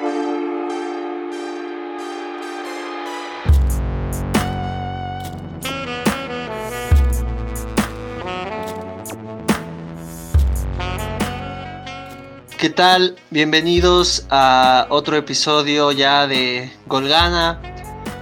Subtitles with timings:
[0.00, 0.08] ¿Qué
[12.68, 13.16] tal?
[13.30, 17.60] Bienvenidos a otro episodio ya de Golgana.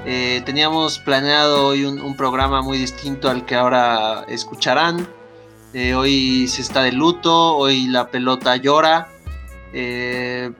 [0.05, 5.09] Eh, teníamos planeado hoy un, programa muy distinto al que ahora escucharán.
[5.75, 9.09] Eh, hoy se está de luto, hoy la pelota llora.
[9.73, 10.51] Eh,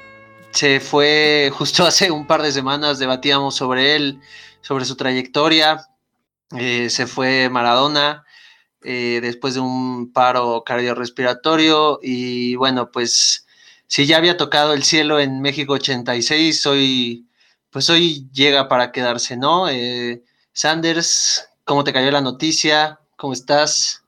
[0.59, 4.21] se fue justo hace un par de semanas, debatíamos sobre él,
[4.61, 5.87] sobre su trayectoria.
[6.51, 8.25] se fue Maradona
[8.81, 13.47] después de un paro cardiorrespiratorio y bueno, pues
[13.87, 17.29] si ya había tocado el cielo en México 86, hoy,
[17.71, 19.69] pues hoy llega para quedarse, ¿no?
[19.69, 22.99] Eh, Sanders, ¿cómo te cayó la noticia?
[23.17, 24.03] ¿Cómo estás?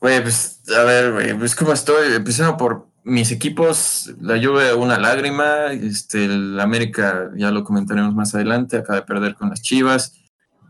[0.00, 4.98] Güey, pues, a ver, güey, pues cómo estoy, empezando por mis equipos, la lluvia, una
[4.98, 10.14] lágrima, este, el América, ya lo comentaremos más adelante, acaba de perder con las Chivas.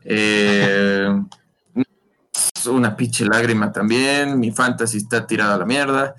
[0.04, 1.08] Eh,
[2.66, 6.14] una pinche lágrima también, mi fantasy está tirada a la mierda.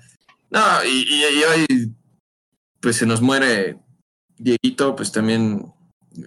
[0.50, 1.94] No, y, hoy,
[2.80, 3.78] pues se nos muere
[4.36, 5.72] Dieguito, pues también,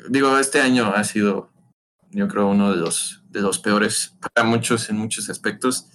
[0.10, 1.52] digo, este año ha sido,
[2.12, 5.88] yo creo, uno de los, de los peores para muchos en muchos aspectos.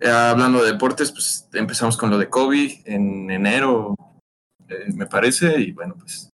[0.00, 3.94] Eh, hablando de deportes, pues empezamos con lo de Kobe en enero,
[4.68, 6.30] eh, me parece, y bueno, pues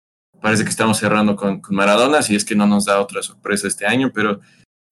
[0.41, 3.69] parece que estamos cerrando con, con, Maradona, si es que no nos da otra sorpresa
[3.69, 4.41] este año, pero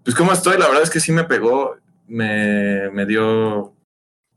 [0.04, 3.74] pues como estoy, la verdad es que sí me pegó, me, me dio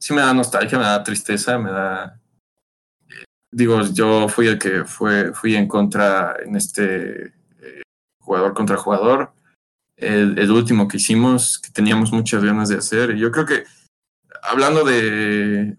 [0.02, 2.20] sí me da nostalgia, me da tristeza, me da...
[3.52, 7.26] Digo, yo fui el que fue, fui en contra en este
[7.62, 7.82] eh,
[8.20, 9.34] jugador contra jugador.
[9.96, 13.12] El, último que hicimos, que teníamos muchas ganas de hacer.
[13.12, 13.66] Y yo creo que,
[14.42, 15.78] hablando de,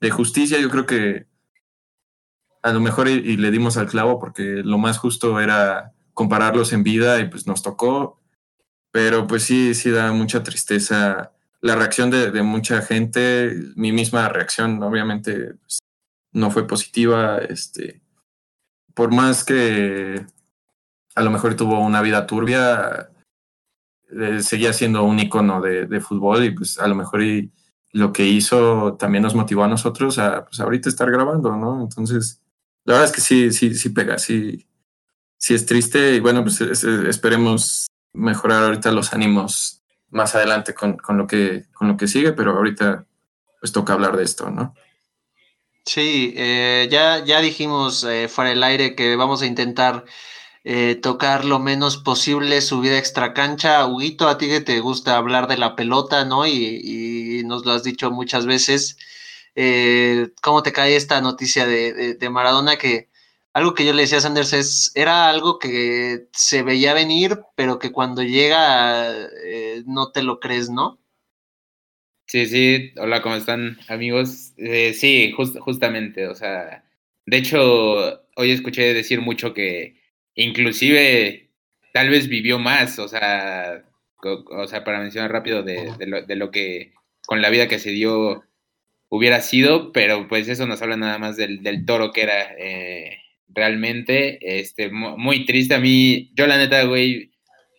[0.00, 1.26] de justicia, yo creo que
[2.62, 6.82] a lo mejor y, le dimos al clavo porque lo más justo era compararlos en
[6.82, 8.20] vida y pues nos tocó.
[8.90, 14.82] Pero pues sí, sí da mucha tristeza la reacción de, mucha gente, mi misma reacción,
[14.82, 15.78] obviamente, pues,
[16.32, 17.38] no fue positiva.
[17.38, 18.02] Este,
[18.94, 20.26] por más que
[21.14, 23.10] a lo mejor tuvo una vida turbia,
[24.10, 27.50] eh, seguía siendo un icono de, fútbol y pues a lo mejor y
[27.92, 31.82] lo que hizo también nos motivó a nosotros a pues ahorita estar grabando, ¿no?
[31.82, 32.40] Entonces,
[32.84, 34.66] la verdad es que sí, sí, sí pega, sí,
[35.36, 41.26] sí es triste y bueno, pues esperemos mejorar ahorita los ánimos más adelante con, lo
[41.26, 43.06] que, con lo que sigue, pero ahorita
[43.60, 44.74] pues toca hablar de esto, ¿no?
[45.84, 50.04] Sí, eh, ya, ya dijimos eh, fuera del aire que vamos a intentar
[50.64, 53.86] eh, tocar lo menos posible su vida extracancha.
[53.86, 56.46] Huguito, a ti que te gusta hablar de la pelota, ¿no?
[56.46, 58.96] Y, nos lo has dicho muchas veces.
[60.42, 63.10] ¿Cómo te cae esta noticia de, de Maradona que
[63.54, 67.78] algo que yo le decía a Sanders es, era algo que se veía venir, pero
[67.78, 69.10] que cuando llega
[69.44, 70.98] eh, no te lo crees, ¿no?
[72.26, 74.54] Sí, sí, hola, ¿cómo están amigos?
[74.56, 76.82] Eh, sí, justamente, o sea,
[77.26, 77.60] de hecho,
[78.36, 80.00] hoy escuché decir mucho que
[80.34, 81.50] inclusive
[81.92, 83.84] tal vez vivió más, o sea,
[84.22, 86.92] o sea para mencionar rápido de, lo, de, lo, que
[87.26, 88.44] con la vida que se dio
[89.08, 92.54] hubiera sido, pero pues eso nos habla nada más del, del toro que era.
[92.58, 93.18] Eh,
[93.54, 95.74] realmente, este, muy triste.
[95.74, 97.32] A mí, yo la neta, güey,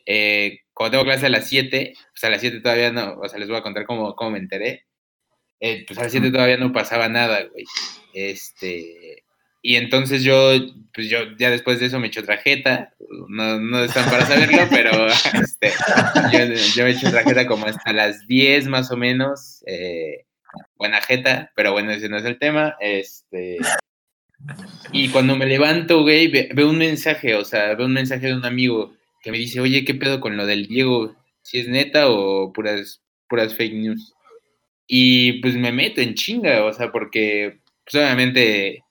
[0.05, 3.39] eh, cuando tengo clase a las 7, pues a las 7 todavía no, o sea,
[3.39, 4.85] les voy a contar cómo, cómo me enteré,
[5.59, 7.65] eh, pues a las 7 todavía no pasaba nada, güey,
[8.13, 9.22] este,
[9.65, 10.51] y entonces yo,
[10.93, 12.93] pues yo ya después de eso me echo trajeta,
[13.29, 15.71] no, no están para saberlo, pero este,
[16.75, 20.25] yo, me echo trajeta como hasta las 10 más o menos, eh,
[20.75, 23.57] buena jeta, pero bueno, ese no es el tema, este,
[24.91, 28.45] y cuando me levanto, güey, veo un mensaje, o sea, veo un mensaje de un
[28.45, 31.15] amigo que me dice, oye, ¿qué pedo con lo del Diego?
[31.41, 34.13] ¿Si es neta o puras, puras fake news?
[34.87, 38.83] Y pues me meto en chinga, o sea, porque pues obviamente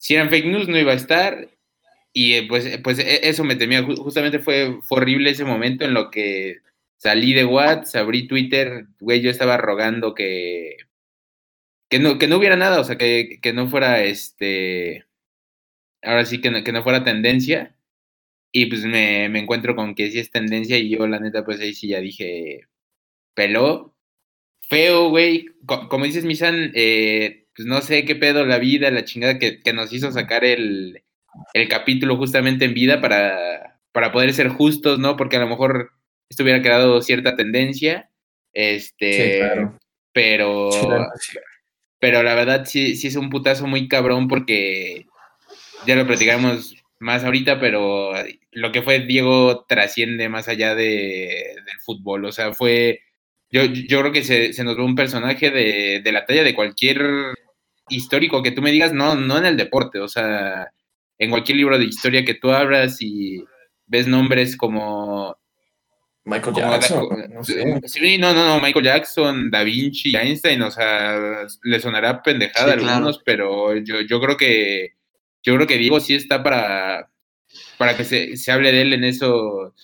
[0.00, 1.48] si eran fake news no iba a estar
[2.12, 6.10] y eh, pues, pues e, eso me temía, justamente fue, horrible ese momento en lo
[6.10, 6.58] que
[6.96, 10.76] salí de WhatsApp, abrí Twitter, güey, yo estaba rogando que,
[11.90, 15.06] que no, que no hubiera nada, o sea, que, que no fuera este,
[16.02, 17.76] ahora sí que no, que no fuera tendencia.
[18.52, 21.60] Y pues me, me, encuentro con que sí es tendencia y yo la neta pues
[21.60, 22.68] ahí sí ya dije,
[23.34, 23.94] peló,
[24.62, 25.46] feo, güey.
[25.66, 29.74] como dices, Misan, eh, pues no sé qué pedo la vida, la chingada que, que
[29.74, 31.02] nos hizo sacar el,
[31.52, 35.14] el, capítulo justamente en vida para, para poder ser justos, ¿no?
[35.18, 35.90] Porque a lo mejor
[36.30, 38.08] esto hubiera quedado cierta tendencia.
[38.54, 39.78] Este, claro.
[40.14, 40.70] pero,
[41.98, 45.04] pero la verdad sí, sí es un putazo muy cabrón porque
[45.86, 48.14] ya lo platicamos más ahorita, pero
[48.52, 52.24] lo que fue Diego trasciende más allá de, del fútbol.
[52.24, 53.02] O sea, fue.
[53.50, 56.54] Yo, yo creo que se, se nos ve un personaje de, de, la talla de
[56.54, 57.34] cualquier
[57.90, 60.00] histórico que tú me digas, no, no en el deporte.
[60.00, 60.72] O sea,
[61.18, 63.44] en cualquier libro de historia que tú abras y
[63.86, 65.36] ves nombres como.
[66.24, 67.08] Michael Jackson.
[67.30, 72.72] no, Sí, no, no, no, Michael Jackson, Da Vinci, Einstein, o sea, le sonará pendejada
[72.72, 74.94] a algunos, pero yo, yo creo que
[75.42, 77.10] yo creo que Diego sí está para,
[77.78, 79.74] para que se, se hable de él en eso,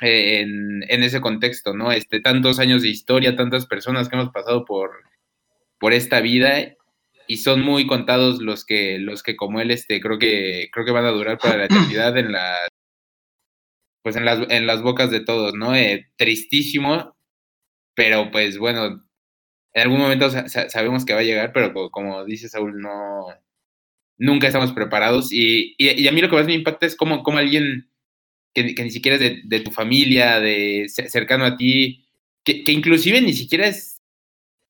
[0.00, 1.92] en, en, ese contexto, ¿no?
[1.92, 4.92] Este, tantos años de historia, tantas personas que hemos pasado por,
[5.78, 6.76] por esta vida
[7.30, 10.90] y son muy contados los que, los que como él, este, creo que, creo que
[10.90, 12.68] van a durar para la eternidad en las,
[14.02, 15.76] pues en las, en las bocas de todos, ¿no?
[15.76, 17.16] Eh, tristísimo,
[17.94, 19.04] pero pues bueno,
[19.74, 23.26] en algún momento sabemos que va a llegar, pero como dice Saúl, no,
[24.18, 25.32] nunca estamos preparados.
[25.32, 27.88] Y, y, a mí lo que más me impacta es cómo, cómo alguien
[28.52, 32.08] que, que, ni siquiera es de, de, tu familia, de cercano a ti,
[32.42, 33.99] que, que, inclusive ni siquiera es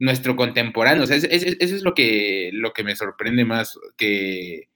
[0.00, 1.04] nuestro contemporáneo.
[1.04, 4.68] O sea, es, es, eso es lo que, lo que me sorprende más, que,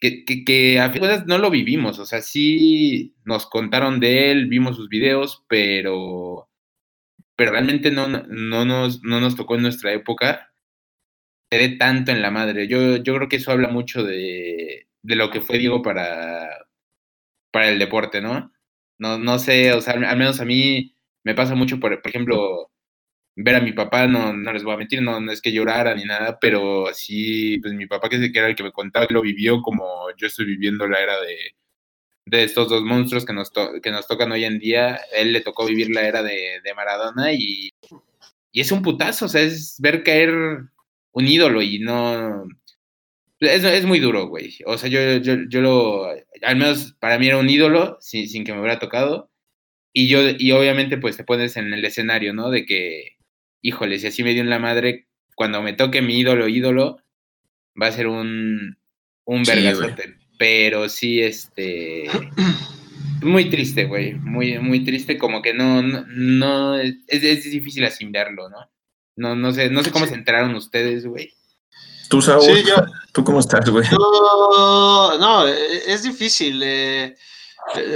[0.00, 1.98] que, que, que a fin no lo vivimos.
[1.98, 6.48] O sea, sí nos contaron de él, vimos sus videos, pero,
[7.36, 10.48] pero realmente no, no, nos, no nos tocó en nuestra época
[11.52, 12.66] te dé tanto en la madre.
[12.66, 16.48] Yo, yo creo que eso habla mucho de, de lo que fue Diego para,
[17.50, 18.50] para el deporte, ¿no?
[18.98, 22.71] No, no sé, o sea, al menos a mí me pasa mucho, por, por ejemplo,
[23.36, 25.94] ver a mi papá, no, no les voy a mentir, no, no es que llorara
[25.94, 29.62] ni nada, pero sí, pues mi papá que era el que me contaba, lo vivió
[29.62, 31.36] como yo estoy viviendo la era de,
[32.26, 35.00] de estos dos monstruos que nos, to, que nos tocan hoy en día.
[35.14, 37.70] Él le tocó vivir la era de, de Maradona y,
[38.52, 40.32] y es un putazo, o sea, es ver caer
[41.12, 42.44] un ídolo y no...
[43.40, 44.58] Es, es muy duro, güey.
[44.66, 46.06] O sea, yo, yo, yo lo...
[46.42, 49.30] Al menos para mí era un ídolo, sin, sin que me hubiera tocado.
[49.92, 52.50] Y yo, y obviamente, pues te pones en el escenario, ¿no?
[52.50, 53.16] De que,
[53.62, 56.98] híjole, si así me dio en la madre, cuando me toque mi ídolo, ídolo,
[57.80, 58.76] va a ser un,
[59.24, 60.16] un vergazote.
[60.38, 62.10] Pero sí, este.
[63.22, 64.14] Muy triste, güey.
[64.14, 68.68] Muy, muy triste, como que no, no, no es, es difícil asimilarlo, ¿no?
[69.14, 71.32] No, no sé, no sé cómo se enteraron ustedes, güey.
[72.08, 72.20] ¿Tú?
[72.20, 72.30] Sí,
[72.66, 72.74] yo,
[73.12, 73.86] ¿Tú cómo estás, güey?
[73.92, 76.60] No, no, es difícil.
[76.64, 77.14] Eh,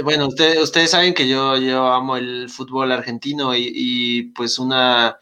[0.03, 5.17] bueno, usted, ustedes saben que yo, yo amo el fútbol argentino y, y pues una...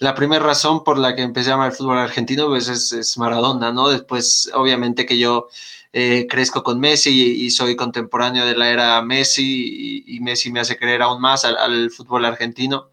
[0.00, 3.18] La primera razón por la que empecé a amar el fútbol argentino pues es, es
[3.18, 3.90] Maradona, ¿no?
[3.90, 5.48] Después, obviamente que yo
[5.92, 10.78] eh, crezco con Messi y, soy contemporáneo de la era Messi y, Messi me hace
[10.78, 12.90] creer aún más al, fútbol argentino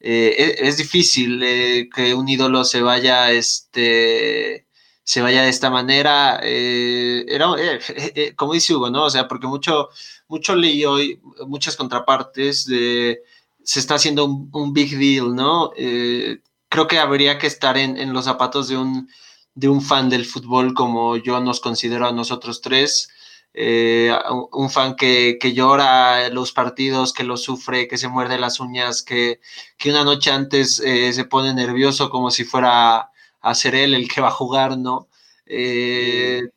[0.00, 4.66] eh, es, difícil eh, que un ídolo se vaya, este,
[5.04, 6.40] se vaya de esta manera.
[6.42, 7.46] Era,
[8.36, 9.04] como dice Hugo, ¿no?
[9.04, 9.90] O sea, porque mucho,
[10.28, 13.22] mucho leí hoy, muchas contrapartes de
[13.64, 15.70] se está haciendo un, un big deal, ¿no?
[16.68, 19.08] creo que habría que estar en, en, los zapatos de un,
[19.54, 23.10] de un fan del fútbol como yo nos considero a nosotros tres
[23.54, 24.14] eh,
[24.52, 29.02] un fan que, que, llora los partidos, que lo sufre, que se muerde las uñas,
[29.02, 29.40] que,
[29.76, 33.10] que una noche antes eh, se pone nervioso como si fuera
[33.40, 35.08] a ser él el que va a jugar, ¿no?
[35.46, 36.48] Eh,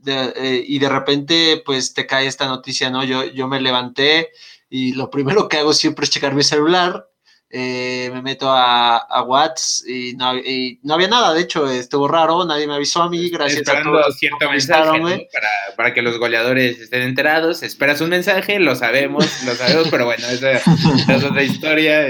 [0.00, 3.04] de, eh, y de repente pues te cae esta noticia, ¿no?
[3.04, 4.30] Yo, yo me levanté
[4.74, 7.06] y lo primero que hago siempre es checar mi celular
[7.54, 12.08] eh, me meto a, a Whats y no, y no, había nada, de hecho estuvo
[12.08, 14.16] raro, nadie me avisó a mí, gracias Esperando a todos.
[14.16, 15.04] cierto mensaje ¿no?
[15.04, 20.06] para, para, que los goleadores estén enterados, esperas un mensaje, lo sabemos, lo sabemos, pero
[20.06, 22.08] bueno, esa, esa es otra historia.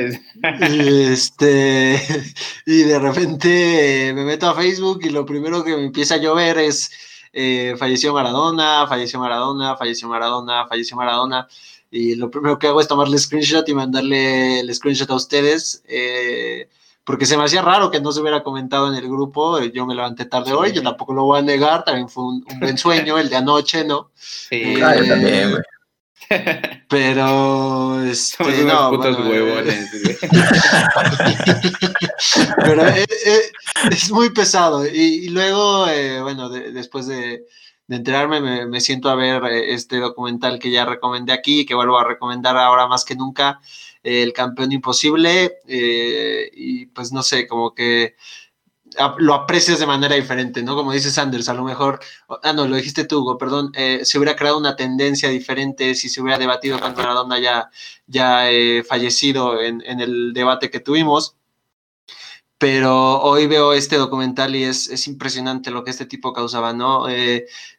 [0.60, 2.00] Este,
[2.64, 6.58] y de repente me meto a Facebook y lo primero que me empieza a llover
[6.58, 6.92] es
[7.32, 11.48] eh, falleció Maradona, falleció Maradona, falleció Maradona, falleció Maradona
[11.92, 16.68] y lo primero que hago es tomarle screenshot y mandarle el screenshot a ustedes, eh,
[17.04, 19.94] porque se me hacía raro que no se hubiera comentado en el grupo, yo me
[19.94, 20.56] levanté tarde sí.
[20.56, 23.36] hoy, yo tampoco lo voy a negar, también fue un, un buen sueño el de
[23.36, 24.10] anoche, ¿no?
[24.14, 25.62] Sí, eh, ah, también, güey.
[26.88, 30.16] Pero este, Somos unos no, putos bueno, huevones, güey.
[32.56, 33.06] pero es,
[33.90, 34.86] es, muy pesado.
[34.86, 37.44] Y, y luego, eh, bueno, de, después de,
[37.92, 41.74] de enterarme, me, siento a ver eh, este documental que ya recomendé aquí y que
[41.74, 43.60] vuelvo a recomendar ahora más que nunca,
[44.02, 45.58] eh, El Campeón Imposible.
[45.68, 48.16] Eh, y pues no sé, como que
[49.18, 50.74] lo aprecias de manera diferente, ¿no?
[50.74, 52.00] Como dice Sanders, a lo mejor,
[52.42, 53.72] ah, no, lo dijiste tú, Hugo, perdón,
[54.02, 57.70] se hubiera creado una tendencia diferente si se hubiera debatido cuando Maradona ya,
[58.06, 61.36] ya eh, fallecido en, el debate que tuvimos.
[62.58, 67.08] pero hoy veo este documental y es, es impresionante lo que este tipo causaba, ¿no?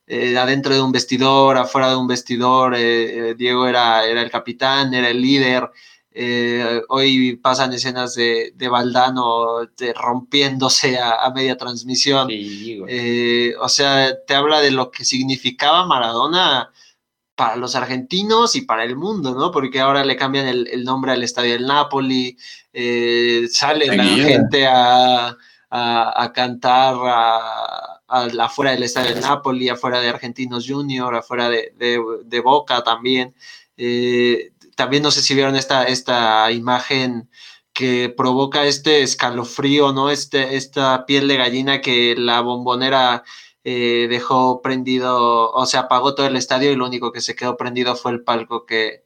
[0.07, 4.93] Eh, adentro de un vestidor, afuera de un vestidor, eh, Diego era, era el capitán,
[4.93, 5.69] era el líder.
[6.89, 12.29] hoy pasan escenas de, de Valdano rompiéndose a, media transmisión.
[13.59, 16.71] o sea, te habla de lo que significaba Maradona
[17.35, 19.51] para los argentinos y para el mundo, ¿no?
[19.51, 22.37] Porque ahora le cambian el, nombre al estadio del Napoli,
[22.71, 25.35] eh, sale la gente a,
[26.33, 33.35] cantar a, afuera del estadio del Napoli, afuera de Argentinos Junior, afuera de, Boca también.
[33.77, 37.29] Eh, también no sé si vieron esta, esta imagen
[37.73, 40.09] que provoca este escalofrío, ¿no?
[40.09, 43.23] Este, esta piel de gallina que la bombonera
[43.63, 47.57] eh, dejó prendido, o sea, apagó todo el estadio y lo único que se quedó
[47.57, 49.02] prendido fue el palco que,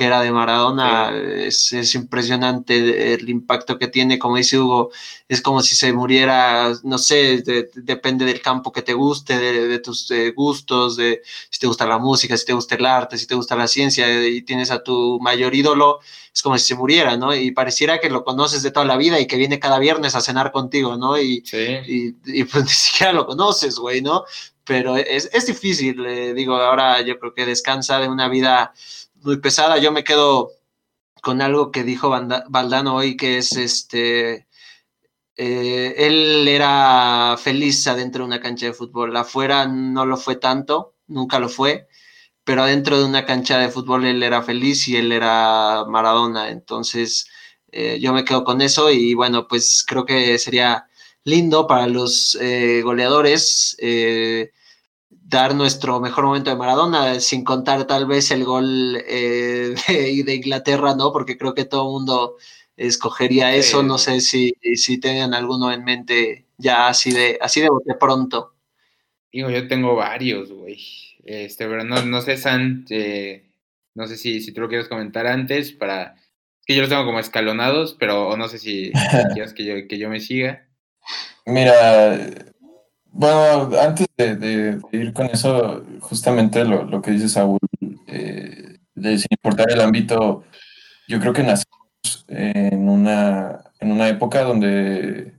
[0.00, 1.10] que era de Maradona.
[1.14, 4.90] Es, es, impresionante el impacto que tiene, como dice Hugo,
[5.28, 7.42] es como si se muriera, no sé,
[7.74, 11.98] depende del campo que te guste, de, tus eh, gustos, de si te gusta la
[11.98, 15.20] música, si te gusta el arte, si te gusta la ciencia y tienes a tu
[15.20, 15.98] mayor ídolo,
[16.34, 17.34] es como si se muriera, ¿no?
[17.34, 20.22] Y pareciera que lo conoces de toda la vida y que viene cada viernes a
[20.22, 21.20] cenar contigo, ¿no?
[21.20, 24.24] Y, y, pues ni siquiera lo conoces, güey, ¿no?
[24.64, 28.72] Pero es, es difícil, eh, digo, ahora yo creo que descansa de una vida
[29.22, 29.78] muy pesada.
[29.78, 30.52] Yo me quedo
[31.22, 32.10] con algo que dijo
[32.48, 34.46] Valdano hoy, que es este,
[35.36, 40.94] eh, él era feliz adentro de una cancha de fútbol, afuera no lo fue tanto,
[41.06, 41.88] nunca lo fue,
[42.44, 47.26] pero adentro de una cancha de fútbol él era feliz y él era Maradona, entonces
[47.72, 50.86] eh, yo me quedo con eso y bueno, pues creo que sería
[51.24, 53.76] lindo para los eh, goleadores
[55.30, 59.74] dar nuestro mejor momento de Maradona, sin contar tal vez el gol eh,
[60.26, 61.12] de, Inglaterra, ¿no?
[61.12, 62.36] Porque creo que todo el mundo
[62.76, 63.82] escogería eso.
[63.84, 68.54] No sé si, si tengan alguno en mente ya así de, así de pronto.
[69.32, 70.78] Digo, yo tengo varios, güey.
[71.24, 73.50] Este, pero no, no sé, San, eh,
[73.94, 76.16] no sé si, si tú lo quieres comentar antes para.
[76.66, 78.90] que yo los tengo como escalonados, pero no sé si,
[79.34, 80.66] quieres que yo, que yo me siga.
[81.46, 82.50] Mira,
[83.12, 87.58] bueno, antes de, ir con eso, justamente lo, que dice Saúl,
[88.06, 90.44] eh, de sin importar el ámbito,
[91.08, 95.34] yo creo que nacimos en una, en una época donde,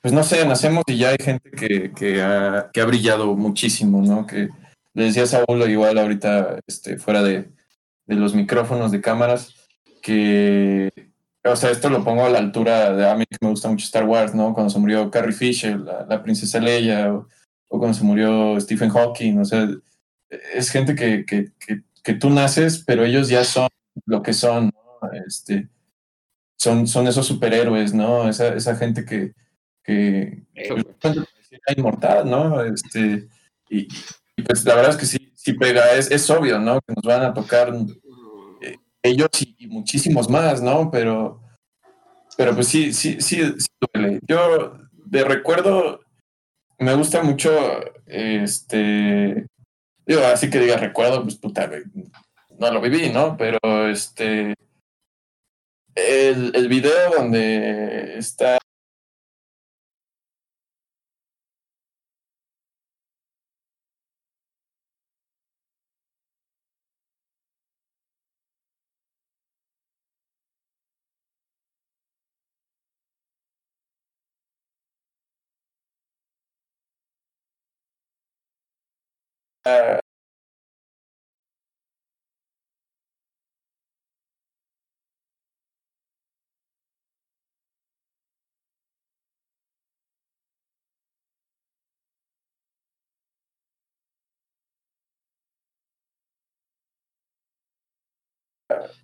[0.00, 4.02] pues no sé, nacemos y ya hay gente que, que, ha, que ha brillado muchísimo,
[4.02, 4.26] ¿no?
[4.26, 4.48] Que
[4.94, 7.50] le decía Saúl igual ahorita, este, fuera de,
[8.06, 9.54] de los micrófonos de cámaras,
[10.02, 11.11] que
[11.44, 13.84] o sea, esto lo pongo a la altura de a mí que me gusta mucho
[13.84, 14.54] Star Wars, ¿no?
[14.54, 17.28] Cuando se murió Carrie Fisher, la, princesa Leia, o,
[17.68, 19.68] cuando se murió Stephen Hawking, o sea,
[20.54, 21.52] es gente que, que,
[22.02, 23.68] que, tú naces, pero ellos ya son
[24.06, 25.10] lo que son, ¿no?
[25.26, 25.68] Este,
[26.56, 28.28] son, son esos superhéroes, ¿no?
[28.28, 29.34] Esa, esa gente que,
[29.82, 30.44] que,
[31.76, 32.62] inmortal, ¿no?
[32.62, 33.28] Este,
[33.68, 33.88] y,
[34.46, 36.80] pues la verdad es que sí, sí pega, es, es obvio, ¿no?
[36.80, 37.72] Que nos van a tocar
[39.02, 40.90] ellos y, muchísimos más, ¿no?
[40.90, 41.40] Pero,
[42.36, 43.40] pero pues sí, sí, sí,
[43.94, 44.20] duele.
[44.26, 46.00] Yo de recuerdo
[46.78, 47.50] me gusta mucho,
[48.06, 49.46] este,
[50.04, 51.70] digo, así que diga recuerdo, pues puta,
[52.58, 53.36] no lo viví, ¿no?
[53.36, 54.54] Pero este,
[55.94, 58.58] el, el video donde está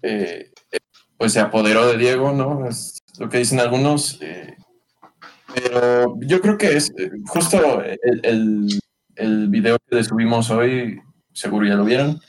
[0.02, 0.50] Eh,
[1.16, 2.68] pues se apoderó de Diego, ¿no?
[2.68, 4.18] Es lo que dicen algunos.
[4.22, 4.56] Eh,
[5.54, 8.80] pero yo creo que es eh, justo el
[9.48, 11.00] video que le subimos hoy,
[11.32, 12.20] seguro ya lo vieron,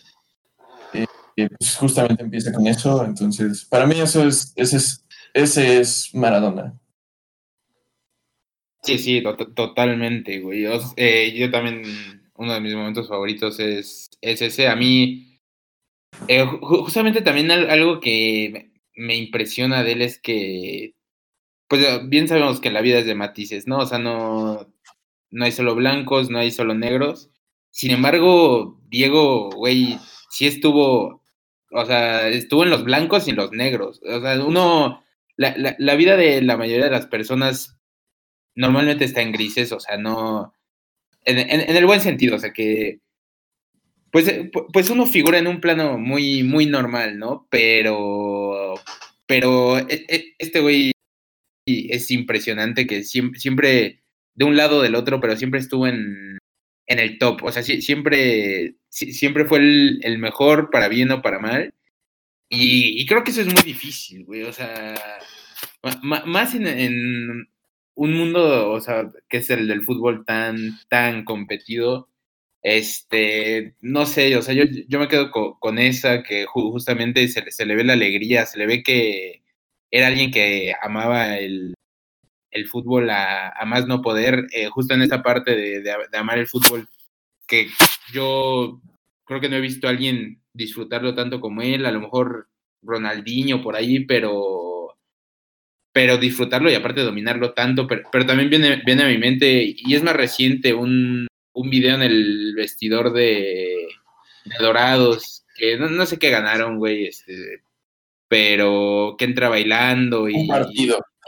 [0.94, 3.06] eh, pues justamente empieza con eso.
[3.06, 6.80] Entonces, para mí eso es, ese es, ese es Maradona.
[8.82, 9.24] Sí, sí,
[9.56, 10.62] totalmente, güey.
[10.64, 11.84] Yo, eh, yo, también,
[12.36, 14.68] uno de mis momentos favoritos es, es ese.
[14.68, 15.40] A mí,
[16.28, 20.96] eh, justamente también algo que me impresiona de él es que,
[21.68, 23.80] pues bien sabemos que la vida es de matices, ¿no?
[23.80, 24.74] O sea, no,
[25.32, 27.32] no hay solo blancos, no hay solo negros.
[27.72, 31.22] Sin embargo, Diego, güey, sí estuvo,
[31.72, 34.02] o sea, estuvo en los blancos y en los negros.
[34.04, 35.04] O sea, uno
[35.40, 37.78] la, vida de la mayoría de las personas
[38.56, 40.54] normalmente está en grises, o sea, no,
[41.24, 41.40] en,
[41.76, 43.00] el buen sentido, o sea, que,
[44.12, 47.48] pues, eh, pues uno figura en un plano muy, muy normal, ¿no?
[47.50, 48.76] Pero,
[49.26, 50.92] pero e, e, este güey
[51.66, 54.04] es impresionante que siempre, siempre,
[54.40, 56.38] de un lado o del otro, pero siempre estuvo en,
[56.88, 61.74] en el top, o sea, siempre, siempre fue el mejor para bien o para mal.
[62.50, 64.44] Y, creo que eso es muy difícil, güey.
[64.44, 64.96] O sea,
[66.02, 67.48] más en,
[67.96, 72.10] un mundo, o sea, que es el del fútbol tan, tan competido.
[72.62, 77.66] Este, no sé, o sea, yo, yo me quedo con, esa que justamente se, se,
[77.66, 79.44] le ve la alegría, se le ve que
[79.92, 81.76] era alguien que amaba el,
[82.52, 86.48] el fútbol a, más no poder, eh, justo en esa parte de, de, amar el
[86.48, 86.88] fútbol,
[87.48, 87.68] que
[88.14, 88.82] yo
[89.26, 92.50] creo que no he visto a alguien disfrutarlo tanto como él, a lo mejor
[92.82, 94.98] Ronaldinho por ahí, pero,
[95.94, 100.04] pero disfrutarlo y aparte dominarlo tanto, pero, también viene, viene a mi mente, y es
[100.04, 103.88] más reciente, un, un video en el vestidor de,
[104.60, 107.62] Dorados, que no, sé qué ganaron, güey, este,
[108.28, 110.48] pero que entra bailando y,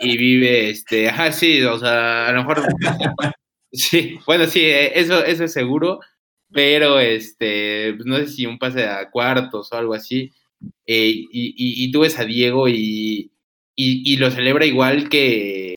[0.01, 2.63] y vive, este, ajá, sí, o sea, a lo mejor,
[3.71, 5.99] sí, bueno, sí, eso, eso es seguro,
[6.51, 10.31] pero este, pues, no sé si un pase a cuartos o algo así.
[10.85, 13.31] Eh, y, y, tú ves a Diego y,
[13.75, 15.75] y, lo celebra igual que,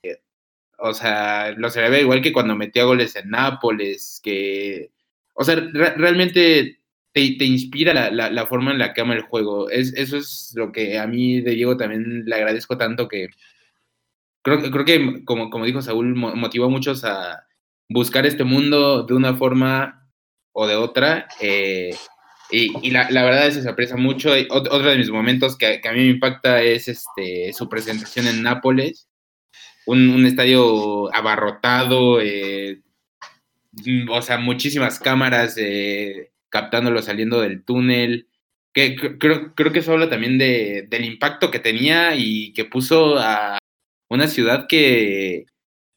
[0.78, 4.90] o sea, lo celebra igual que cuando metió goles en Nápoles, que,
[5.34, 6.80] o sea, realmente
[7.12, 9.70] te, te inspira la, la, la, forma en la que ama el juego.
[9.70, 13.28] Es, eso es lo que a mí de Diego también le agradezco tanto que
[14.44, 17.46] creo, creo que, como, como dijo Saúl, motivó a muchos a
[17.88, 20.08] buscar este mundo de una forma
[20.52, 21.26] o de otra.
[21.40, 21.96] Eh,
[22.50, 24.32] y, la, verdad es que se aprecia mucho.
[24.50, 29.08] Otro de mis momentos que, a mí me impacta es este, su presentación en Nápoles.
[29.86, 32.82] Un, estadio abarrotado, eh,
[34.08, 38.28] o sea, muchísimas cámaras eh, captándolo saliendo del túnel.
[38.74, 43.18] Que, creo, creo que eso habla también de, del impacto que tenía y que puso
[43.18, 43.58] a
[44.08, 45.46] una ciudad que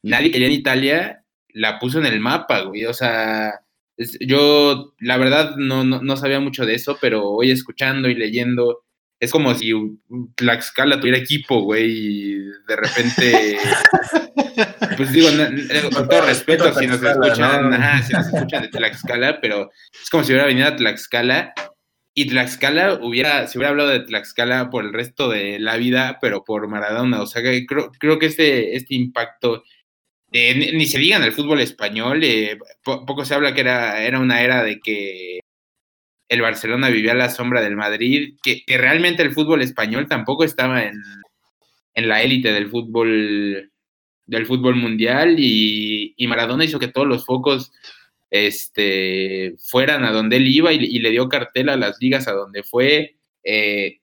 [0.02, 2.86] nadie quería en Italia, la puso en el mapa, güey.
[2.86, 3.60] O sea,
[4.20, 8.84] yo, la verdad, no, no, sabía mucho de eso, pero hoy escuchando y leyendo,
[9.20, 9.72] es como si
[10.36, 12.34] Tlaxcala tuviera equipo, güey, y
[12.68, 13.58] de repente,
[14.96, 15.28] pues digo,
[15.92, 20.32] con todo respeto, si nos escuchan, si nos escuchan de Tlaxcala, pero es como si
[20.32, 21.52] hubiera venido a Tlaxcala
[22.14, 26.44] y Tlaxcala hubiera, se hubiera hablado de Tlaxcala por el resto de la vida, pero
[26.44, 29.62] por Maradona, o sea, creo, creo que este, este impacto
[30.32, 34.20] eh, ni, se diga en el fútbol español, eh, poco se habla que era, era
[34.20, 35.40] una era de que
[36.28, 41.00] el Barcelona vivía la sombra del Madrid, que, realmente el fútbol español tampoco estaba en,
[41.94, 43.72] la élite del fútbol
[44.26, 47.72] del fútbol mundial y, Maradona hizo que todos los focos
[48.30, 52.62] este, fueran a donde él iba y, le dio cartel a las ligas a donde
[52.62, 53.16] fue.
[53.44, 54.00] Eh,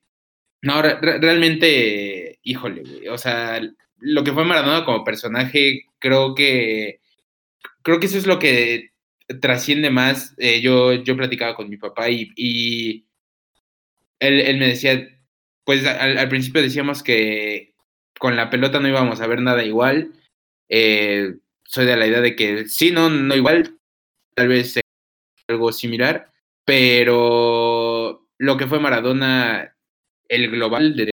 [0.62, 3.60] no, realmente, híjole, o sea,
[3.98, 7.00] lo que fue Maradona como personaje, creo que
[7.86, 8.90] creo que eso es lo que
[9.40, 10.34] trasciende más.
[10.38, 13.06] Eh, yo, yo platicaba con mi papá y,
[14.18, 15.08] él, me decía,
[15.64, 17.74] pues al, principio decíamos que
[18.18, 20.12] con la pelota no íbamos a ver nada igual.
[20.68, 23.78] Eh, soy de la idea de que sí, no, no igual,
[24.36, 24.78] tal vez
[25.48, 26.30] algo similar,
[26.64, 29.74] pero lo que fue Maradona,
[30.28, 31.10] el global de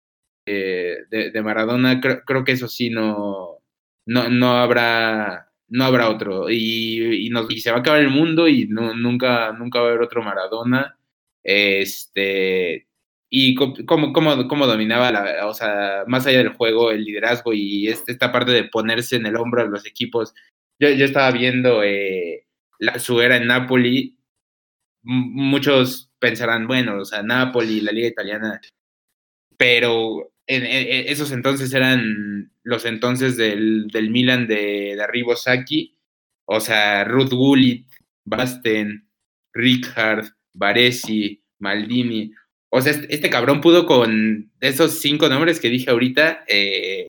[0.46, 3.58] de, Maradona, creo, que eso sí no,
[4.06, 8.66] no, no habrá no habrá otro y, y, se va a acabar el mundo y
[8.66, 10.98] no, nunca, nunca va a haber otro Maradona.
[11.44, 12.88] Este,
[13.30, 17.88] y cómo, cómo, cómo dominaba, la, o sea, más allá del juego, el liderazgo y
[17.88, 20.34] este, esta parte de ponerse en el hombro a los equipos.
[20.78, 22.44] Yo, yo estaba viendo eh,
[22.82, 24.18] la, su era en Napoli.
[25.02, 28.60] muchos pensarán, bueno, o sea, Napoli, la liga italiana,
[29.56, 30.64] pero en,
[31.08, 35.96] esos entonces eran los entonces del, del Milan de, de Arribo Sacchi,
[36.46, 37.86] o sea, Ruth Gullit,
[38.24, 39.08] Basten,
[39.52, 42.32] Richard, Baresi, Maldini.
[42.70, 47.06] O sea, este, este, cabrón pudo con esos cinco nombres que dije ahorita, eh,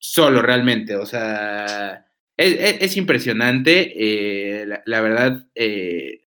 [0.00, 0.96] solo realmente.
[0.96, 2.07] O sea,
[2.38, 3.92] es, impresionante.
[3.96, 6.24] Eh, la, verdad, eh,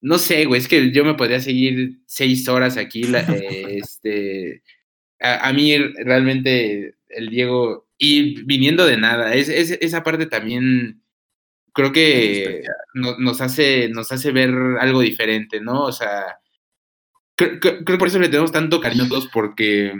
[0.00, 3.02] no sé, güey, es que yo me podría seguir seis horas aquí.
[3.68, 4.62] este,
[5.20, 11.02] a, mí realmente el Diego, y viniendo de nada, es, esa parte también
[11.72, 12.62] creo que
[12.94, 15.84] nos, hace, nos hace ver algo diferente, ¿no?
[15.84, 16.38] O sea,
[17.34, 19.92] creo, que por eso le tenemos tanto cariño a todos, porque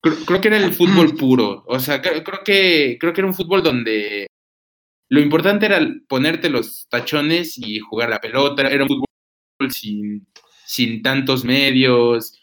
[0.00, 1.64] creo, que era el fútbol puro.
[1.66, 4.26] O sea, creo, que, creo que era un fútbol donde
[5.08, 8.68] lo importante era ponerte los tachones y jugar la pelota.
[8.68, 10.26] Era un fútbol sin,
[10.66, 12.34] sin tantos medios,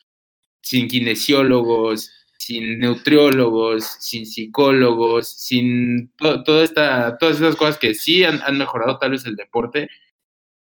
[0.62, 8.58] sin kinesiólogos, sin nutriólogos, sin psicólogos, sin toda esta, todas esas cosas que sí han,
[8.58, 9.90] mejorado tal vez el deporte,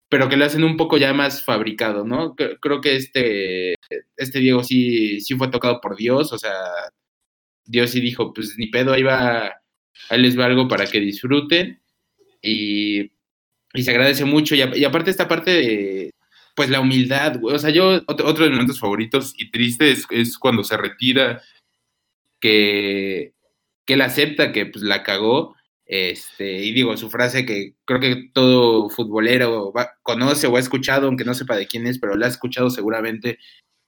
[0.09, 2.35] pero que le hacen un poco ya más fabricado, ¿no?
[2.35, 3.75] Creo que este,
[4.17, 6.53] este Diego sí, sí fue tocado por Dios, o sea,
[7.65, 9.53] Dios sí dijo, pues ni pedo, ahí va,
[10.09, 11.82] ahí les va algo para que disfruten
[12.43, 13.11] y,
[13.73, 14.53] y se agradece mucho.
[14.53, 16.13] Y, aparte esta parte de,
[16.55, 17.39] pues la humildad.
[17.43, 21.41] O sea, yo, otro, de mis momentos favoritos y tristes es, cuando se retira,
[22.39, 23.33] que,
[23.85, 25.55] que él acepta que pues la cagó.
[25.85, 31.25] Este, y digo, su frase que creo que todo futbolero conoce o ha escuchado, aunque
[31.25, 33.37] no sepa de quién es, pero la ha escuchado seguramente,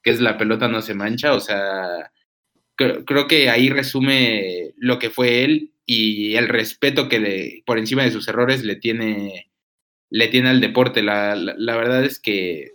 [0.04, 1.34] que es la pelota no se mancha.
[1.34, 2.12] O sea,
[2.76, 8.04] creo que ahí resume lo que fue él y el respeto que le, por encima
[8.04, 9.52] de sus errores le tiene
[10.10, 11.04] le tiene al deporte.
[11.04, 12.72] La, la, verdad es que,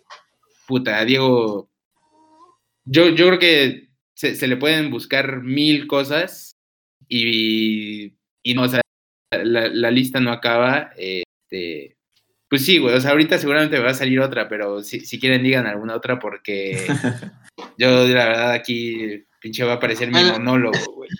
[0.67, 1.71] puta, Diego,
[2.85, 6.59] yo, yo creo que se, le pueden buscar mil cosas
[7.09, 8.83] y, y no, o sea,
[9.43, 10.91] la, lista no acaba.
[10.97, 11.97] Este,
[12.49, 15.19] pues sí, güey, o sea, ahorita seguramente me va a salir otra, pero si, si
[15.19, 16.87] quieren digan alguna otra porque
[17.79, 21.11] yo, la verdad, aquí pinche va a aparecer mi monólogo, güey.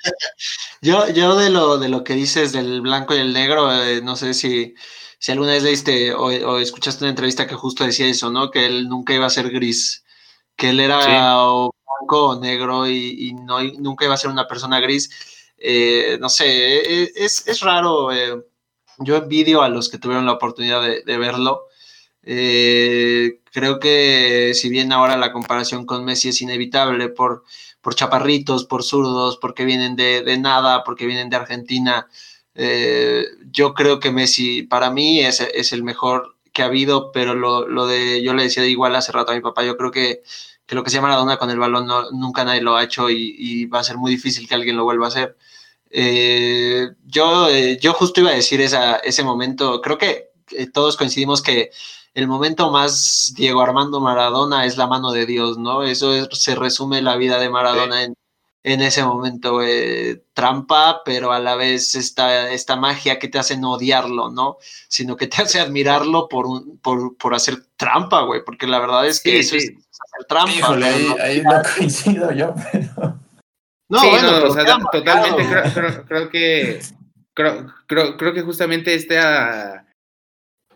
[0.83, 4.17] Yo, yo de lo, de lo que dices del blanco y el negro, eh, no
[4.17, 4.75] sé si
[5.21, 8.51] si alguna vez leíste o, escuchaste una entrevista que justo decía eso, ¿no?
[8.51, 10.03] Que él nunca iba a ser gris,
[10.57, 14.81] que él era o blanco o negro y, no, nunca iba a ser una persona
[14.81, 15.11] gris.
[15.59, 18.13] Eh, no sé, e, e, es, raro.
[18.13, 18.43] Eh,
[18.99, 21.65] yo envidio a los que tuvieron la oportunidad de, verlo.
[22.23, 27.45] Eh, creo que si bien ahora la comparación con Messi es inevitable por,
[27.81, 32.09] por chaparritos, por zurdos, porque vienen de, de nada, porque vienen de Argentina,
[32.55, 37.35] eh, yo creo que Messi para mí es, es, el mejor que ha habido, pero
[37.35, 40.23] lo, lo, de, yo le decía igual hace rato a mi papá, yo creo que,
[40.67, 43.09] que lo que se llama Maradona con el balón no, nunca nadie lo ha hecho
[43.11, 45.37] y, y, va a ser muy difícil que alguien lo vuelva a hacer.
[45.91, 50.31] Eh, yo, eh, yo justo iba a decir esa, ese momento, creo que
[50.73, 51.71] todos coincidimos que
[52.15, 55.83] el momento más Diego Armando Maradona es la mano de Dios, ¿no?
[55.83, 58.15] Eso se resume la vida de Maradona en,
[58.63, 63.57] en ese momento eh, trampa, pero a la vez esta, esta magia que te hace
[63.57, 64.59] no odiarlo, ¿no?
[64.89, 69.07] Sino que te hace admirarlo por, un, por, por hacer trampa, güey, porque la verdad
[69.07, 70.53] es que eso es hacer trampa.
[70.53, 70.87] Híjole,
[71.23, 73.19] ahí, no coincido yo, pero...
[73.89, 76.81] No, bueno, o sea, totalmente creo, creo, que
[77.35, 79.85] creo, creo, creo que justamente esta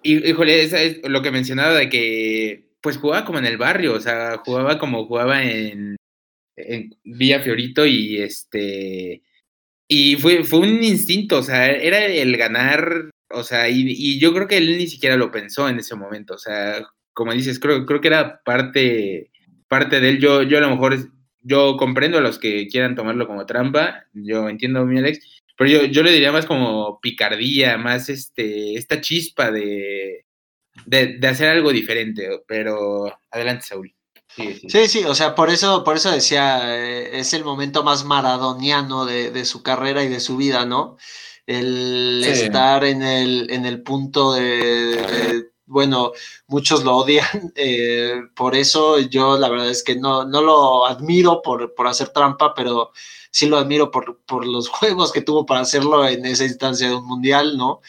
[0.04, 4.00] híjole, esa es lo que mencionaba de que pues jugaba como en el barrio, o
[4.00, 5.96] sea, jugaba como jugaba en
[6.56, 9.22] en Villa Fiorito y este
[9.88, 14.48] y fue, fue un instinto, o sea, era el ganar, o sea, y, yo creo
[14.48, 18.00] que él ni siquiera lo pensó en ese momento, o sea, como dices, creo, creo
[18.00, 19.30] que era parte,
[19.68, 20.96] parte de él, yo, yo a lo mejor,
[21.42, 25.84] yo comprendo a los que quieran tomarlo como trampa, yo entiendo mi Alex, pero yo,
[25.84, 30.26] yo le diría más como picardía, más este, esta chispa de,
[30.86, 33.94] de, de hacer algo diferente, pero adelante, Saúl.
[34.36, 35.04] Sí, sí.
[35.04, 39.62] o sea, por eso, por eso decía, eh, es el momento más maradoniano de, su
[39.62, 40.96] carrera y de su vida, ¿no?
[41.46, 46.12] El estar en el, en el punto de, bueno,
[46.48, 51.40] muchos lo odian, eh, por eso yo la verdad es que no, no lo admiro
[51.40, 52.90] por, por hacer trampa, pero
[53.34, 56.94] sí lo admiro por, por, los juegos que tuvo para hacerlo en esa instancia de
[56.94, 57.80] un mundial, ¿no?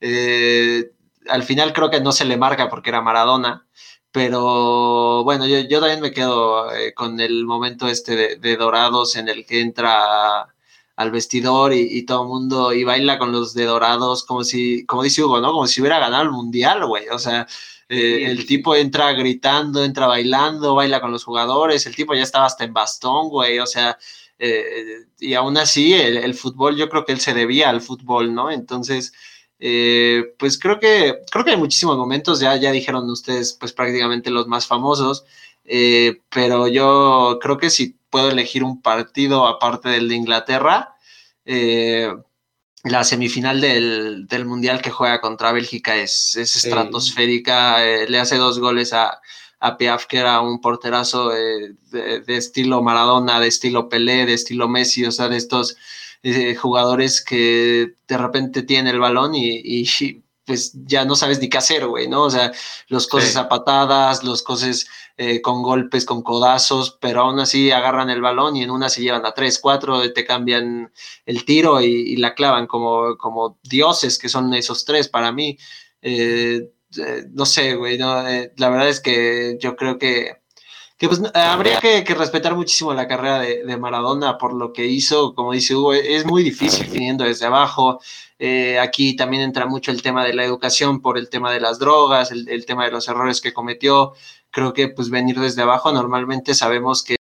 [0.00, 0.90] Eh,
[1.28, 3.66] al final creo que no se le marca porque era Maradona,
[4.10, 9.28] pero bueno, yo, yo también me quedo eh, con el momento este de, Dorados en
[9.28, 10.54] el que entra
[10.96, 15.02] al vestidor y, todo el mundo y baila con los de Dorados como si, como
[15.02, 15.52] dice Hugo, ¿no?
[15.52, 17.08] Como si hubiera ganado el mundial, güey.
[17.10, 17.46] O sea,
[17.88, 22.46] eh, el tipo entra gritando, entra bailando, baila con los jugadores, el tipo ya estaba
[22.46, 23.58] hasta en bastón, güey.
[23.58, 23.98] O sea,
[24.38, 28.34] eh, y aún así el, el, fútbol, yo creo que él se debía al fútbol,
[28.34, 28.50] ¿no?
[28.50, 29.12] Entonces
[29.58, 34.30] eh, pues creo que, creo que hay muchísimos momentos, ya, ya dijeron ustedes, pues prácticamente
[34.30, 35.24] los más famosos,
[35.64, 40.94] eh, pero yo creo que si puedo elegir un partido aparte del de Inglaterra,
[41.44, 42.12] eh,
[42.84, 49.20] la semifinal del, Mundial que juega contra Bélgica es, estratosférica, le hace dos goles a,
[49.60, 54.68] a Piaf, que era un porterazo de, de, estilo Maradona, de estilo Pelé, de estilo
[54.68, 55.76] Messi, o sea, de estos
[56.22, 59.84] eh, jugadores que de repente tienen el balón y,
[60.44, 62.22] pues ya no sabes ni qué hacer, güey, ¿no?
[62.22, 62.52] O sea,
[62.88, 68.10] los coses a patadas, los coses eh, con golpes, con codazos, pero aún así agarran
[68.10, 70.92] el balón y en una se llevan a tres, cuatro, te cambian
[71.24, 75.58] el tiro y, la clavan como, como dioses que son esos tres para mí.
[76.02, 80.36] Eh, eh, no sé, güey, no, la verdad es que yo creo que
[80.98, 85.52] que pues habría que, respetar muchísimo la carrera de, Maradona por lo que hizo, como
[85.52, 88.00] dice Hugo, es muy difícil viniendo desde abajo.
[88.38, 91.78] Eh, aquí también entra mucho el tema de la educación por el tema de las
[91.78, 94.14] drogas, el, tema de los errores que cometió.
[94.50, 97.16] Creo que pues venir desde abajo normalmente sabemos que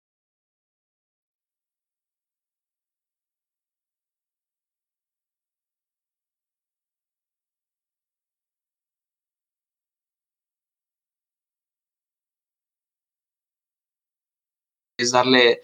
[14.97, 15.61] es darle...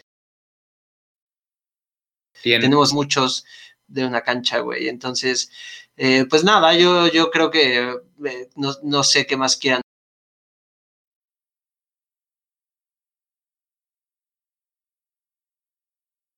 [2.44, 3.46] Tenemos muchos
[3.88, 4.88] de una cancha, güey.
[4.90, 5.52] Entonces,
[5.98, 9.82] eh, pues nada, yo, yo creo que eh, no, sé qué más quieran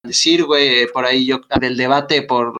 [0.03, 2.57] decir, güey, por ahí yo del debate por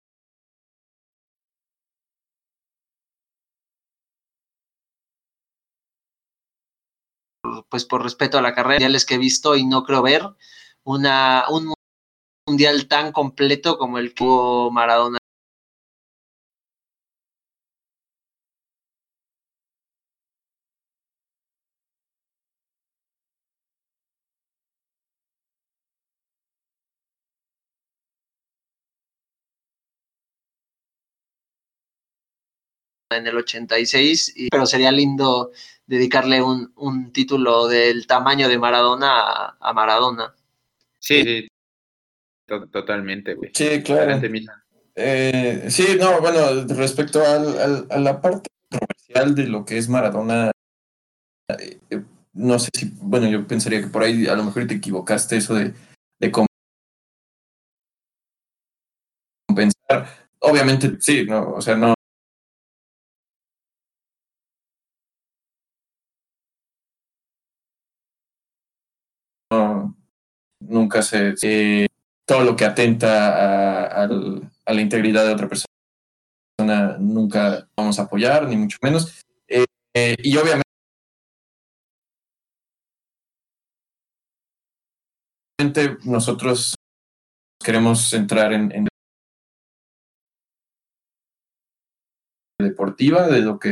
[7.70, 10.24] pues por respeto a la carrera, les que he visto y no creo ver
[10.84, 11.74] una, un
[12.48, 15.20] mundial tan completo como el que hubo Maradona.
[33.18, 35.52] en el 86, pero sería lindo
[35.86, 40.34] dedicarle un, un título del tamaño de Maradona a, Maradona.
[41.00, 41.48] Sí, sí,
[42.72, 43.52] totalmente, güey.
[43.54, 44.20] Sí, claro.
[44.96, 50.52] Eh, sí, no, bueno, respecto al, a la parte controversial de lo que es Maradona,
[51.50, 51.80] eh,
[52.34, 55.56] no sé si, bueno, yo pensaría que por ahí a lo mejor te equivocaste eso
[55.56, 55.74] de,
[56.20, 56.32] de
[59.48, 60.08] compensar.
[60.40, 61.94] Obviamente, sí, no, o sea, no,
[70.94, 71.88] nunca se,
[72.26, 78.56] todo lo que atenta a, la integridad de otra persona nunca vamos a apoyar, ni
[78.56, 79.24] mucho menos.
[79.48, 80.64] Eh, y obviamente
[86.04, 86.76] nosotros
[87.64, 88.88] queremos entrar en, en
[92.60, 93.70] deportiva de lo que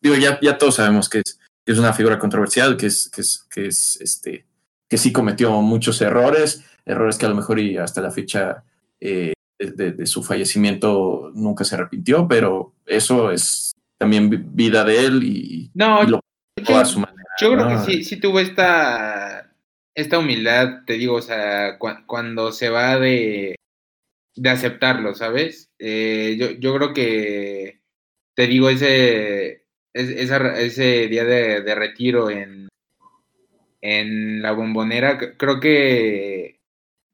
[0.00, 3.20] digo ya ya todos sabemos que es, que es una figura controversial que es que
[3.20, 4.46] es que es este
[4.88, 8.64] que sí cometió muchos errores, errores que a lo mejor y hasta la fecha
[9.00, 15.70] eh, de, su fallecimiento nunca se arrepintió, pero eso es también vida de él y,
[15.74, 16.20] no, lo
[16.62, 17.24] yo, a su manera.
[17.40, 19.52] Yo creo que sí, sí tuvo esta,
[19.94, 23.56] esta humildad, te digo, o sea, cuando se va de,
[24.36, 25.70] de aceptarlo, ¿sabes?
[25.78, 27.80] Eh, yo, yo creo que,
[28.34, 32.68] te digo, ese, ese día de retiro en,
[33.86, 36.60] en la bombonera, creo que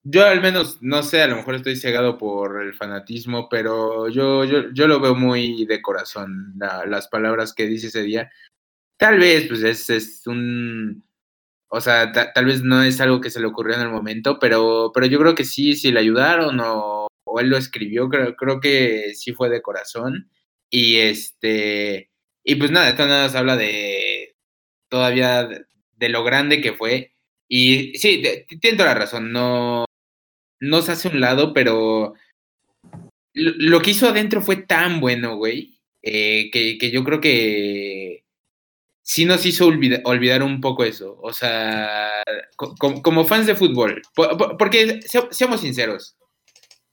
[0.04, 4.44] yo al menos, no sé, a lo mejor estoy cegado por el fanatismo, pero yo,
[4.44, 8.30] yo, yo lo veo muy de corazón, las palabras que dice ese día.
[8.98, 11.04] Tal vez, pues es, es un,
[11.68, 14.92] o sea, tal vez no es algo que se le ocurrió en el momento, pero,
[14.94, 17.08] pero yo creo que sí, si le ayudaron o,
[17.40, 20.30] él lo escribió, creo, creo que sí fue de corazón.
[20.70, 22.10] Y este,
[22.44, 24.36] y pues nada, esto nada se habla de
[24.88, 25.48] todavía
[26.02, 27.12] de lo grande que fue.
[27.48, 28.22] Y sí,
[28.60, 29.84] tiene toda la razón, no,
[30.60, 32.14] no se hace un lado, pero
[33.34, 38.24] lo, que hizo adentro fue tan bueno, güey, eh, que, yo creo que
[39.02, 41.16] sí nos hizo olvidar un poco eso.
[41.22, 42.10] O sea,
[42.56, 44.02] como, fans de fútbol,
[44.58, 46.16] porque seamos sinceros,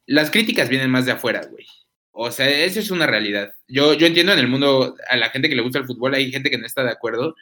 [0.05, 1.65] las críticas vienen más de afuera, güey.
[2.11, 3.55] O sea, esa es una realidad.
[3.67, 6.31] Yo, yo entiendo en el mundo, a la gente que le gusta el fútbol, hay
[6.31, 7.33] gente que no está de acuerdo,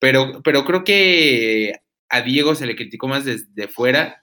[0.00, 1.74] pero, pero creo que
[2.08, 4.20] a Diego se le criticó más desde fuera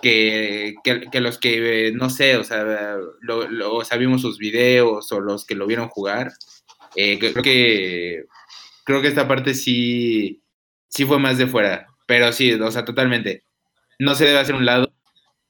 [0.00, 5.54] que, que, los que, no sé, o sea, lo, sabimos sus videos o los que
[5.54, 6.32] lo vieron jugar.
[6.94, 8.24] Eh, creo que
[8.84, 10.42] creo que esta parte sí,
[10.88, 11.86] sí fue más de fuera.
[12.06, 13.44] Pero sí, o sea, totalmente.
[13.98, 14.92] No se debe hacer un lado.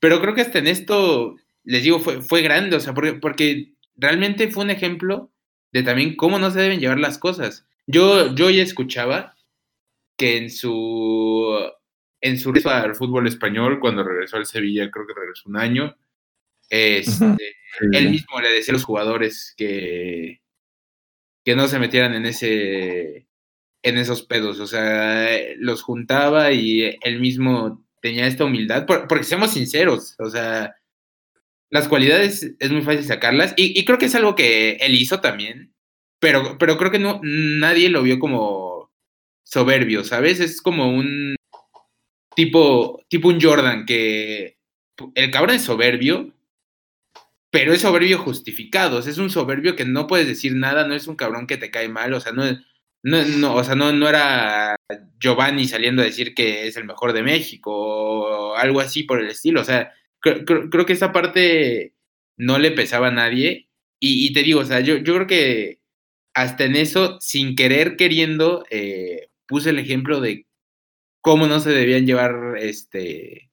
[0.00, 3.72] Pero creo que hasta en esto, les digo, fue, fue grande, o sea, porque, porque
[3.96, 5.32] realmente fue un ejemplo
[5.72, 7.66] de también cómo no se deben llevar las cosas.
[7.92, 9.36] Yo, yo ya escuchaba
[10.16, 11.54] que en su
[12.22, 15.96] en su al fútbol español, cuando regresó al Sevilla, creo que regresó un año,
[16.70, 17.56] este,
[17.92, 20.40] él mismo le decía a los jugadores que,
[21.44, 23.26] que no se metieran en ese
[23.82, 29.52] en esos pedos, o sea, los juntaba y él mismo tenía esta humildad, porque seamos
[29.52, 30.76] sinceros, o sea,
[31.68, 35.71] las cualidades es muy fácil sacarlas y, creo que es algo que él hizo también,
[36.22, 38.92] pero, pero creo que no, nadie lo vio como
[39.42, 40.38] soberbio, ¿sabes?
[40.38, 41.34] Es como un
[42.36, 44.56] tipo, tipo un Jordan que
[45.16, 46.32] el cabrón es soberbio,
[47.50, 51.16] pero es soberbio justificado, es un soberbio que no puedes decir nada, no es un
[51.16, 52.44] cabrón que te cae mal, o sea, no,
[53.02, 54.76] no, o sea, no, no era
[55.18, 59.28] Giovanni saliendo a decir que es el mejor de México o algo así por el
[59.28, 59.60] estilo.
[59.60, 61.94] O sea, creo, que esa parte
[62.36, 63.68] no le pesaba a nadie.
[63.98, 65.81] Y, te digo, o sea, yo, yo creo que
[66.34, 70.46] hasta en eso, sin querer queriendo, eh, puse el ejemplo de
[71.20, 73.50] cómo no se debían llevar este,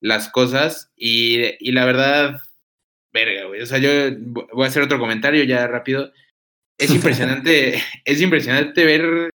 [0.00, 0.92] las cosas.
[0.96, 2.40] Y, y la verdad,
[3.12, 3.62] verga, güey.
[3.62, 3.90] O sea, yo
[4.52, 6.12] voy a hacer otro comentario ya rápido
[6.82, 9.30] es impresionante, es impresionante ver,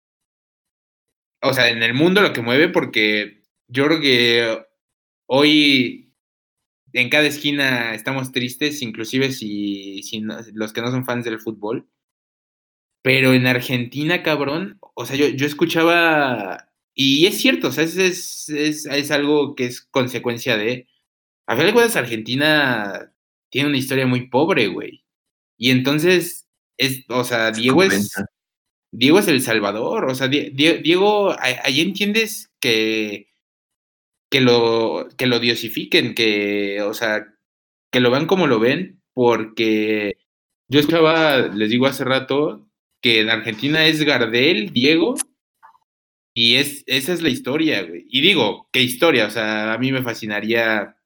[1.41, 4.65] o sea, en el mundo lo que mueve, porque yo creo que
[5.27, 6.13] hoy
[6.93, 10.21] en cada esquina estamos tristes, inclusive si, si
[10.53, 11.87] los que no son fans del fútbol.
[13.05, 17.97] Pero en Argentina, cabrón, o sea, yo, yo escuchaba, y es cierto, o sea, es,
[17.97, 20.87] es, es, es algo que es consecuencia de,
[21.45, 23.13] a final de cuentas, Argentina
[23.51, 25.05] tiene una historia muy pobre, güey.
[25.55, 28.11] Y entonces, es, o sea, Diego es,
[28.91, 33.27] Diego es el Salvador, o sea, Diego, ahí entiendes que,
[34.31, 37.27] que lo, que lo diosifiquen, que, o sea,
[37.91, 40.17] que lo vean como lo ven, porque
[40.69, 42.65] yo escuchaba, les digo hace rato,
[43.05, 45.13] que en Argentina es Gardel, Diego,
[46.33, 48.07] y es, esa es la historia, güey.
[48.09, 49.27] Y digo, ¿qué historia?
[49.27, 50.97] O sea, a mí me fascinaría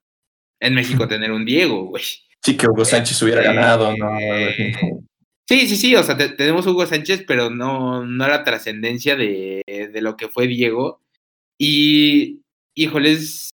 [0.60, 2.02] en México tener un Diego, güey.
[2.42, 4.18] Sí, que Hugo Sánchez hubiera ganado, ¿no?
[4.18, 4.72] Eh,
[5.46, 10.00] Sí, sí, sí, o sea, tenemos Hugo Sánchez, pero no, no la trascendencia de, de,
[10.00, 11.02] lo que fue Diego.
[11.58, 12.40] Y,
[12.74, 13.50] híjoles,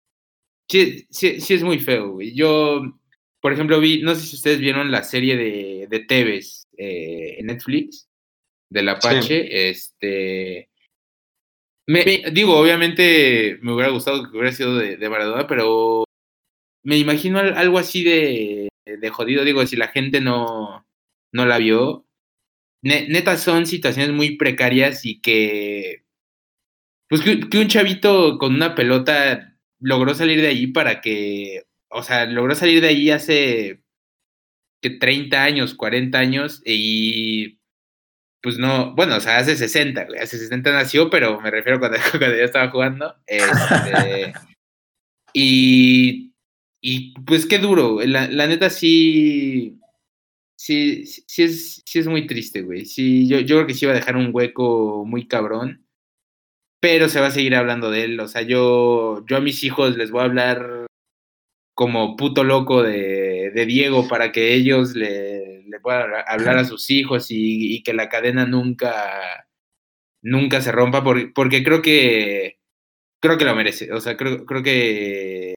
[0.69, 2.35] sí, sí, sí, es muy feo, güey.
[2.35, 2.99] Yo,
[3.41, 7.47] por ejemplo, vi, no sé si ustedes vieron la serie de, de Tevez eh, en
[7.47, 8.07] Netflix,
[8.69, 10.69] del Apache, este...
[11.87, 16.03] Me, digo, obviamente me hubiera gustado que hubiera sido de, de Maradona, pero
[16.83, 20.85] me imagino algo así de, de jodido, digo, si la gente no
[21.35, 22.07] no la vio.
[22.81, 26.05] neta son situaciones muy precarias y que,
[27.09, 32.25] pues que, un chavito con una pelota logró salir de allí para que, o sea,
[32.25, 33.81] logró salir de allí hace
[34.81, 37.54] que 30 años, 40 años y
[38.45, 42.37] pues no, bueno, o sea, hace 60, hace 60 nació, pero me refiero cuando, cuando
[42.37, 43.15] yo estaba jugando.
[43.25, 44.33] Este,
[45.33, 46.31] y,
[46.79, 49.79] y pues qué duro, la, la neta sí,
[50.55, 52.85] sí, sí es, sí es muy triste, güey.
[52.85, 55.83] Sí, yo, yo creo que sí va a dejar un hueco muy cabrón,
[56.79, 58.19] pero se va a seguir hablando de él.
[58.19, 60.84] O sea, yo, yo a mis hijos les voy a hablar
[61.75, 66.89] como puto loco de, de Diego para que ellos le, le puedan hablar a sus
[66.89, 69.47] hijos y, y, que la cadena nunca,
[70.23, 72.59] nunca se rompa, porque, porque creo que
[73.19, 73.91] creo que lo merece.
[73.93, 75.55] O sea, creo, creo que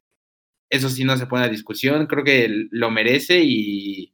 [0.69, 4.13] eso sí no se pone a discusión, creo que lo merece y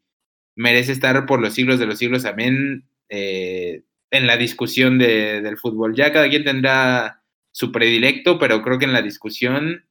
[0.55, 5.57] merece estar por los siglos de los siglos también eh, en la discusión de, del
[5.57, 5.95] fútbol.
[5.95, 9.85] Ya cada quien tendrá su predilecto, pero creo que en la discusión,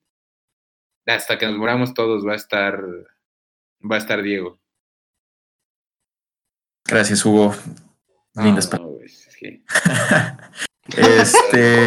[1.07, 2.81] hasta que nos moramos todos, va a estar,
[3.81, 4.59] va a estar Diego.
[6.87, 7.55] Gracias, Hugo.
[8.35, 8.69] Lindas
[10.97, 11.87] este.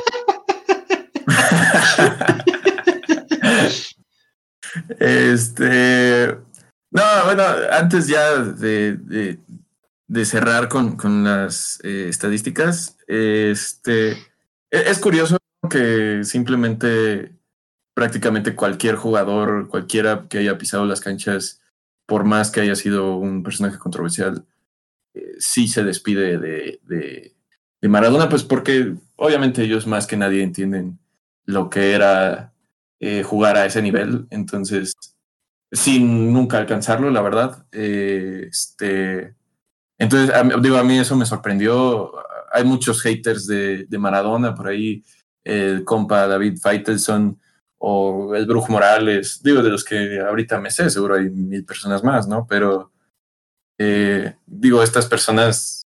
[5.00, 6.38] este.
[6.90, 9.38] No, bueno, antes ya de,
[10.26, 14.18] cerrar con, las eh, estadísticas, este, e,
[14.72, 15.38] es curioso
[15.70, 17.37] que simplemente
[17.98, 21.64] prácticamente cualquier jugador, cualquiera que haya pisado las canchas,
[22.06, 24.46] por más que haya sido un personaje controversial,
[25.16, 27.34] eh, sí se despide de, de,
[27.90, 31.00] Maradona, pues porque obviamente ellos más que nadie entienden
[31.46, 32.54] lo que era
[33.00, 34.94] eh, jugar a ese nivel, entonces
[35.72, 37.66] sin nunca alcanzarlo, la verdad.
[37.72, 39.34] Eh, este,
[39.98, 42.12] entonces, digo, a mí eso me sorprendió.
[42.54, 45.04] Hay muchos haters de, de Maradona por ahí,
[45.44, 47.40] el compa David Feitelson
[47.80, 52.04] o el Brujo Morales, digo, de los que ahorita me sé, seguro hay mil personas
[52.04, 52.48] más, ¿no?
[52.48, 52.92] Pero,
[53.78, 55.84] eh, digo, estas personas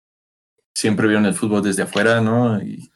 [0.74, 2.62] siempre vieron el fútbol desde afuera, ¿no?
[2.62, 2.92] Y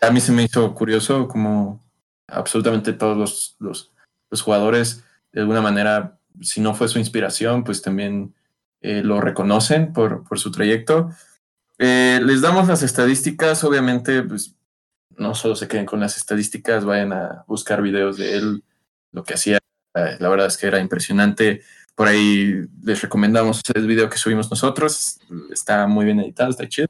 [0.00, 1.82] a mí se me hizo curioso como
[2.28, 3.92] absolutamente todos los, los,
[4.30, 8.34] los jugadores de alguna manera, si no fue su inspiración, pues también
[8.80, 11.10] eh, lo reconocen por, por, su trayecto.
[11.78, 14.54] Eh, les damos las estadísticas, obviamente, pues
[15.20, 18.64] no solo se queden con las estadísticas, vayan a buscar videos de él,
[19.12, 19.58] lo que hacía,
[19.94, 21.62] eh, la verdad es que era impresionante.
[21.94, 25.20] Por ahí les recomendamos el video que subimos nosotros,
[25.52, 26.88] está muy bien editado, está chido.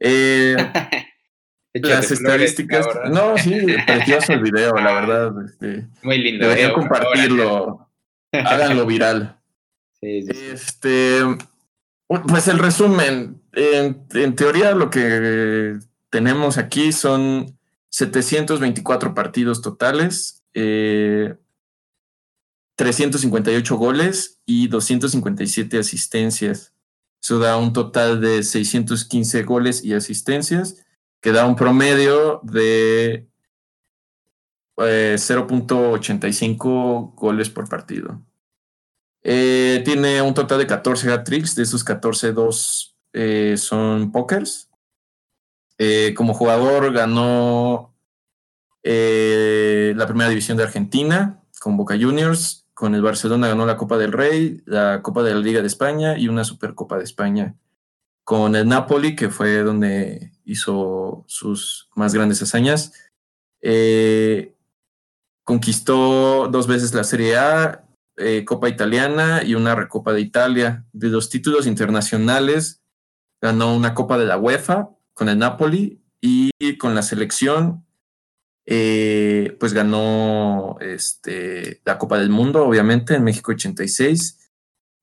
[0.00, 0.56] Eh,
[1.74, 5.32] las estadísticas, no, sí, precioso el video, la verdad.
[5.44, 6.48] Este, muy lindo.
[6.48, 7.90] Deberían compartirlo,
[8.32, 9.38] háganlo viral.
[10.00, 11.20] Este,
[12.06, 15.78] pues el resumen, en, en teoría lo que
[16.14, 17.58] tenemos aquí son
[17.88, 21.34] 724 partidos totales, eh,
[22.76, 26.72] 358 goles y 257 asistencias.
[27.20, 30.86] Eso da un total de 615 goles y asistencias,
[31.20, 33.26] que da un promedio de
[34.76, 38.24] 0.85 eh, goles por partido.
[39.24, 44.70] Eh, tiene un total de 14 hat-tricks, de esos 14, dos eh, son pokers.
[45.78, 47.94] Eh, como jugador ganó
[48.82, 53.98] eh, la primera división de Argentina con Boca Juniors, con el Barcelona ganó la Copa
[53.98, 57.56] del Rey, la Copa de la Liga de España y una Supercopa de España.
[58.24, 62.92] Con el Napoli, que fue donde hizo sus más grandes hazañas,
[63.62, 64.54] eh,
[65.44, 67.80] conquistó dos veces la Serie A,
[68.46, 70.84] Copa Italiana y una Recopa de Italia.
[70.92, 72.82] De los títulos internacionales,
[73.40, 77.84] ganó una Copa de la UEFA con el Napoli y con la selección,
[78.66, 84.50] eh, pues ganó este, la Copa del Mundo, obviamente, en México 86,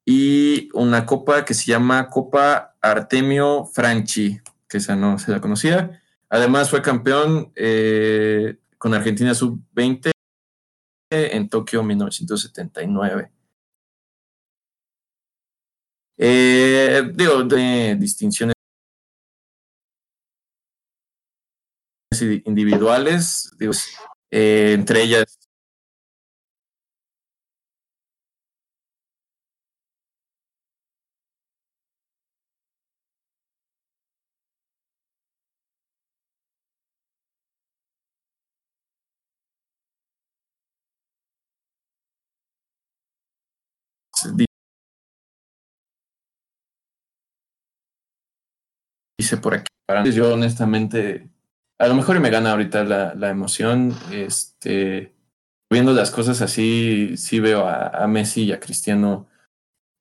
[0.05, 6.01] y una copa que se llama Copa Artemio Franchi, que esa no se la conocía.
[6.29, 10.11] Además fue campeón eh, con Argentina sub-20
[11.11, 13.31] en Tokio 1979.
[16.17, 18.55] Eh, digo, de distinciones
[22.21, 23.51] individuales,
[24.31, 25.37] eh, entre ellas
[49.17, 49.67] dice por aquí.
[50.13, 51.30] Yo honestamente
[51.81, 53.97] a lo mejor me gana ahorita la, emoción.
[54.11, 55.15] Este,
[55.67, 59.27] viendo las cosas así, sí veo a, Messi y a Cristiano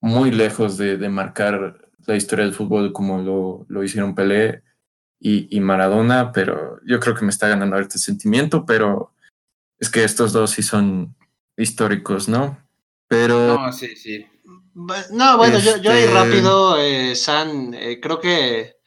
[0.02, 4.62] muy lejos de, marcar la historia del fútbol como lo, lo hicieron Pelé
[5.18, 9.14] y, Maradona, pero yo creo que me está ganando este sentimiento, pero
[9.78, 11.14] es que estos dos sí son
[11.56, 12.58] históricos, ¿no?
[13.08, 13.58] Pero...
[13.58, 14.26] No, sí, sí.
[14.74, 18.79] No, bueno, yo, yo ahí este rápido, eh, San, eh, creo que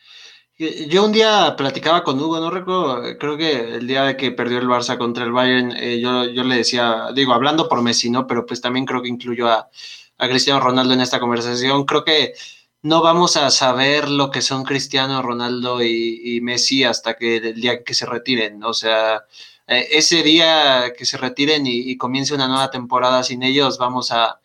[0.88, 4.60] yo un día platicaba con Hugo, no recuerdo, creo que el día de que perdió
[4.60, 8.28] el Barça contra el Bayern, eh, yo, yo le decía, digo, hablando por Messi, ¿no?
[8.28, 9.70] Pero pues también creo que incluyo a,
[10.18, 11.84] Cristiano Ronaldo en esta conversación.
[11.86, 12.34] Creo que
[12.82, 17.84] no vamos a saber lo que son Cristiano Ronaldo y, Messi hasta que el día
[17.84, 18.64] que se retiren.
[18.64, 19.26] O sea,
[19.68, 24.40] eh, ese día que se retiren y, comience una nueva temporada sin ellos, vamos a,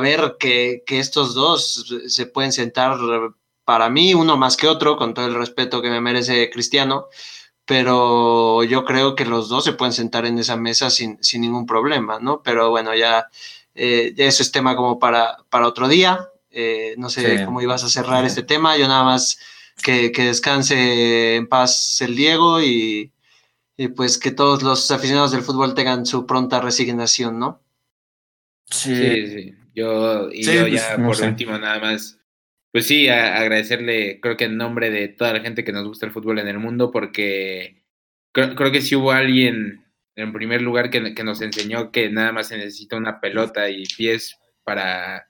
[0.00, 2.98] ver que, que, estos dos se pueden sentar
[3.68, 7.08] para mí uno más que otro, con todo el respeto que me merece Cristiano,
[7.66, 12.18] pero yo creo que los dos se pueden sentar en esa mesa sin, ningún problema,
[12.18, 12.40] ¿no?
[12.42, 13.26] Pero bueno, ya,
[13.74, 16.30] eh, eso es tema como para, para otro día.
[16.50, 19.38] Eh, no sé cómo ibas a cerrar este tema, yo nada más
[19.82, 23.12] que, descanse en paz el Diego y,
[23.94, 27.60] pues que todos los aficionados del fútbol tengan su pronta resignación, ¿no?
[28.64, 29.54] Sí, sí.
[29.74, 32.17] Yo, y yo pues, ya por último nada más
[32.72, 36.12] pues sí, agradecerle, creo que en nombre de toda la gente que nos gusta el
[36.12, 37.82] fútbol en el mundo, porque
[38.32, 39.84] creo, que si hubo alguien
[40.16, 44.36] en primer lugar que, nos enseñó que nada más se necesita una pelota y pies
[44.64, 45.28] para,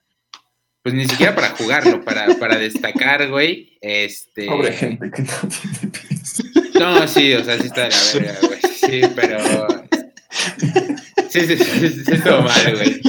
[0.81, 3.77] pues ni siquiera para jugarlo, para, para destacar, güey.
[3.81, 4.47] Este...
[4.47, 6.43] Pobre gente que no tiene pies.
[6.79, 8.59] No, sí, o sea, sí está de la verga, güey.
[8.61, 9.67] Sí, pero...
[11.29, 13.01] Sí, sí, sí, sí, sí, mal, güey.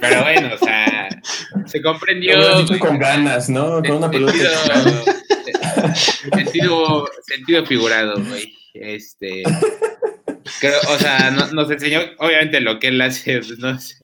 [0.00, 0.97] Pero bueno, o sea,
[1.66, 2.34] se comprendió.
[2.78, 3.82] con ganas, ¿no?
[3.82, 4.34] Con una pelota.
[6.34, 8.52] Sentido, sentido figurado, güey.
[8.74, 9.42] Este.
[9.46, 13.96] o sea, nos enseñó, obviamente, lo que él hace, pues, no sé.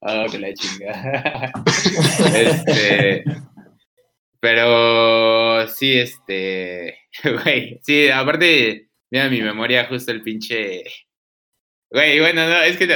[0.00, 1.52] Oh, que la chinga.
[2.34, 3.24] este.
[4.40, 6.98] Pero sí, este.
[7.24, 10.84] Güey, sí, aparte, mira mi memoria, justo el pinche
[11.88, 12.88] Güey, bueno, no, es que,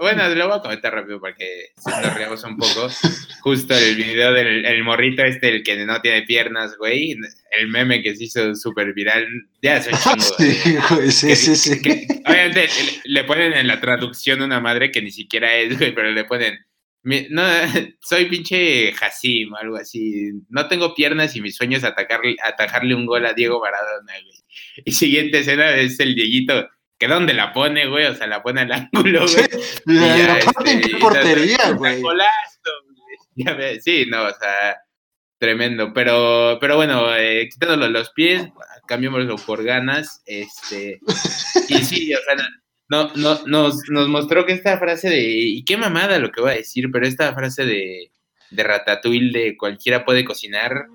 [0.00, 2.88] bueno, lo voy a comentar rápido para que nos riamos un poco.
[3.42, 7.14] Justo el video del el morrito este, el que no tiene piernas, güey,
[7.58, 9.26] el meme que se hizo súper viral,
[9.60, 10.36] ya un chingo.
[10.38, 11.80] Sí, güey, sí, sí, sí.
[12.24, 12.68] obviamente
[13.04, 16.58] le ponen en la traducción una madre que ni siquiera es, güey, pero le ponen,
[17.02, 17.42] no,
[18.00, 23.04] soy pinche Hasim, algo así, no tengo piernas y mi sueño es atacarle, atajarle un
[23.04, 24.38] gol a Diego Maradona, güey.
[24.86, 26.66] Y siguiente escena es el Dieguito
[26.98, 29.44] que dónde la pone, güey, o sea, la pone al ángulo, güey.
[29.44, 32.02] Sí, la, parte en qué portería, güey.
[33.84, 34.78] Sí, no, o sea,
[35.38, 35.92] tremendo.
[35.92, 38.48] Pero, pero bueno, eh, quitándolo los pies,
[38.88, 40.22] cambiémoslo por ganas.
[40.26, 40.98] Este,
[41.68, 42.34] y sí, o sea,
[42.88, 46.50] no, no, nos, nos mostró que esta frase de, y qué mamada lo que voy
[46.50, 48.10] a decir, pero esta frase de,
[48.50, 50.86] de Ratatouille de cualquiera puede cocinar,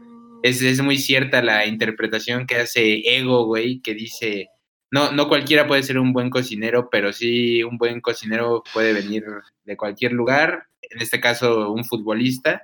[0.42, 4.50] es, es muy cierta la interpretación que hace Ego, güey, que dice
[4.94, 9.26] no, no cualquiera puede ser un buen cocinero, pero sí un buen cocinero puede venir
[9.66, 12.62] de cualquier lugar, en este caso un futbolista,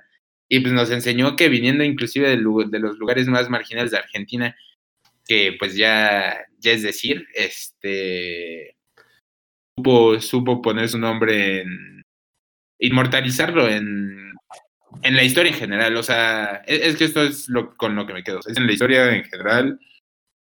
[0.48, 4.56] y pues nos enseñó que viniendo inclusive de, los lugares más marginales de Argentina,
[5.26, 8.76] que pues ya, ya es decir, este
[10.20, 12.04] supo, poner su nombre en
[12.78, 14.34] inmortalizarlo en,
[15.02, 18.06] en la historia en general, o sea, es, es que esto es lo, con lo
[18.06, 19.80] que me quedo, es en la historia en general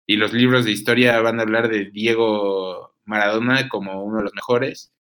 [0.09, 4.35] y los libros de historia van a hablar de Diego Maradona como uno de los
[4.35, 4.93] mejores.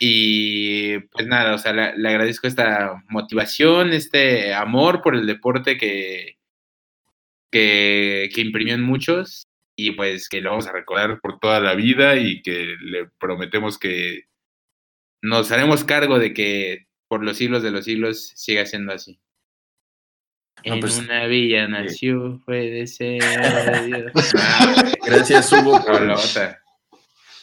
[0.00, 6.38] Y pues nada, o sea, le, agradezco esta motivación, este amor por el deporte que,
[7.50, 11.74] que, que, imprimió en muchos y pues que lo vamos a recordar por toda la
[11.74, 14.24] vida y que le prometemos que
[15.22, 19.20] nos haremos cargo de que por los siglos de los siglos siga siendo así
[20.64, 24.12] en pues, una villa nació, fue deseo de Dios.
[25.04, 26.16] Gracias, Hugo, por,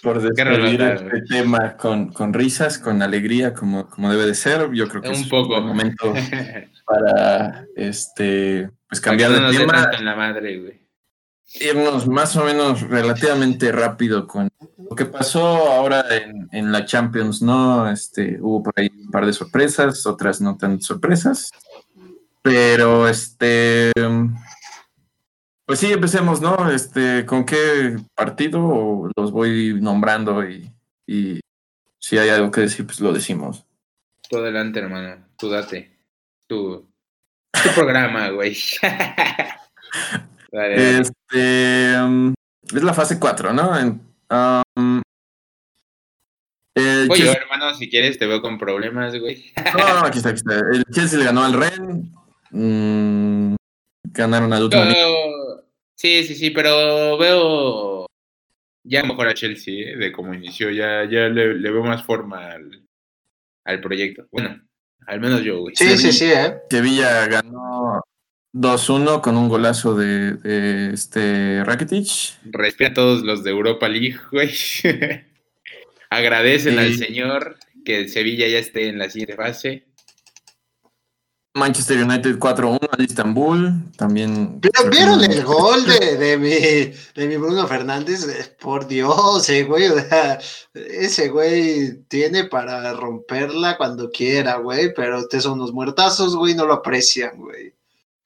[0.02, 4.72] por describir este tema con, con, risas, con alegría, como, como debe de ser.
[4.74, 5.60] Yo creo que un es poco.
[5.60, 6.14] un momento
[6.86, 9.90] para este, pues cambiar de tema.
[9.98, 10.82] En la madre, güey.
[11.60, 17.42] Irnos más o menos relativamente rápido con lo que pasó ahora en, en la Champions,
[17.42, 17.92] ¿no?
[17.92, 21.52] Este, hubo por ahí un par de sorpresas, otras no tan sorpresas.
[22.42, 23.92] Pero este.
[25.66, 26.70] Pues sí, empecemos, ¿no?
[26.70, 30.70] Este, ¿con qué partido los voy nombrando y,
[31.08, 31.40] y
[32.00, 33.66] si hay algo que decir, pues lo decimos.
[34.28, 35.24] Tú adelante, hermano.
[35.38, 35.98] Tú date.
[36.48, 36.86] Tu,
[37.52, 38.58] tu programa, güey.
[40.52, 41.94] este.
[41.94, 43.80] es la fase 4, ¿no?
[43.80, 44.02] En,
[44.76, 45.02] um,
[47.10, 49.54] Oye, hermano, si quieres, te veo con problemas, güey.
[49.78, 50.60] no, no, aquí está, aquí está.
[50.72, 52.12] El Chelsea le ganó al Ren
[52.52, 53.56] Mm,
[54.04, 54.84] ganaron al último.
[55.96, 58.08] Sí, sí, sí, pero veo
[58.84, 59.98] ya mejor a Chelsea, ¿eh?
[59.98, 62.54] de cómo inició, ya, ya le, veo más forma
[63.64, 64.28] al, proyecto.
[64.32, 64.62] Bueno,
[65.06, 65.76] al menos yo, güey.
[65.76, 66.58] Sí, sí, sí, ¿eh?
[66.70, 68.02] Sevilla ganó
[68.54, 72.08] 2-1 con un golazo de, este Rakitic.
[72.46, 74.52] Respira a todos los de Europa League, güey.
[76.10, 79.86] Agradecen al señor que Sevilla ya esté en la siguiente fase.
[81.54, 84.62] Manchester United 4-1 al Istanbul, también.
[84.90, 88.26] ¿Vieron el gol de, de, mi, de mi Bruno Fernández?
[88.28, 89.86] Eh, por Dios, ese güey,
[90.74, 96.66] ese güey tiene para romperla cuando quiera, güey, pero ustedes son unos muertazos, güey, no
[96.66, 97.74] lo aprecian, güey.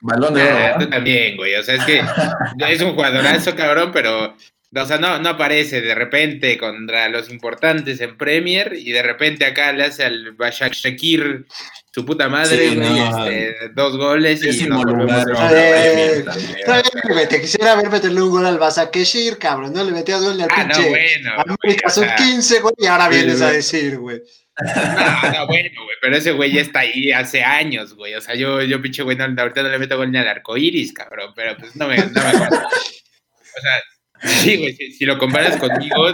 [0.01, 0.75] Balón de oro.
[0.79, 2.03] Tú también, güey, o sea, es que
[2.69, 4.35] es un jugadorazo, cabrón, pero
[4.77, 9.45] o sea, no, no aparece de repente contra los importantes en Premier y de repente
[9.45, 11.45] acá le hace al Bashak Shakir
[11.95, 15.23] su puta madre, este, dos goles y nos volvemos
[17.29, 20.55] Te quisiera ver meterle un gol al Basakeshir, cabrón, no le metías gol al ah,
[20.55, 21.89] pinche no, bueno, América.
[21.89, 24.21] sub 15, güey, y ahora vienes a decir, güey.
[24.61, 28.13] No, no, bueno, güey, pero ese güey ya está ahí hace años, güey.
[28.15, 30.57] O sea, yo, yo pinche güey, no, ahorita no le meto gol ni al arco
[30.57, 33.81] iris, cabrón, pero pues no me, no me O sea,
[34.21, 36.11] Sí, güey, si, lo comparas conmigo,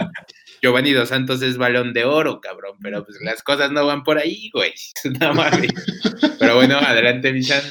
[0.62, 4.18] Giovanni Dos Santos es balón de oro, cabrón, pero pues las cosas no van por
[4.18, 4.72] ahí, güey.
[5.20, 5.34] No
[6.38, 7.62] Pero bueno, adelante, Michan.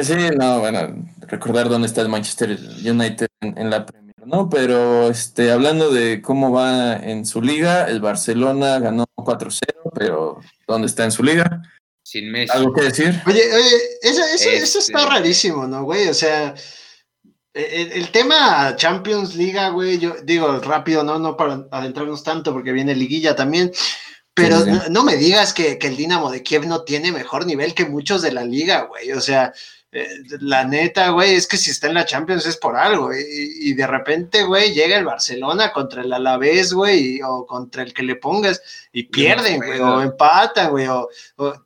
[0.00, 4.48] Sí, no, bueno, recordar dónde está el Manchester United en, la Premier, ¿no?
[4.48, 9.60] Pero este, hablando de cómo va en su liga, el Barcelona ganó 4-0,
[9.94, 11.62] pero ¿dónde está en su liga?
[12.02, 12.56] Sin Messi.
[12.56, 13.20] ¿Algo que decir?
[13.26, 16.08] Oye, oye, eso, eso, eso está este rarísimo, ¿no, güey?
[16.08, 16.54] O sea,
[17.54, 22.94] el, tema Champions League, güey, yo digo rápido, no, no para adentrarnos tanto porque viene
[22.94, 23.72] liguilla también,
[24.34, 28.22] pero no, me digas que, el Dinamo de Kiev no tiene mejor nivel que muchos
[28.22, 29.12] de la liga, güey.
[29.12, 29.52] O sea,
[29.94, 30.08] eh,
[30.40, 33.86] la neta, güey, es que si está en la Champions es por algo, y, de
[33.86, 38.62] repente, güey, llega el Barcelona contra el Alavés, güey, o contra el que le pongas,
[38.90, 41.10] y pierden, güey, o empatan, güey, o,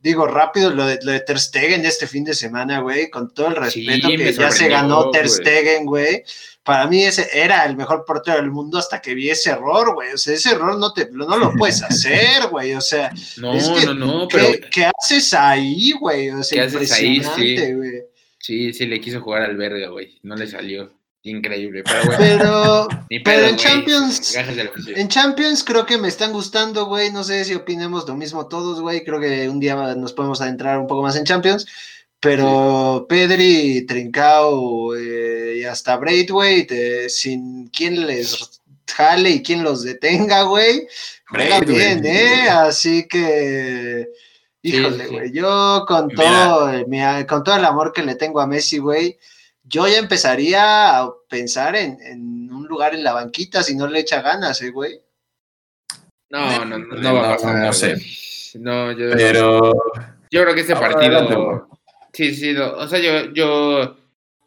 [0.03, 3.47] digo rápido lo de, lo de Ter Stegen este fin de semana, güey, con todo
[3.47, 6.24] el respeto que ya se ganó Ter Stegen, güey,
[6.64, 10.14] para mí ese era el mejor portero del mundo hasta que vi ese error, güey.
[10.14, 12.74] O sea, ese error no, te, no lo puedes hacer, güey.
[12.74, 14.49] O sea, no, no, no, pero...
[14.72, 16.31] ¿qué, haces ahí, güey?
[16.31, 17.22] O sea, ¿Qué haces ahí?
[17.22, 17.93] güey.
[17.93, 18.03] Sí,
[18.72, 20.18] sí, le quiso jugar al verga, güey.
[20.22, 20.92] No le salió.
[21.22, 22.88] Increíble, pero bueno.
[23.24, 24.36] Pero, en Champions,
[24.94, 27.11] en Champions creo que me están gustando, güey.
[27.11, 29.03] No sé si opinemos lo mismo todos, güey.
[29.05, 31.66] Creo que un día nos podemos adentrar un poco más en Champions.
[32.20, 40.42] Pero Pedri, Trincao eh, y hasta Braithwaite, sin quien les jale y quien los detenga,
[40.44, 40.86] güey,
[41.66, 42.49] bien, ¿eh?
[42.49, 44.09] Así que
[44.66, 46.72] Híjole, güey, yo con todo,
[47.28, 49.16] con todo el amor que le tengo a Messi, güey,
[49.62, 54.22] yo ya empezaría a pensar en, un lugar en la banquita si no le echa
[54.22, 55.00] ganas, ¿eh, güey.
[56.30, 57.64] No, no, no, no, va a pasar.
[57.64, 57.96] No, sé.
[58.58, 59.10] No, yo.
[59.16, 59.72] Pero.
[60.32, 61.68] Yo creo que este partido.
[62.12, 63.96] sí, sí, o sea, yo, yo.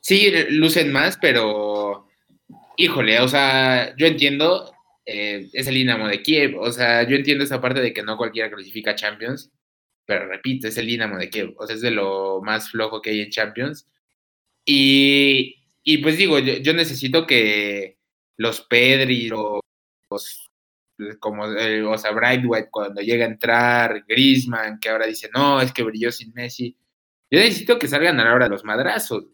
[0.02, 2.08] Sí, lucen más, pero.
[2.76, 4.74] Híjole, o sea, yo entiendo.
[5.06, 8.16] Eh, es el Dinamo de Kiev, o sea, yo entiendo esa parte de que no
[8.16, 9.50] cualquiera clasifica Champions
[10.10, 13.12] pero repito, es el Dinamo de Kiev, o sea, es de lo más flojo que
[13.12, 13.88] hay en Champions.
[14.66, 18.00] Y, y pues digo, yo, necesito que
[18.36, 19.62] los Pedri, los,
[21.20, 25.72] como, eh, o sea, Brightway cuando llega a entrar, Griezmann, que ahora dice, no, es
[25.72, 26.76] que brilló sin Messi,
[27.30, 29.26] yo necesito que salgan a la hora de los madrazos.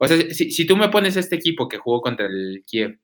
[0.00, 2.98] O sea, si, si tú me pones a este equipo que jugó contra el Kiev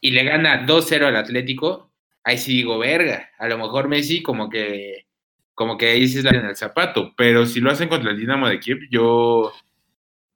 [0.00, 1.92] y le gana 2-0 al Atlético,
[2.24, 5.11] ahí sí digo, verga, a lo mejor Messi como que
[5.54, 8.48] como que ahí sí la en el zapato, pero si lo hacen contra el Dinamo
[8.48, 9.52] de Kiev, yo,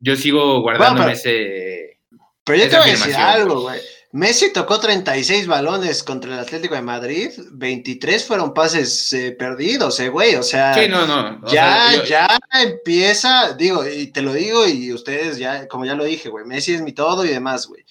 [0.00, 2.00] yo sigo guardándome ese.
[2.44, 3.80] Pero yo te voy a decir algo, güey.
[4.12, 10.08] Messi tocó 36 balones contra el Atlético de Madrid, 23 fueron pases eh, perdidos, eh,
[10.08, 10.36] güey.
[10.36, 11.46] O sea, sí, no, no.
[11.50, 16.30] ya, ya empieza, digo, y te lo digo, y ustedes ya, como ya lo dije,
[16.30, 17.84] güey, Messi es mi todo y demás, güey.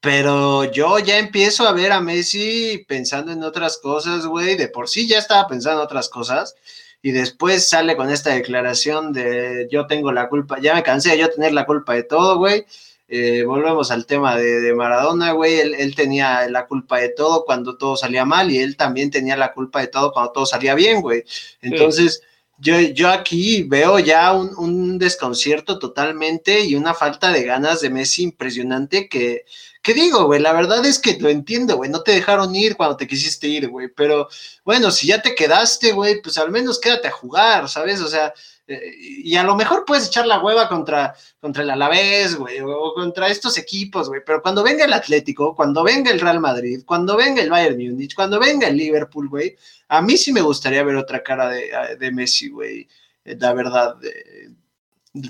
[0.00, 4.56] Pero yo ya empiezo a ver a Messi pensando en otras cosas, güey.
[4.56, 6.56] De por sí ya estaba pensando en otras cosas.
[7.02, 11.18] Y después sale con esta declaración de yo tengo la culpa, ya me cansé de
[11.18, 12.64] yo tener la culpa de todo, güey.
[13.08, 15.60] Eh, volvemos al tema de, Maradona, güey.
[15.60, 19.52] Él, tenía la culpa de todo cuando todo salía mal y él también tenía la
[19.52, 21.24] culpa de todo cuando todo salía bien, güey.
[21.60, 22.22] Entonces,
[22.58, 27.90] yo, yo aquí veo ya un, un desconcierto totalmente y una falta de ganas de
[27.90, 29.44] Messi impresionante que,
[29.82, 30.40] ¿Qué digo, güey?
[30.40, 31.88] La verdad es que lo entiendo, güey.
[31.90, 33.88] No te dejaron ir cuando te quisiste ir, güey.
[33.88, 34.28] Pero
[34.62, 38.00] bueno, si ya te quedaste, güey, pues al menos quédate a jugar, ¿sabes?
[38.02, 38.34] O sea,
[38.66, 42.92] eh, y a lo mejor puedes echar la hueva contra, contra el Alavés, güey, o
[42.94, 44.20] contra estos equipos, güey.
[44.24, 48.14] Pero cuando venga el Atlético, cuando venga el Real Madrid, cuando venga el Bayern Múnich,
[48.14, 49.56] cuando venga el Liverpool, güey,
[49.88, 52.86] a mí sí me gustaría ver otra cara de, de Messi, güey.
[53.24, 53.96] Eh, la verdad.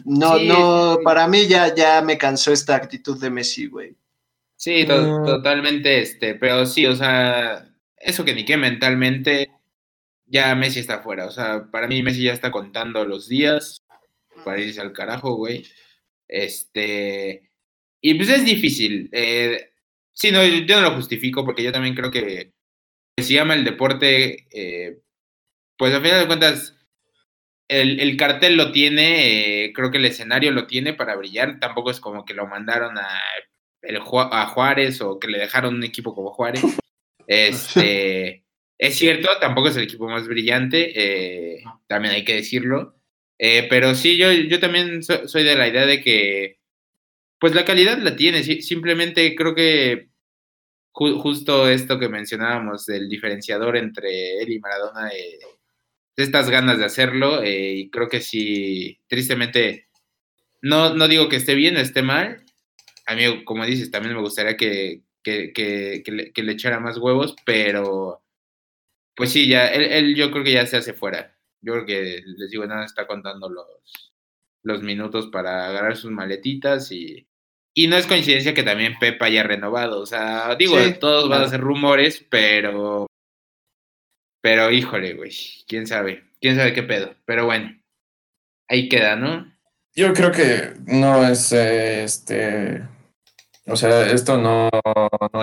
[0.04, 3.96] no, no, para mí ya, ya me cansó esta actitud de Messi, güey.
[4.60, 9.50] Sí, totalmente, este, pero sí, o sea, eso que ni que mentalmente,
[10.26, 13.82] ya Messi está fuera, o sea, para mí Messi ya está contando los días
[14.44, 15.66] para irse al carajo, güey.
[16.28, 17.50] Este,
[18.02, 19.08] y pues es difícil.
[19.12, 19.72] Eh,
[20.12, 22.52] sí, no, yo no lo justifico porque yo también creo que
[23.18, 25.00] si llama el deporte, eh,
[25.78, 26.76] pues al final de cuentas,
[27.68, 31.90] el, el cartel lo tiene, eh, creo que el escenario lo tiene para brillar, tampoco
[31.90, 33.08] es como que lo mandaron a
[33.82, 36.62] el, a Juárez o que le dejaron un equipo como Juárez.
[37.32, 38.44] Este,
[38.78, 42.96] es cierto, tampoco es el equipo más brillante, eh, también hay que decirlo.
[43.38, 46.58] Eh, pero sí, yo, yo también soy de la idea de que,
[47.38, 50.08] pues la calidad la tiene, simplemente creo que
[50.92, 55.38] justo esto que mencionábamos del diferenciador entre él y Maradona, eh,
[56.16, 59.88] estas ganas de hacerlo, y creo que sí, tristemente,
[60.60, 62.44] no, no digo que esté bien o esté mal,
[63.10, 68.22] a mí, como dices, también me gustaría que, le, echara más huevos, pero
[69.16, 71.36] pues sí, ya, él, yo creo que ya se hace fuera.
[71.60, 73.66] Yo creo que les digo, nada, está contando los,
[74.62, 77.26] los minutos para agarrar sus maletitas y,
[77.74, 80.00] y no es coincidencia que también Pepa haya renovado.
[80.00, 83.08] O sea, digo, todos van a ser rumores, pero.
[84.40, 85.32] Pero híjole, güey.
[85.66, 86.30] Quién sabe.
[86.40, 87.16] Quién sabe qué pedo.
[87.24, 87.76] Pero bueno.
[88.68, 89.52] Ahí queda, ¿no?
[89.96, 92.84] Yo creo que no es este
[93.70, 94.68] o sea, esto no,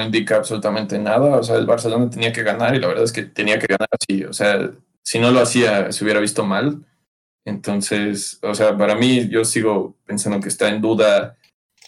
[0.02, 1.38] indica absolutamente nada.
[1.38, 3.90] O sea, el Barcelona tenía que ganar y la verdad es que tenía que ganar
[3.92, 4.24] así.
[4.26, 4.72] O sea,
[5.02, 6.86] si no lo hacía, se hubiera visto mal.
[7.46, 11.38] Entonces, o sea, para mí yo sigo pensando que está en duda,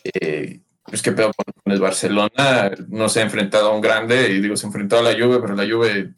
[0.06, 4.40] eh, pues qué pedo con el Barcelona, no se ha enfrentado a un grande, y
[4.40, 6.14] digo, se enfrentó a la Juve, pero la Juve,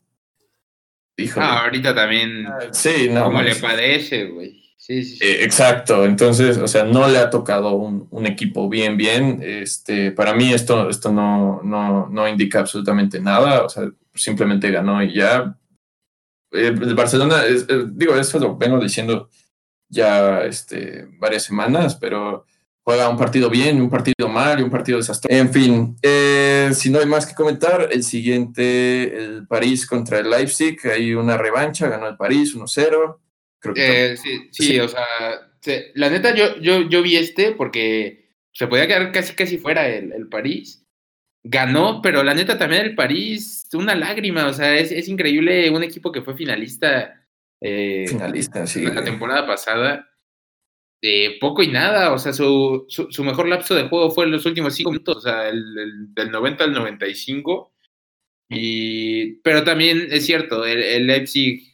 [1.18, 1.46] híjole.
[1.46, 4.61] Ah, ahorita también, sí, no, como le padece, güey.
[5.00, 9.40] Eh, exacto, entonces, o sea, no le ha tocado un, equipo bien, bien.
[9.42, 15.02] Este, para mí esto, esto no, no, no indica absolutamente nada, o sea, simplemente ganó
[15.02, 15.58] y ya.
[16.52, 19.30] Eh, el Barcelona, eh, digo, eso lo vengo diciendo
[19.88, 22.46] ya este, varias semanas, pero
[22.84, 25.36] juega un partido bien, un partido mal y un partido desastroso.
[25.36, 25.96] En fin,
[26.74, 31.38] si no hay más que comentar, el siguiente, el París contra el Leipzig, hay una
[31.38, 33.18] revancha, ganó el París 1-0.
[33.76, 35.06] Eh, sí, sí, o sea,
[35.94, 40.12] la neta yo, yo, yo vi este porque se podía quedar casi casi fuera el,
[40.12, 40.86] el, París.
[41.44, 45.84] Ganó, pero la neta también el París, una lágrima, o sea, es, es increíble un
[45.84, 47.26] equipo que fue finalista.
[47.60, 48.86] Eh, finalista, sí.
[48.86, 50.08] La temporada pasada.
[51.02, 54.32] De poco y nada, o sea, su, su, su, mejor lapso de juego fue en
[54.32, 57.74] los últimos cinco minutos, o sea, el, el, del 90 al 95.
[58.50, 61.71] Y, pero también es cierto, el, el Leipzig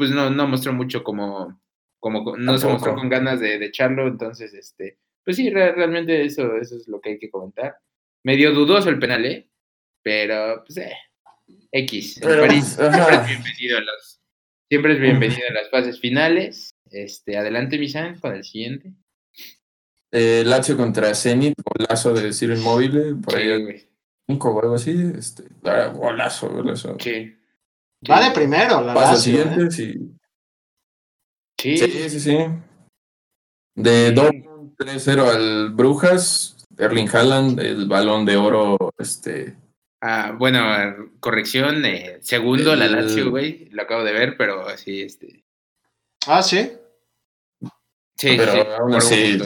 [0.00, 1.60] pues no, no mostró mucho como,
[1.98, 6.56] como no se mostró con ganas de, de, echarlo, entonces, este, pues sí, realmente eso,
[6.56, 7.76] eso es lo que hay que comentar.
[8.24, 9.50] Medio dudoso el penal, ¿eh?
[10.02, 10.96] Pero, pues, eh,
[11.70, 12.18] X.
[12.22, 14.22] Pero, París, siempre es bienvenido a los,
[14.70, 16.70] siempre es bienvenido a las fases finales.
[16.90, 18.94] Este, adelante, Misan, con el siguiente.
[20.12, 23.88] Eh, Lazio contra Zenit, golazo de decir inmóvil, por ahí sí,
[24.26, 25.42] cinco o algo así, este,
[25.92, 26.96] golazo, golazo.
[26.98, 27.36] Sí.
[28.08, 29.70] Va de primero, la Pasa siguiente, ¿eh?
[29.70, 29.94] sí.
[31.60, 31.76] Sí.
[31.76, 32.38] Sí, sí, sí.
[33.74, 39.56] De Dortmund 3-0 al Brujas, Erling Haaland, el balón de oro, este.
[40.00, 40.62] Ah, bueno,
[41.20, 42.78] corrección, eh, segundo el...
[42.78, 45.44] la Lazio, güey, lo acabo de ver, pero así, este.
[46.26, 46.72] Ah, sí.
[48.16, 49.38] Sí, pero sí, aún así.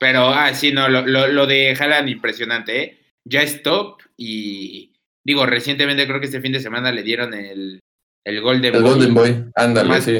[0.00, 3.00] Pero, ah, sí, no, lo, lo, lo de Haaland impresionante, ¿eh?
[3.24, 4.92] Ya es top y,
[5.24, 7.80] digo, recientemente creo que este fin de semana le dieron el,
[8.24, 8.90] el Golden el Boy.
[8.90, 10.18] Golden Boy, ándale, más, sí.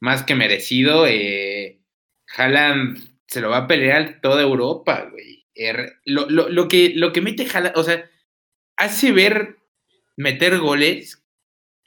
[0.00, 1.06] Más que merecido.
[1.06, 1.80] Eh,
[2.36, 5.46] Haaland se lo va a pelear toda Europa, güey.
[5.54, 8.08] Er, lo, lo, lo, que, lo que mete Haaland, o sea,
[8.76, 9.56] hace ver
[10.16, 11.22] meter goles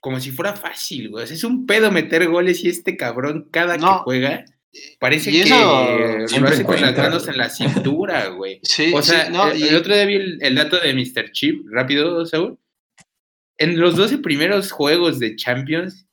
[0.02, 1.24] como si fuera fácil, güey.
[1.24, 3.88] O sea, es un pedo meter goles y este cabrón cada no.
[3.88, 4.46] que juega
[5.00, 8.60] parece que lo hace con las manos en la cintura, güey.
[8.64, 9.68] Sí, o sea, sí, no, el, y...
[9.68, 11.32] el, otro día vi el, el, dato de Mr.
[11.32, 12.58] Chip, rápido, Saúl.
[13.58, 16.08] En los 12 primeros juegos de Champions,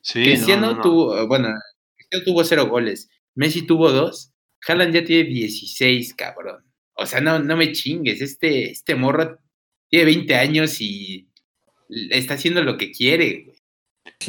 [0.00, 1.48] sí, Cristiano no, no, tuvo, bueno,
[1.96, 4.32] Cristiano tuvo cero goles, Messi tuvo dos,
[4.66, 6.64] Haaland ya tiene 16, cabrón.
[6.94, 9.38] O sea, no, no me chingues, este, este morro
[9.88, 11.28] tiene 20 años y
[12.10, 13.56] está haciendo lo que quiere, güey.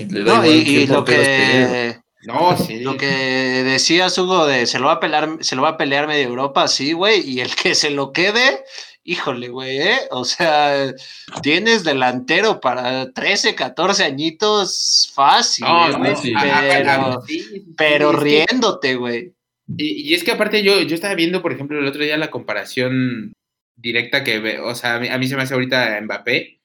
[0.09, 1.97] No, y, y lo que...
[2.23, 2.81] No, sí.
[2.81, 6.07] Lo que decías, Hugo, de se lo va a pelear, se lo va a pelear
[6.07, 8.63] media Europa, sí, güey, y el que se lo quede,
[9.07, 9.99] híjole, güey, ¿eh?
[10.11, 10.93] O sea,
[11.41, 16.33] tienes delantero para 13, 14 añitos fácil, no, güey, no, sí.
[16.35, 19.33] pero, sí, sí, pero riéndote, güey.
[19.77, 22.31] Y, y, es que aparte yo, yo estaba viendo, por ejemplo, el otro día la
[22.31, 23.33] comparación
[23.77, 26.59] directa que, ve, o sea, a mí, a mí se me hace ahorita Mbappé.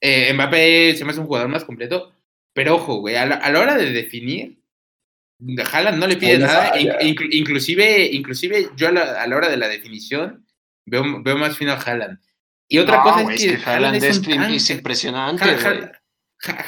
[0.00, 2.12] Eh, Mbappé se me hace un jugador más completo,
[2.54, 4.58] pero ojo, güey, a la, a la hora de definir,
[5.72, 6.72] Haaland no le pide nada,
[7.02, 10.41] inclu inclusive, inclusive yo a la, a la, hora de la definición
[10.84, 12.18] veo, veo más fino a Haaland.
[12.68, 15.44] Y otra no, cosa es que, es que Haaland es, es, es impresionante.
[15.44, 15.92] Ha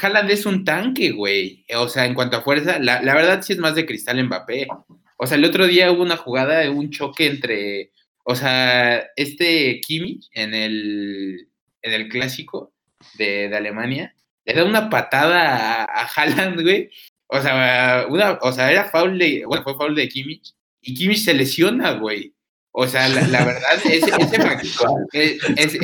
[0.02, 1.64] Haaland es un tanque, güey.
[1.76, 4.68] O sea, en cuanto a fuerza, la, la, verdad sí es más de cristal Mbappé.
[5.16, 7.92] O sea, el otro día hubo una jugada, un choque entre,
[8.24, 11.48] o sea, este Kimmich en el,
[11.82, 12.72] en el clásico
[13.14, 16.90] de, de Alemania, le da una patada a, a Haaland, güey,
[17.26, 21.24] o sea, una, o sea, era foul de, bueno, fue foul de Kimmich y Kimmich
[21.24, 22.34] se lesiona, güey.
[22.76, 24.10] O sea, la, la verdad, ese, ese,
[24.42, 25.78] factor, ese,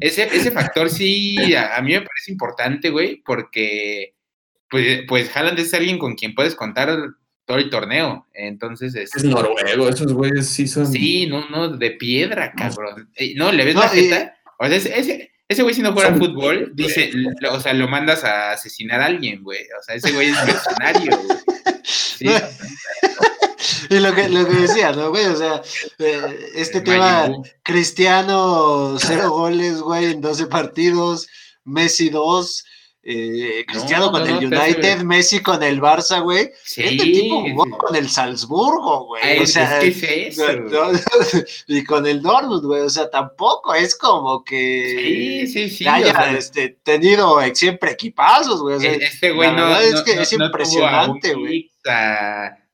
[0.00, 4.14] ese, ese, factor sí, a, a, mí me parece importante, güey, porque
[4.70, 6.88] pues, pues Haaland es alguien con quien puedes contar
[7.44, 8.26] todo el torneo.
[8.32, 10.90] Entonces, es, es noruego, esos güeyes sí son.
[10.90, 13.10] Sí, no, no, de piedra, cabrón.
[13.36, 14.34] No, le ves no, la jeta.
[14.58, 17.12] O sea, ese, ese güey si no fuera fútbol, dice,
[17.50, 19.60] o sea, lo mandas a asesinar a alguien, güey.
[19.78, 21.38] O sea, ese güey es mercenario, güey.
[21.84, 22.26] Sí.
[23.90, 25.26] y lo que, lo que decía, ¿no, güey?
[25.26, 25.62] O sea,
[25.98, 27.30] eh, este tema,
[27.62, 31.28] Cristiano, cero goles, güey, en 12 partidos,
[31.64, 32.64] Messi dos,
[33.04, 35.04] eh, Cristiano no, con no, el no, United, te...
[35.04, 36.50] Messi con el Barça, güey.
[36.62, 39.40] Sí, este tipo jugó con el Salzburgo, güey.
[39.40, 40.92] O sea, es que es eso,
[41.66, 42.82] y con el Dortmund, güey.
[42.82, 47.90] O sea, tampoco es como que, sí, sí, sí, haya o sea, este, tenido siempre
[47.90, 48.76] equipazos, güey.
[48.76, 51.72] O sea, este güey no, es que es impresionante, güey.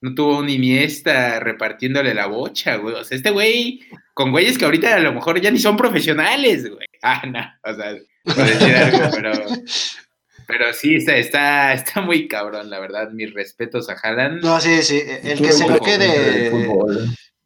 [0.02, 2.96] no tuvo un Iniesta repartiéndole la bocha, güey.
[2.96, 3.80] O sea, este güey,
[4.12, 6.86] con güeyes que ahorita a lo mejor ya ni son profesionales, güey.
[7.02, 9.32] Ah, no, o sea, por decir algo, pero,
[10.48, 13.10] pero sí, está, está, está muy cabrón, la verdad.
[13.10, 14.42] Mis respetos a Haaland.
[14.42, 16.50] No, sí, sí, el que se lo quede.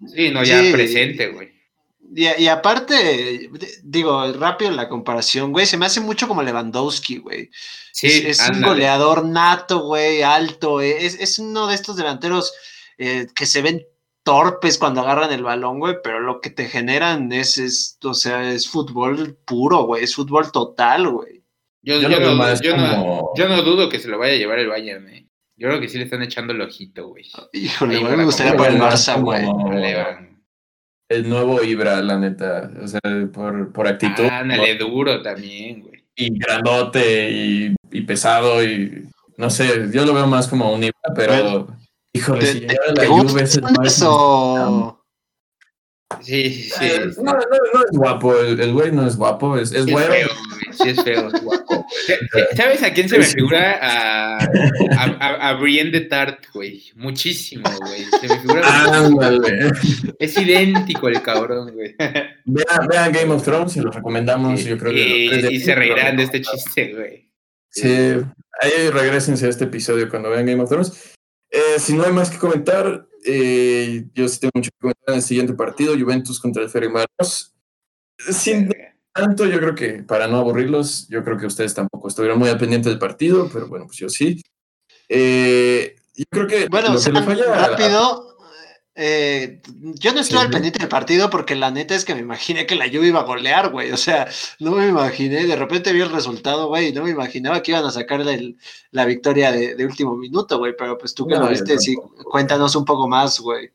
[0.07, 1.51] Sí, no, ya presente, güey.
[2.15, 3.51] Y, aparte,
[3.83, 7.51] digo, rápido la comparación, güey, se me hace mucho como Lewandowski, güey.
[7.93, 10.81] Sí, es, un goleador nato, güey, alto.
[10.81, 12.53] Eh, es, uno de estos delanteros
[12.99, 13.83] eh, que se ven
[14.23, 18.53] torpes cuando agarran el balón, güey, pero lo que te generan es, es o sea,
[18.53, 21.42] es fútbol puro, güey, es fútbol total, güey.
[21.83, 25.27] Yo, yo, no, yo, no, dudo que se lo vaya a llevar el Bayern, eh.
[25.57, 27.25] Yo creo que sí le están echando el ojito, güey.
[27.53, 29.45] Híjole, güey, me gustaría para el Barça, güey
[31.13, 32.71] el nuevo Ibra, la neta.
[32.83, 33.01] O sea,
[33.33, 34.25] por, por actitud.
[34.25, 36.05] Ándale, duro también, güey.
[36.17, 39.09] Y grandote y, y, pesado y
[39.39, 41.69] no sé, yo lo veo más como un Ibra, pero
[42.13, 44.05] híjole, si llega la Juve es el más...
[46.21, 46.85] Sí, sí, sí.
[46.85, 50.15] Eh, no, no, no, es guapo, el güey no es guapo, es, es bueno.
[50.73, 51.87] sí, es feo, es guapo.
[52.57, 53.79] ¿Sabes a quién se me figura?
[53.81, 56.83] A, a, a, Brienne de Tart, güey.
[56.95, 58.05] Muchísimo, güey.
[58.21, 58.63] Se me figura.
[60.19, 61.95] Es idéntico el cabrón, güey.
[62.45, 65.51] Vean, vean Game of Thrones y lo recomendamos, yo creo que.
[65.53, 67.31] Y, se reirán de este chiste, güey.
[67.69, 67.89] Sí,
[68.61, 71.15] ahí regresense a este episodio cuando vean Game of Thrones.
[71.51, 75.15] Eh, si no hay más que comentar, eh, yo sí tengo mucho que comentar en
[75.15, 77.55] el siguiente partido, Juventus contra el Ferenbaros.
[78.19, 78.71] Sin
[79.13, 82.59] tanto, yo creo que para no aburrirlos, yo creo que ustedes tampoco estuvieron muy al
[82.59, 84.43] pendiente del partido, pero bueno, pues yo sí.
[85.09, 88.32] Eh, yo creo que bueno, lo que le falla rápido,
[88.95, 92.67] eh, yo no estoy al pendiente del partido porque la neta es que me imaginé
[92.67, 93.91] que la lluvia iba a golear, güey.
[93.91, 94.29] O sea,
[94.59, 97.91] no me imaginé, de repente vi el resultado, güey, no me imaginaba que iban a
[97.91, 98.23] sacar
[98.91, 100.75] la victoria de, último minuto, güey.
[100.77, 101.97] Pero pues tú que lo viste, sí,
[102.31, 103.71] cuéntanos un poco más, güey.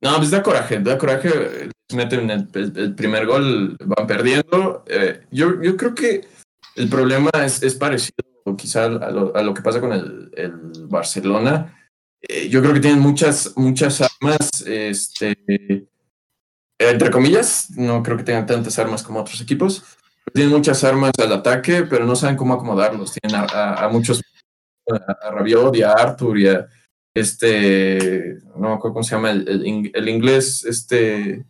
[0.00, 1.70] No, pues da coraje, da coraje.
[1.94, 4.84] Meten el, primer gol, van perdiendo.
[4.86, 6.26] Eh, yo, yo creo que
[6.74, 8.14] el problema es, es parecido
[8.56, 10.52] quizá a lo, a lo, que pasa con el, el
[10.88, 11.77] Barcelona
[12.22, 15.88] eh, yo creo que tienen muchas, muchas armas, este,
[16.78, 19.84] entre comillas, no creo que tengan tantas armas como otros equipos.
[20.32, 23.12] Tienen muchas armas al ataque, pero no saben cómo acomodarlos.
[23.12, 24.22] Tienen a, muchos,
[24.90, 26.66] a, Rabiot y a Arthur y a
[27.14, 31.44] este, no cómo se llama el, el, inglés, este,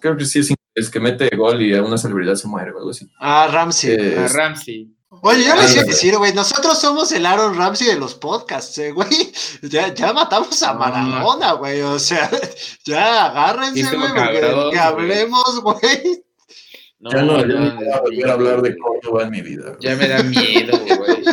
[0.00, 2.78] creo que sí es inglés, que mete gol y a una celebridad se muere o
[2.78, 3.08] algo así.
[3.18, 3.94] Ah, Ramsey.
[3.94, 4.94] Eh, a Ramsey.
[5.26, 8.90] Oye, yo les quiero decir, güey, nosotros somos el Aaron Ramsey de los podcasts, eh,
[8.90, 9.08] güey.
[9.62, 11.80] Ya, ya, matamos a Maradona, güey.
[11.80, 12.30] O sea,
[12.84, 16.22] ya agárrense, güey, que hablemos, güey.
[16.98, 19.78] ya no, ya no voy a volver a hablar de Córdoba en mi vida.
[19.80, 21.24] Ya me da miedo, güey.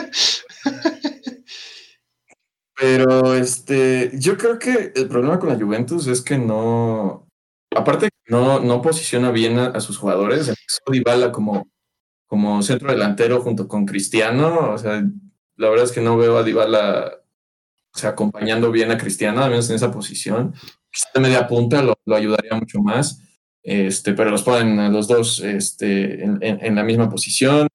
[2.76, 7.28] Pero este, yo creo que el problema con la Juventus es que no,
[7.76, 10.54] aparte no, no posiciona bien a, sus jugadores,
[10.90, 11.68] Dybala como
[12.32, 14.72] como centro delantero junto con Cristiano.
[14.72, 15.04] O sea,
[15.58, 17.12] la verdad es que no veo a Dybala
[17.94, 20.56] o sea, acompañando bien a Cristiano, al menos en esa posición.
[21.14, 23.22] de media punta lo, ayudaría mucho más,
[23.62, 27.68] este, pero los ponen a los dos este, en, la misma posición.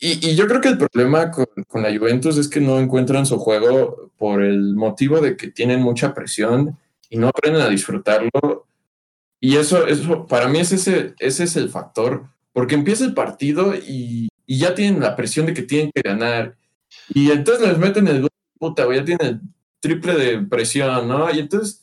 [0.00, 3.36] Y, yo creo que el problema con, con, la Juventus es que no encuentran su
[3.36, 6.78] juego por el motivo de que tienen mucha presión
[7.10, 8.66] y no aprenden a disfrutarlo.
[9.40, 13.74] Y eso, eso para mí es ese, ese es el factor porque empieza el partido
[13.74, 16.56] y, ya tienen la presión de que tienen que ganar.
[17.08, 19.40] Y entonces les meten el gol, puta, ya tienen
[19.80, 21.34] triple de presión, ¿no?
[21.34, 21.82] Y entonces,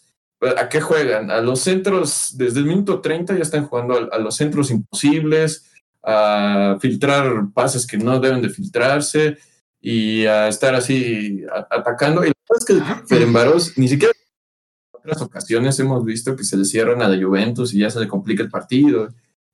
[0.57, 1.31] ¿a qué juegan?
[1.31, 5.71] A los centros, desde el minuto 30 ya están jugando a, los centros imposibles,
[6.03, 9.37] a filtrar pases que no deben de filtrarse
[9.81, 12.23] y a estar así atacando.
[12.23, 16.55] Y la verdad es que Ferenbaros ni siquiera en otras ocasiones hemos visto que se
[16.55, 19.09] le cierran a la Juventus y ya se le complica el partido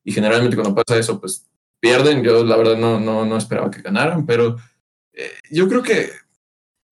[0.08, 1.46] y generalmente cuando pasa eso, pues
[1.82, 2.24] pierden.
[2.24, 4.56] Yo la verdad no, no, no esperaba que ganaran, pero
[5.12, 6.12] eh, yo creo que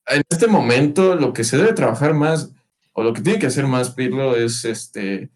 [0.08, 2.52] en este momento lo que se debe trabajar más,
[2.92, 5.30] o lo que tiene que hacer más Pirlo, es este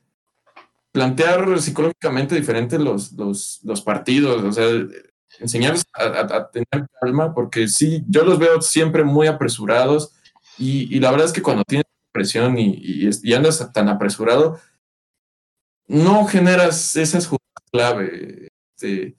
[0.91, 4.65] plantear psicológicamente diferente los, los, los partidos, o sea,
[5.39, 10.13] enseñarles a, tener calma, porque sí, yo los veo siempre muy apresurados
[10.57, 14.59] y, y la verdad es que cuando tienes presión y, y, y, andas tan apresurado,
[15.88, 17.25] no generas esas
[17.72, 19.15] clave, este,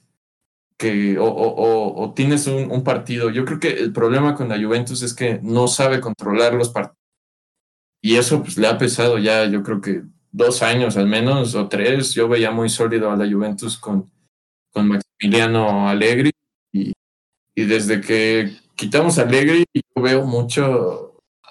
[0.79, 3.31] que, o, tienes un, partido.
[3.31, 6.97] Yo creo que el problema con la Juventus es que no sabe controlar los partidos.
[8.03, 11.69] Y eso pues le ha pesado ya, yo creo que dos años al menos, o
[11.69, 12.15] tres.
[12.15, 14.11] Yo veía muy sólido a la Juventus con,
[14.73, 16.31] con Maximiliano Allegri.
[16.73, 16.93] Y,
[17.55, 21.11] y desde que quitamos a Allegri, yo veo mucho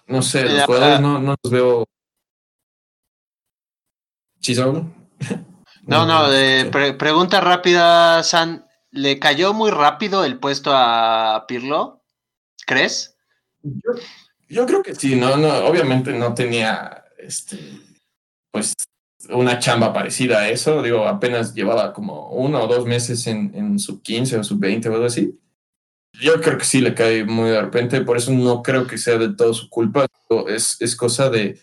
[0.10, 1.86] no sé, los jugadores no, no los veo.
[4.40, 4.92] ¿Chisol?
[5.90, 6.28] No, no,
[6.98, 8.66] pregunta rápida, San.
[8.92, 12.04] ¿Le cayó muy rápido el puesto a Pirlo?
[12.66, 13.16] ¿Crees?
[14.48, 17.58] Yo, creo que sí, no, no, obviamente no tenía este,
[18.52, 18.74] pues
[19.30, 20.82] una chamba parecida a eso.
[20.82, 24.90] Digo, apenas llevaba como uno o dos meses en, en sub 15 o sub 20
[24.90, 25.40] o algo así.
[26.22, 29.18] Yo creo que sí le cae muy de repente, por eso no creo que sea
[29.18, 30.08] de todo su culpa.
[30.48, 31.60] Es, es cosa de,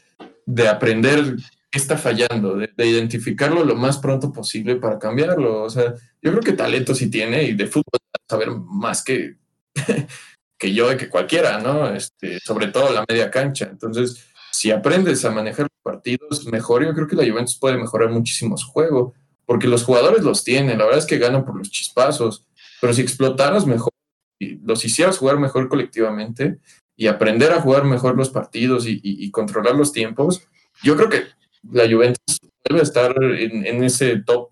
[0.46, 1.36] de aprender
[1.70, 5.62] qué está fallando, de, identificarlo lo más pronto posible para cambiarlo.
[5.62, 9.36] O sea, yo creo que talento sí tiene y de fútbol saber más que,
[10.58, 11.94] que yo y que cualquiera, ¿no?
[11.94, 13.68] Este, sobre todo la media cancha.
[13.70, 18.10] Entonces, si aprendes a manejar los partidos mejor, yo creo que la Juventus puede mejorar
[18.10, 19.14] muchísimo su juego,
[19.44, 22.46] porque los jugadores los tienen, la verdad es que ganan por los chispazos,
[22.80, 23.92] pero si explotaras mejor
[24.38, 26.58] y los hicieras jugar mejor colectivamente
[26.96, 30.42] y aprender a jugar mejor los partidos y, controlar los tiempos,
[30.82, 31.24] yo creo que
[31.72, 32.38] la Juventus
[32.68, 34.50] debe estar en, ese top,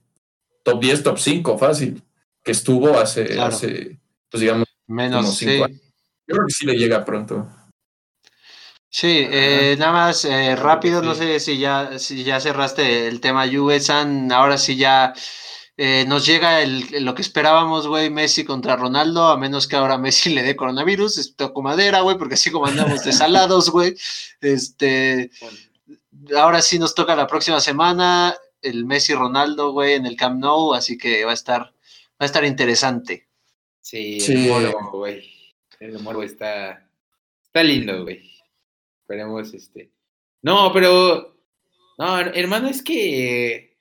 [0.63, 2.03] top 10, top 5 fácil,
[2.43, 3.99] que estuvo hace, hace
[4.31, 5.81] pues digamos, menos 5 años.
[6.27, 7.47] Yo creo que sí le llega pronto.
[8.89, 13.49] Sí, eh, nada más eh, rápido, no sé si ya, si ya cerraste el tema
[13.49, 15.13] Juve, San, ahora sí ya
[15.77, 19.99] eh, nos llega el, lo que esperábamos, güey, Messi contra Ronaldo, a menos que ahora
[19.99, 23.97] Messi le dé coronavirus, toco madera, güey, porque así como andamos desalados, güey,
[24.41, 25.33] este,
[26.37, 30.75] ahora sí nos toca la próxima semana el Messi Ronaldo, güey, en el Camp Nou,
[30.75, 33.29] así que va a estar, va a estar interesante.
[33.81, 35.31] Sí, el morbo, güey,
[35.81, 36.89] el morbo está,
[37.45, 38.35] está lindo, güey.
[39.05, 39.91] Esperemos, este.
[40.41, 41.37] No, pero.
[41.99, 43.77] No, hermano, es que.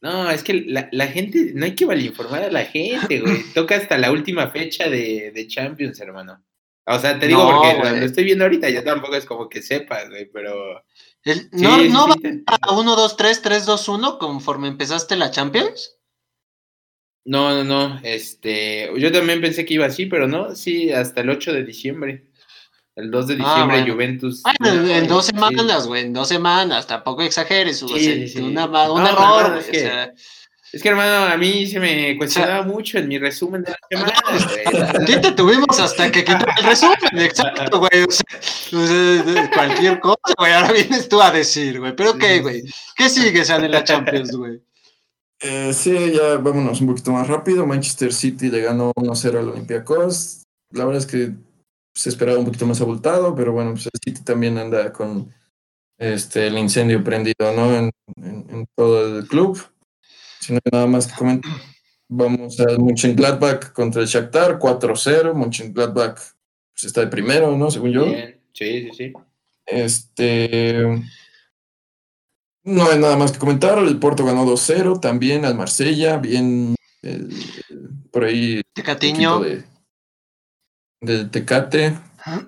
[0.00, 1.52] No, es que la, la gente.
[1.54, 3.42] No hay que informar a la gente, güey.
[3.54, 6.44] Toca hasta la última fecha de, de Champions, hermano.
[6.86, 10.08] O sea, te digo porque lo, estoy viendo ahorita, yo tampoco es como que sepas,
[10.08, 10.84] güey, pero.
[11.52, 12.16] No, no va
[12.46, 15.96] a 1, 2, 3, 3, 2, 1 conforme empezaste la Champions.
[17.24, 18.00] No, no, no.
[18.02, 22.30] Este, yo también pensé que iba así, pero no, sí, hasta el 8 de diciembre.
[22.96, 24.42] El 2 de ah, diciembre Juventus.
[24.42, 30.12] Bueno, en dos semanas, güey, en dos semanas, tampoco exageres, un error, es, que,
[30.72, 34.22] es que, hermano, a mí se me cuestionaba mucho en mi resumen de la semana,
[34.32, 35.06] güey.
[35.06, 38.02] Sí te tuvimos hasta que quitar el resumen, exacto, güey.
[38.02, 41.94] O sea, cualquier cosa, güey, ahora vienes tú a decir, güey.
[41.96, 42.62] Pero qué, güey,
[42.96, 44.60] ¿qué sigue, San, en la Champions, güey?
[45.40, 47.66] Eh, sí, ya vámonos un poquito más rápido.
[47.66, 50.44] Manchester City le ganó 1-0 al Olympiacos.
[50.72, 51.32] La verdad es que
[51.94, 55.32] se esperaba un poquito más abultado, pero bueno, pues el City también anda con
[55.98, 57.76] este, el incendio prendido, ¿no?
[57.76, 57.90] En,
[58.76, 59.58] todo el club.
[60.40, 61.52] Si no hay nada más que comentar,
[62.08, 65.34] vamos a Mönchengladbach contra el Shakhtar, 4-0.
[65.34, 66.16] Mönchengladbach
[66.72, 67.70] pues, está de primero, ¿no?
[67.70, 68.06] Según yo.
[68.52, 69.12] Sí, sí, sí.
[69.66, 70.84] Este...
[72.62, 73.78] No hay nada más que comentar.
[73.78, 76.18] El Porto ganó 2-0 también al Marsella.
[76.18, 76.74] Bien,
[78.10, 78.60] por ahí.
[78.74, 79.40] Tecatiño
[81.00, 81.98] de Tecate,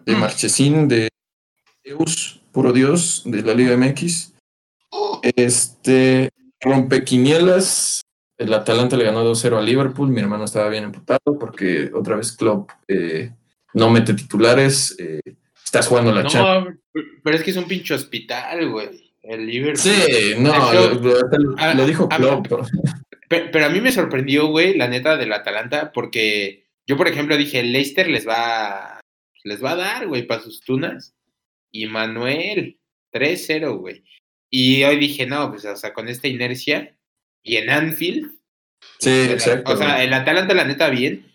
[0.04, 1.08] de Marchesín, de
[1.82, 4.32] Deus, puro Dios, de la Liga MX.
[5.22, 6.30] Este,
[6.62, 8.02] rompequinielas,
[8.38, 12.32] el Atalanta le ganó 2-0 a Liverpool, mi hermano estaba bien emputado porque otra vez
[12.32, 13.32] Klopp eh,
[13.74, 15.20] no mete titulares, eh,
[15.64, 16.68] estás jugando la no,
[17.22, 19.76] pero es que es un pinche hospital, güey, el Liverpool.
[19.76, 20.52] Sí, no,
[21.74, 22.46] lo, dijo Klopp.
[23.28, 27.60] pero a mí me sorprendió, güey, la neta del Atalanta, porque yo, por ejemplo, dije,
[27.60, 29.00] el Leicester les va,
[29.44, 31.14] les va a dar, güey, para sus tunas.
[31.70, 32.78] Y Manuel,
[33.12, 34.04] 3-0, güey.
[34.54, 36.94] Y hoy dije, no, pues, o sea, con esta inercia.
[37.42, 38.32] Y en Anfield.
[38.98, 39.72] Sí, exacto.
[39.72, 41.26] O sea, el Atalanta, la neta, bien.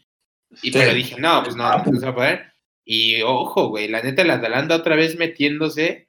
[0.62, 2.54] Y pero dije, no, pues no, no se va a poder.
[2.86, 6.08] Y ojo, güey, la neta, el Atalanta otra vez metiéndose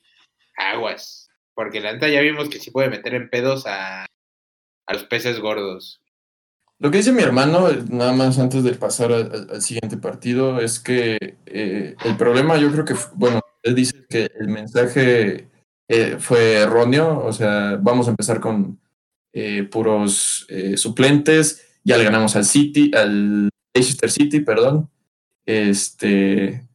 [0.54, 1.30] aguas.
[1.54, 5.40] Porque la neta ya vimos que sí puede meter en pedos a, a los peces
[5.40, 6.02] gordos.
[6.78, 11.38] Lo que dice mi hermano, nada más antes de pasar al, siguiente partido, es que
[11.46, 15.48] eh, el problema yo creo que, bueno, él dice que el mensaje
[15.88, 18.80] eh, fue erróneo, o sea, vamos a empezar con
[19.32, 24.90] eh, puros suplentes, ya le ganamos al City, al Leicester City, perdón,
[25.46, 26.68] este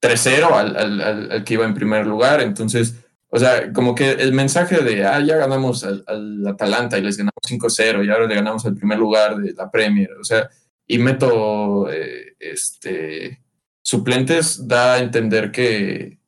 [0.00, 2.94] 3-0 al, al, al que iba en primer lugar, entonces
[3.32, 7.40] o sea, como que el mensaje de, ah, ya ganamos al, Atalanta y les ganamos
[7.48, 10.50] 5-0 y ahora le ganamos el primer lugar de la Premier, o sea,
[10.86, 13.40] y meto eh, este,
[13.82, 16.18] suplentes, da a entender que,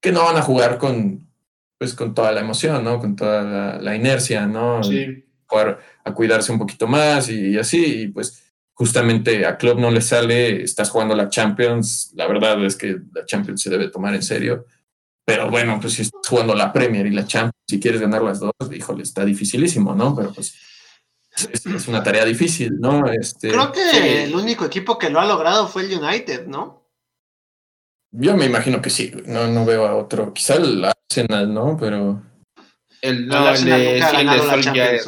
[0.00, 1.27] que no van a jugar con,
[1.78, 2.98] pues, con toda la emoción, ¿no?
[2.98, 4.82] Con toda la, inercia, ¿no?
[4.82, 5.24] Sí.
[5.46, 10.00] Jugar a cuidarse un poquito más y, así, y pues justamente a Club no le
[10.00, 14.22] sale, estás jugando la Champions, la verdad es que la Champions se debe tomar en
[14.22, 14.66] serio
[15.24, 18.40] Pero bueno, pues si estás jugando la Premier y la Champions, si quieres ganar las
[18.40, 20.14] dos, híjole, está dificilísimo, ¿no?
[20.14, 20.54] Pero pues
[21.52, 23.06] es, una tarea difícil, ¿no?
[23.06, 26.77] Este, Creo que el único equipo que lo ha logrado fue el United, ¿no?
[28.10, 31.76] Yo me imagino que sí, no, no veo a otro, quizá el Arsenal, ¿no?
[31.78, 32.22] Pero...
[33.00, 35.00] El, no, el, de, el de Sol Jair.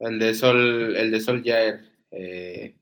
[0.00, 1.80] El de Sol, el de Sol Jair.
[2.10, 2.76] Eh,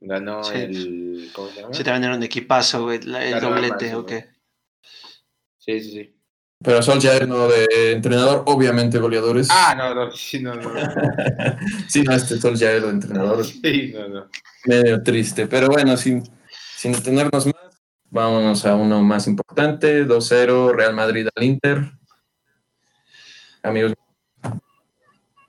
[0.00, 1.30] ganó el.
[1.32, 1.74] ¿Cómo se llama?
[1.74, 3.00] Sí, también era un equipazo, güey.
[3.02, 4.12] El doblete, ok.
[5.58, 6.20] Sí, sí, sí.
[6.62, 9.48] Pero Solskjaer no de entrenador, obviamente goleadores.
[9.50, 10.70] Ah, no, no, sí, no, no.
[11.88, 13.44] sí, no, este Solskjaer de entrenador.
[13.46, 14.28] Sí, no, no.
[14.66, 16.22] Medio triste, pero bueno, sin,
[16.80, 21.92] sin detenernos más, vámonos a uno más importante, 2-0, Real Madrid al Inter.
[23.62, 23.92] Amigos.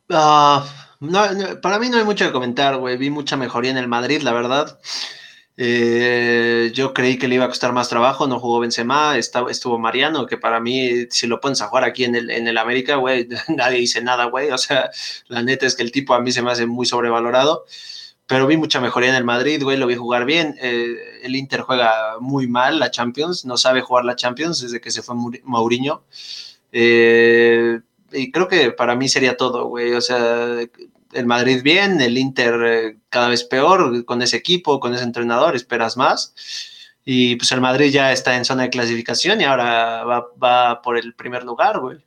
[0.10, 0.68] Ah,
[1.00, 1.22] no,
[1.62, 2.98] para mí no hay mucho que comentar, güey.
[2.98, 4.78] Vi mucha mejoría en el Madrid, la verdad.
[5.56, 10.26] Eh, yo creí que le iba a costar más trabajo, no jugó Benzema, estuvo Mariano,
[10.26, 13.30] que para mí, si lo pones a jugar aquí en el, en el América, güey,
[13.48, 14.52] nadie dice nada, güey.
[14.52, 14.92] O sea,
[15.30, 17.66] la neta es que el tipo a mí se me hace muy sobrevalorado.
[18.32, 20.56] Pero vi mucha mejoría en el Madrid, güey, lo vi jugar bien.
[20.62, 24.90] Eh, el Inter juega muy mal la Champions, no sabe jugar la Champions desde que
[24.90, 26.06] se fue Mourinho.
[26.72, 27.82] Eh,
[28.14, 29.92] y creo que para mí sería todo, güey.
[29.96, 30.60] O sea,
[31.12, 35.58] el Madrid bien, el Inter eh, cada vez peor con ese equipo, con ese entrenador,
[35.58, 36.34] esperas más.
[37.04, 41.16] Y pues el Madrid ya está en zona de clasificación y ahora va, por el
[41.16, 41.98] primer lugar, güey.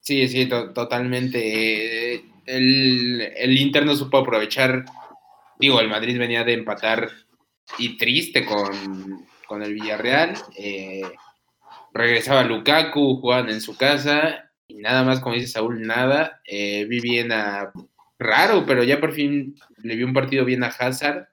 [0.00, 2.16] Sí, sí, totalmente.
[2.44, 4.84] El, el, Inter no supo aprovechar.
[5.58, 7.10] Digo, el Madrid venía de empatar
[7.78, 10.34] y triste con, con el Villarreal.
[10.56, 11.02] Eh,
[11.92, 16.40] regresaba Lukaku, jugaban en su casa y nada más, como dice Saúl, nada.
[16.44, 17.72] Eh, vi bien a.
[18.18, 21.28] Raro, pero ya por fin le vi un partido bien a Hazard.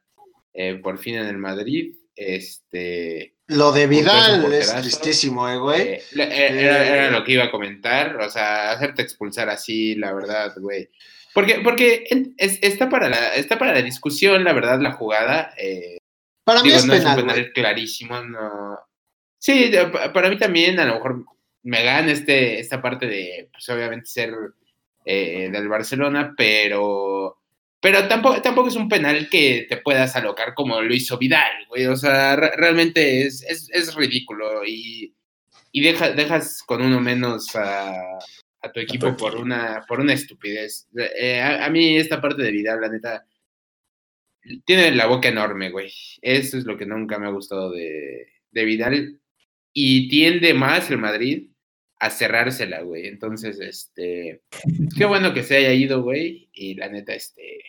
[0.54, 1.96] Eh, por fin en el Madrid.
[2.16, 3.36] Este.
[3.48, 5.82] Lo de Vidal es tristísimo, eh, güey.
[5.82, 8.18] Eh, era, lo que iba a comentar.
[8.18, 10.90] O sea, hacerte expulsar así, la verdad, güey.
[11.34, 12.06] Porque, porque
[12.38, 15.54] está, para la, está para la discusión, la verdad, la jugada.
[16.44, 17.18] para mí es no penal.
[17.18, 18.80] Es un penal clarísimo, no.
[19.40, 19.72] Sí,
[20.14, 21.26] para mí también, a lo mejor
[21.64, 24.34] me gana este, esta parte de, pues obviamente ser
[25.06, 27.42] eh, del Barcelona, pero,
[27.82, 31.88] pero tampoco, tampoco es un penal que te puedas alocar como lo hizo Vidal, güey.
[31.88, 35.14] O sea, realmente es, es, ridículo y,
[35.72, 37.94] y dejas con uno menos a,
[38.72, 40.88] tu equipo por una, por una estupidez.
[40.96, 43.26] Eh, a, mí esta parte de Vidal, la neta,
[44.66, 45.92] tiene la boca enorme, güey.
[46.22, 49.20] Eso es lo que nunca me ha gustado de, de Vidal.
[49.74, 51.50] Y tiende más el Madrid
[52.00, 53.08] a cerrársela, güey.
[53.08, 54.42] Entonces, este,
[54.98, 56.50] qué bueno que se haya ido, güey.
[56.54, 57.64] Y la neta, este,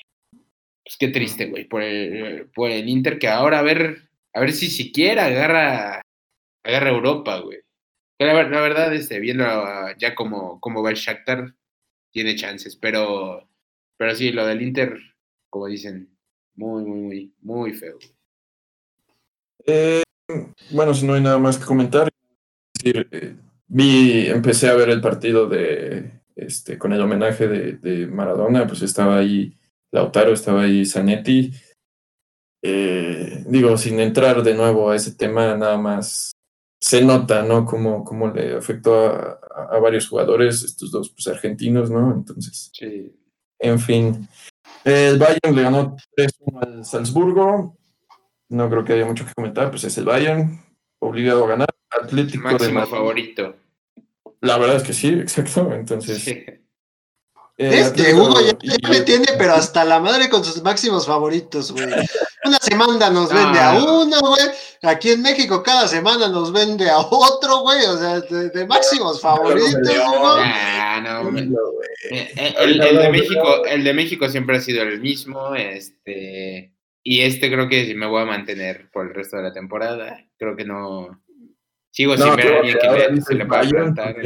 [0.84, 4.52] pues qué triste, güey, por el, por el Inter que ahora a ver, a ver
[4.52, 6.02] si siquiera agarra,
[6.62, 7.63] agarra Europa, güey.
[8.18, 9.44] La, verdad, este, viendo
[9.98, 11.54] ya como, como va el Shakhtar,
[12.12, 13.48] tiene chances, pero,
[13.96, 14.96] pero sí, lo del Inter,
[15.50, 16.16] como dicen,
[16.54, 17.98] muy, muy, muy, muy feo.
[19.66, 20.02] Eh,
[20.70, 22.08] bueno, si no hay nada más que comentar,
[22.84, 23.36] eh,
[23.66, 29.18] vi, empecé a ver el partido de, este, con el homenaje de, Maradona, pues estaba
[29.18, 29.56] ahí
[29.90, 31.52] Lautaro, estaba ahí Zanetti.
[32.62, 36.33] Eh, digo, sin entrar de nuevo a ese tema, nada más
[36.84, 37.64] se nota, ¿no?
[37.64, 42.12] Cómo, cómo le afectó a, varios jugadores, estos dos pues, argentinos, ¿no?
[42.12, 43.10] Entonces, sí.
[43.58, 44.28] en fin.
[44.84, 47.78] El Bayern le ganó 3-1 al Salzburgo.
[48.50, 50.60] No creo que haya mucho que comentar, pues es el Bayern,
[50.98, 51.68] obligado a ganar.
[51.88, 53.56] Atlético Máximo de favorito.
[54.42, 55.72] La verdad es que sí, exacto.
[55.72, 56.44] Entonces.
[57.56, 61.86] Eh, este Hugo ya, le tiene, pero hasta la madre con sus máximos favoritos, güey.
[62.44, 64.44] Una semana nos vende a uno, güey.
[64.82, 67.84] Aquí en México cada semana nos vende a otro, güey.
[67.86, 70.36] O sea, de, máximos favoritos, Hugo.
[70.36, 75.54] no, eh, eh, el, el, de México, el de México siempre ha sido el mismo,
[75.54, 76.72] este.
[77.04, 80.26] Y este creo que me voy a mantener por el resto de la temporada.
[80.38, 81.22] Creo que no,
[81.94, 82.76] Sigo sin ver a alguien
[83.14, 84.16] que, se le pueda plantar.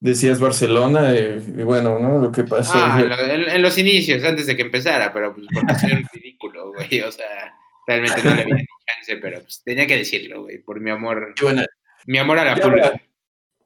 [0.00, 2.18] Decías Barcelona, y, bueno, ¿no?
[2.18, 2.72] Lo que pasó.
[2.76, 7.00] Ah, en, los inicios, antes de que empezara, pero pues porque soy un ridículo, güey.
[7.00, 7.54] O sea,
[7.86, 11.34] realmente no le había ni chance, pero pues tenía que decirlo, güey, por mi amor.
[12.06, 13.00] mi amor a la pulga.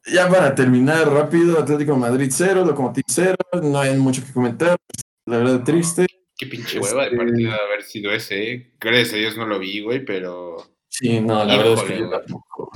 [0.07, 4.77] ya para terminar rápido, Atlético Madrid 0, Locomotiv 0, no hay mucho que comentar.
[5.27, 6.07] La verdad, triste.
[6.37, 8.73] Qué pinche hueva de este partido de haber sido ese, ¿eh?
[8.81, 10.57] Gracias a Dios no lo vi, güey, pero.
[10.89, 12.71] Sí, no, la verdad es que yo tampoco.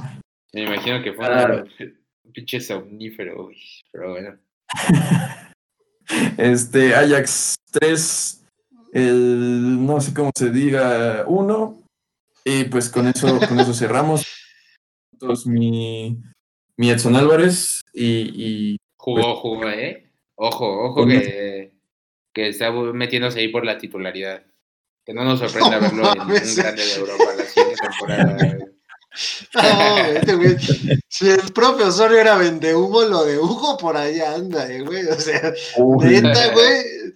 [0.53, 1.96] Me imagino que fue un
[2.37, 3.49] pinche somnífero,
[3.91, 4.39] pero bueno.
[6.37, 8.45] este, Ajax 3,
[8.93, 11.83] el, no sé cómo se diga, 1.
[12.45, 14.27] Y pues con eso, con eso cerramos.
[15.47, 16.19] mi,
[16.77, 18.77] mi Edson Álvarez y...
[18.99, 20.13] jugó, pues jugó, ¿eh?
[20.35, 21.73] Ojo, ojo que,
[22.35, 24.45] que está metiéndose ahí por la titularidad.
[25.07, 28.76] Que no nos sorprenda verlo en un grande de Europa la siguiente temporada.
[31.09, 35.07] Si el propio Osorio era vende Hugo, lo de Hugo por allá anda, eh, güey.
[35.07, 35.53] O sea,
[36.01, 37.13] neta, güey.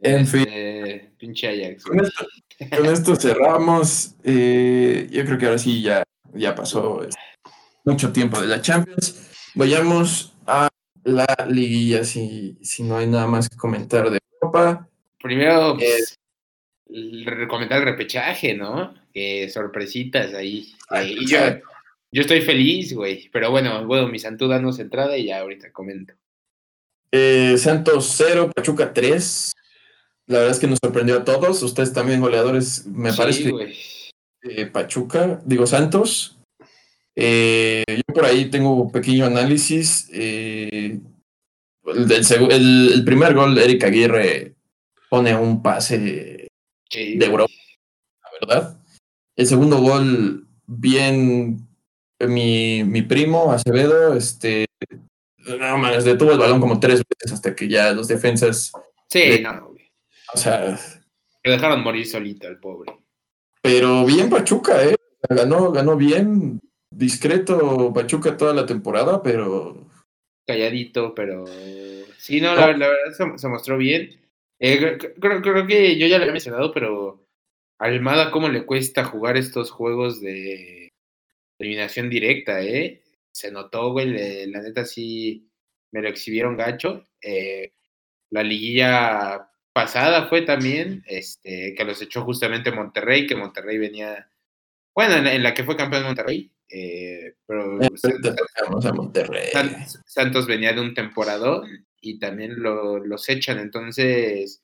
[0.00, 0.46] En fin.
[0.48, 1.84] Eh, pinche Ajax.
[1.84, 4.14] Con esto, cerramos.
[4.24, 6.02] Eh, yo creo que ahora sí ya,
[6.34, 7.06] ya pasó
[7.84, 9.28] mucho tiempo de la Champions.
[9.54, 10.68] Vayamos a
[11.04, 14.88] la liguilla si, si no hay nada más que comentar de Europa.
[15.20, 16.18] Primero, pues,
[17.48, 18.94] comentar el repechaje, ¿no?
[19.18, 20.72] Que sorpresitas ahí.
[21.04, 21.38] y yo,
[22.12, 23.28] yo estoy feliz, güey.
[23.32, 26.14] Pero bueno, bueno, mi Santos danos entrada y ya ahorita comento.
[27.10, 29.52] Eh, Santos 0, Pachuca 3.
[30.28, 31.60] La verdad es que nos sorprendió a todos.
[31.64, 33.52] Ustedes también goleadores, me parece.
[34.42, 36.38] Eh, Pachuca, digo Santos.
[37.16, 40.08] Eh, yo por ahí tengo un pequeño análisis.
[40.12, 41.02] el,
[41.82, 44.54] el, primer gol, Eric Aguirre
[45.10, 47.52] pone un pase de Europa,
[48.22, 48.78] la verdad.
[49.38, 51.68] El segundo gol, bien
[52.18, 54.66] mi, mi primo Acevedo, este,
[55.46, 58.72] no mames, detuvo el balón como tres veces hasta que ya los defensas.
[59.08, 59.74] Sí, no.
[60.34, 60.76] O sea.
[61.40, 62.92] Que dejaron morir solito al pobre.
[63.62, 64.96] Pero bien Pachuca, ¿eh?
[65.28, 66.58] Ganó, ganó bien,
[66.90, 69.86] discreto Pachuca toda la temporada, pero.
[70.48, 71.44] Calladito, pero.
[72.18, 74.20] Sí, no, La, verdad se, mostró bien.
[74.58, 77.27] Eh, creo, creo, que yo ya lo había mencionado, pero
[77.78, 80.92] Almada, ¿cómo le cuesta jugar estos juegos de
[81.58, 83.02] eliminación directa, eh?
[83.30, 85.48] Se notó, güey, la neta sí
[85.92, 87.06] me lo exhibieron gacho.
[87.22, 87.72] Eh,
[88.30, 94.28] la liguilla pasada fue también, este, que los echó justamente Monterrey, que Monterrey venía,
[94.94, 97.78] bueno, en la, que fue campeón de Monterrey, eh, pero
[100.04, 101.62] Santos, venía de un temporado
[102.00, 104.62] y también lo, los echan, entonces,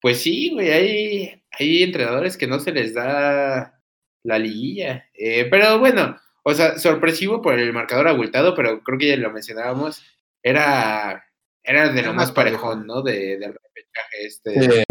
[0.00, 3.80] pues sí, güey, hay, hay entrenadores que no se les da
[4.22, 9.08] la liguilla, eh, pero bueno, o sea, sorpresivo por el marcador abultado, pero creo que
[9.08, 10.02] ya lo mencionábamos,
[10.42, 11.24] era,
[11.62, 13.02] era de lo más parejón, ¿no?
[13.02, 14.84] De, del repechaje este,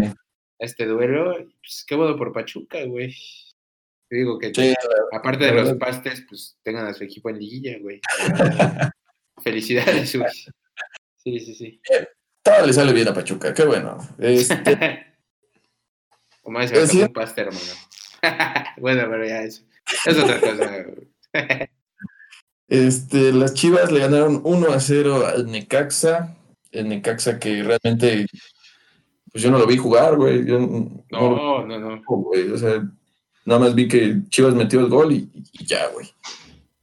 [0.59, 1.33] este duelo.
[1.61, 3.15] Pues qué bueno por Pachuca, güey.
[4.09, 4.51] Te digo que
[5.13, 8.01] aparte de los pastes, pues tengan a su equipo en liguilla, güey.
[9.43, 10.29] Felicidades, güey.
[11.17, 11.81] Sí, sí, sí.
[12.43, 13.97] Todo le sale bien a Pachuca, qué bueno.
[14.19, 15.14] Este...
[16.45, 17.59] Como es un paste, hermano.
[18.77, 19.63] bueno, pero ya eso.
[20.05, 20.85] Es otra cosa,
[22.67, 26.37] Este, las Chivas le ganaron 1 a 0 al Necaxa.
[26.71, 28.27] El Necaxa que realmente,
[29.31, 30.43] pues yo no lo vi jugar, güey.
[30.43, 31.79] no, no, no.
[31.79, 32.01] no.
[32.05, 32.87] O sea,
[33.45, 35.27] nada más vi que Chivas metió el gol y,
[35.65, 36.07] ya, güey.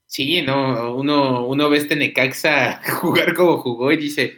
[0.06, 4.36] Sí, no, uno, uno ve este Necaxa jugar como jugó y dice,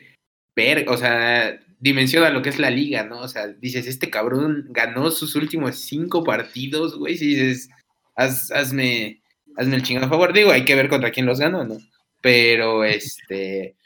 [0.54, 3.20] ver, o sea, dimensiona lo que es la liga, ¿no?
[3.20, 7.68] O sea, dices, este cabrón ganó sus últimos cinco partidos, güey, si dices,
[8.16, 9.20] hazme,
[9.54, 10.32] hazme el chingado favor.
[10.32, 11.76] Digo, hay que ver contra quién los ganó, ¿no?
[12.22, 13.76] Pero, este,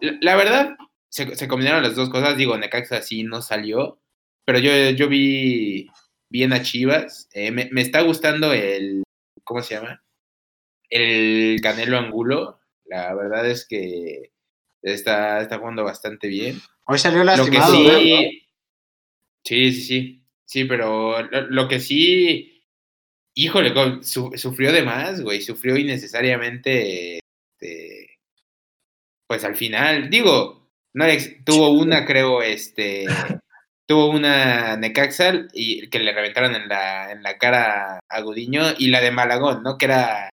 [0.00, 0.76] la, verdad,
[1.08, 2.36] se, combinaron las dos cosas.
[2.36, 4.00] Digo, Necaxa sí no salió,
[4.44, 5.88] pero yo, yo vi
[6.28, 7.28] bien a Chivas.
[7.32, 9.04] Eh, me, está gustando el,
[9.44, 10.02] ¿cómo se llama?
[10.90, 12.58] El Canelo Angulo.
[12.86, 14.32] La verdad es que
[14.82, 16.60] está, está jugando bastante bien.
[16.86, 18.42] Hoy salió lastimado, lo que sí,
[19.44, 22.56] sí, sí, sí, sí, pero lo que sí
[23.36, 23.72] híjole,
[24.02, 28.18] sufrió de más, güey, sufrió innecesariamente, este,
[29.28, 31.04] pues al final, digo, no,
[31.44, 33.04] tuvo una, creo, este,
[33.86, 38.88] tuvo una Necaxal y que le reventaron en la, en la cara a Gudiño y
[38.88, 39.76] la de Malagón, ¿no?
[39.76, 40.30] Que era,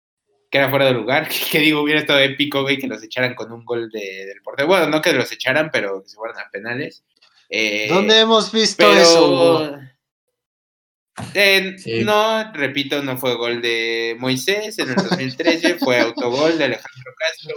[0.52, 3.50] que era fuera de lugar, que, digo, hubiera estado épico, güey, que los echaran con
[3.50, 4.68] un gol de, del portero.
[4.68, 7.02] Bueno, no que los echaran, pero que se fueran a penales.
[7.48, 9.78] Eh, ¿Dónde hemos visto eso?
[12.04, 17.54] No, repito, no fue gol de Moisés en el 2013, fue autogol de Alejandro Castro,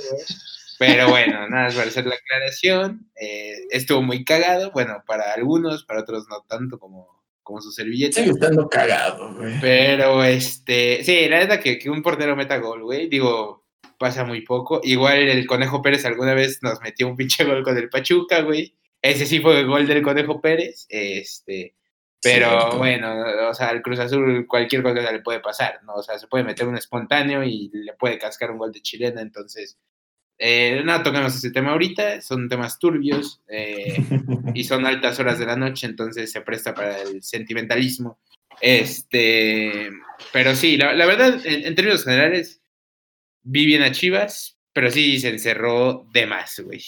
[0.80, 6.02] Pero bueno, nada, para hacer la aclaración, eh, estuvo muy cagado, bueno, para algunos, para
[6.02, 7.15] otros no tanto como,
[7.46, 8.20] como su servilleta.
[8.20, 9.54] Sigue estando cagado, güey.
[9.62, 13.64] Pero, este, sí, la verdad que, que un portero meta gol, güey, digo,
[13.98, 14.82] pasa muy poco.
[14.84, 18.76] Igual el Conejo Pérez alguna vez nos metió un pinche gol con el Pachuca, güey.
[19.02, 21.76] Ese sí fue el gol del Conejo Pérez, este
[22.26, 25.94] pero bueno, o sea, al Cruz Azul cualquier cosa le puede pasar, ¿no?
[25.94, 29.22] O sea, se puede meter un espontáneo y le puede cascar un gol de chilena,
[29.22, 29.78] entonces,
[30.38, 34.04] eh, no tocamos ese tema ahorita, son temas turbios eh,
[34.54, 38.20] y son altas horas de la noche, entonces se presta para el sentimentalismo.
[38.62, 39.90] Este,
[40.32, 42.62] pero sí, la, verdad, en, términos generales,
[43.44, 46.82] vi bien a Chivas, pero sí se encerró de más, güey.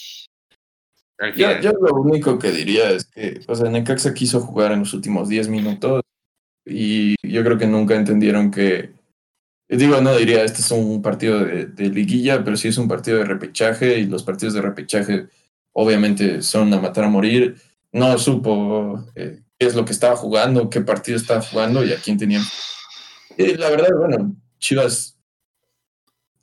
[1.34, 4.94] Yo, yo, lo único que diría es que, o sea, Necaxa quiso jugar en los
[4.94, 6.02] últimos 10 minutos
[6.64, 8.92] y yo creo que nunca entendieron que,
[9.68, 13.18] digo, no diría, este es un partido de, de liguilla, pero sí es un partido
[13.18, 15.28] de repechaje y los partidos de repechaje
[15.72, 17.56] obviamente son a matar a morir.
[17.92, 22.00] No supo eh, qué es lo que estaba jugando, qué partido estaba jugando y a
[22.00, 22.40] quién tenía.
[23.36, 25.16] Y la verdad, bueno, Chivas,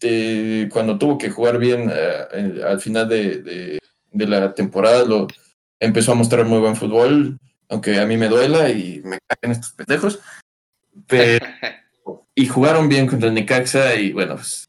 [0.02, 3.42] eh, cuando tuvo que jugar bien eh, al final de,
[4.12, 5.28] de, la temporada, lo
[5.80, 7.38] empezó a mostrar muy buen fútbol,
[7.68, 10.20] aunque a mí me duela y me caen estos pendejos.
[11.08, 11.46] Pero,
[12.36, 14.66] y jugaron bien contra el Necaxa y bueno, pues,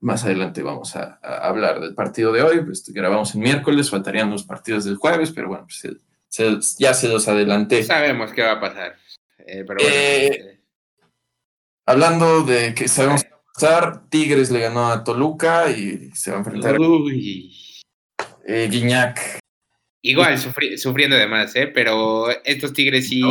[0.00, 2.60] más adelante vamos a, hablar del partido de hoy.
[2.64, 7.28] Pues, grabamos el miércoles, faltarían los partidos del jueves, pero bueno, pues ya se los
[7.28, 7.84] adelanté.
[7.84, 8.96] Sabemos qué va a pasar.
[9.38, 10.60] Eh, eh, este,
[11.86, 16.30] hablando de que sabemos qué va a pasar, Tigres le ganó a Toluca y se
[16.30, 17.54] va a enfrentar Uy.
[18.46, 19.38] Eh, Guiñac.
[20.02, 21.68] Igual, sufriendo de más, ¿eh?
[21.68, 23.22] pero estos Tigres sí.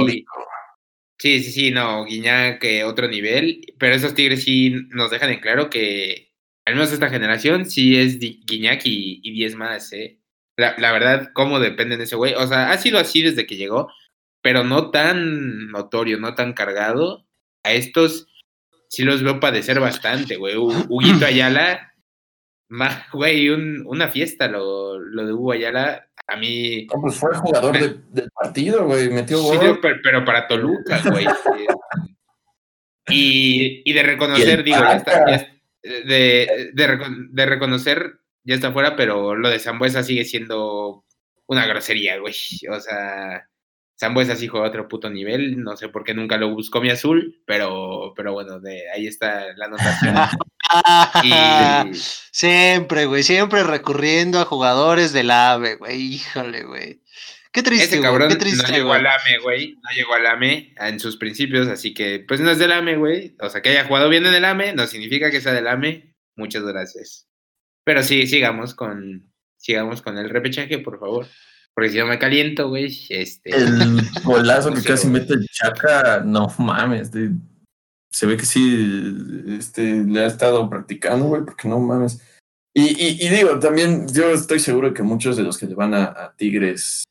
[1.17, 5.69] Sí, sí, sí, no, Guiñac otro nivel, pero estos Tigres sí nos dejan en claro
[5.69, 6.33] que
[6.65, 10.19] al menos esta generación sí es Guiñac y, y 10 más, ¿eh?
[10.55, 12.33] La, verdad, cómo dependen de ese güey.
[12.35, 13.91] O sea, ha sido así desde que llegó,
[14.41, 17.25] pero no tan notorio, no tan cargado.
[17.63, 18.27] A estos
[18.89, 20.55] sí los veo padecer bastante, güey.
[20.89, 21.92] Huguito Ayala,
[23.13, 26.07] güey, una fiesta lo, lo de Hugo Ayala.
[26.25, 26.87] A mí.
[27.01, 29.09] pues fue el jugador del partido, güey.
[29.09, 29.59] Metió gol.
[29.59, 31.25] Sí, pero, para Toluca, güey.
[33.09, 34.77] y, y, de reconocer, digo,
[35.83, 36.89] de, de,
[37.29, 41.05] de reconocer ya está fuera, pero lo de Zambuesa sigue siendo
[41.47, 42.35] una grosería, güey.
[42.69, 43.47] O sea,
[44.03, 46.89] Zambuesa sí juega a otro puto nivel, no sé por qué nunca lo buscó mi
[46.89, 50.15] azul, pero, pero bueno, de ahí está la anotación.
[52.31, 57.01] Siempre, güey, siempre recurriendo a jugadores del AVE, güey, híjole, güey.
[57.53, 60.99] Qué triste, cabrón qué triste, no llegó al AME, güey, no llegó al AME en
[60.99, 63.37] sus principios, así que pues no es del AME, güey.
[63.39, 66.13] O sea, que haya jugado bien en el AME no significa que sea del AME.
[66.35, 67.29] Muchas gracias.
[67.85, 71.27] Pero sí, sigamos con, sigamos con el repechaje, por favor.
[71.73, 72.95] Porque si no me caliento, güey.
[73.09, 73.55] Este...
[73.55, 77.11] El golazo que casi mete el Chaca, no mames.
[78.11, 79.15] se ve que sí
[79.57, 82.21] este, le ha estado practicando, güey, porque no mames.
[82.75, 86.33] Y, y, digo, también yo estoy seguro que muchos de los que le van a,
[86.35, 87.03] Tigres,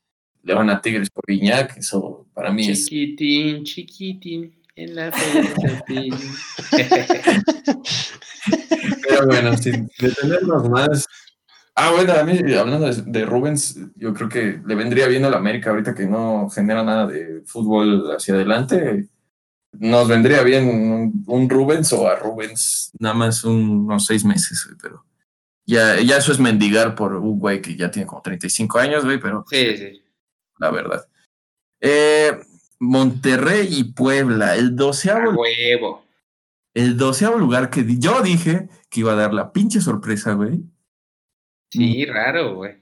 [0.43, 2.86] le van a Tigres por Viñac, eso para mí es.
[2.86, 5.12] Chiquitín, chiquitín, en la
[9.02, 11.06] Pero bueno, sin detenernos más.
[11.74, 15.39] Ah, bueno, a mí, hablando de, Rubens, yo creo que le vendría bien a la
[15.39, 19.09] América ahorita que no genera nada de fútbol hacia adelante.
[19.73, 25.07] Nos vendría bien un, Rubens o a Rubens nada más unos seis meses, pero
[25.65, 29.19] ya, ya eso es mendigar por un güey que ya tiene como 35 años, güey,
[29.19, 30.03] pero sí, sí.
[30.59, 31.09] la verdad.
[31.81, 32.39] Eh,
[32.81, 35.40] Monterrey y Puebla, el doceavo.
[35.40, 36.03] huevo
[36.74, 40.62] el doceavo lugar que yo dije que iba a dar la pinche sorpresa, güey.
[41.73, 42.74] Sí, raro, güey.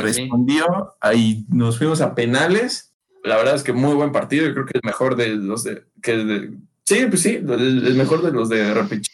[0.00, 2.94] respondió, ahí nos fuimos a penales.
[3.24, 5.82] La verdad es que muy buen partido, yo creo que es mejor de los de.
[6.00, 6.52] Que
[6.84, 9.10] sí, pues sí, el, mejor de los de Rapicha.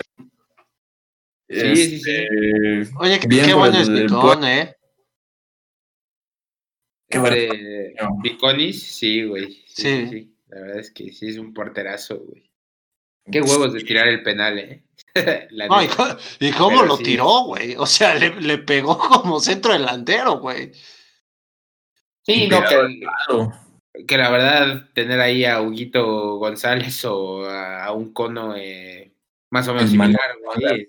[1.49, 2.11] Sí, sí, sí.
[2.11, 4.77] Este, Oye, qué, qué bueno espicón, ¿eh?
[7.09, 8.19] Qué bueno.
[8.23, 9.65] Biconis, sí, güey.
[9.67, 10.37] sí, sí.
[10.49, 12.51] La verdad es que sí es un porterazo, güey.
[13.31, 14.83] Qué huevos de tirar el penal, ¿eh?
[16.41, 17.77] ¿y, cómo lo tiró, güey?
[17.77, 20.73] O sea, le, pegó como centro delantero, güey.
[22.23, 28.57] Sí, no, que, que, la verdad, tener ahí a Huguito González o a, un cono
[28.57, 29.13] eh,
[29.51, 30.89] más o menos similar, güey.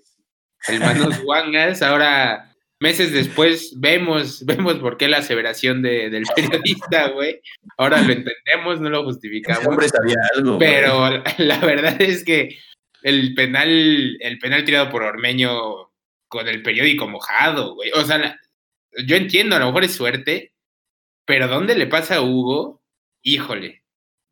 [0.68, 7.08] El Manos Wangas, ahora meses después vemos, vemos por qué la aseveración de, del periodista,
[7.10, 7.40] güey.
[7.76, 9.76] Ahora lo entendemos, no lo justificamos.
[10.58, 12.58] pero la verdad es que
[13.02, 15.92] el penal, el penal tirado por Ormeño
[16.28, 17.90] con el periódico mojado, güey.
[17.94, 18.38] O sea,
[19.06, 20.52] yo entiendo, a lo mejor es suerte,
[21.24, 22.82] pero ¿dónde le pasa a Hugo?
[23.22, 23.82] Híjole.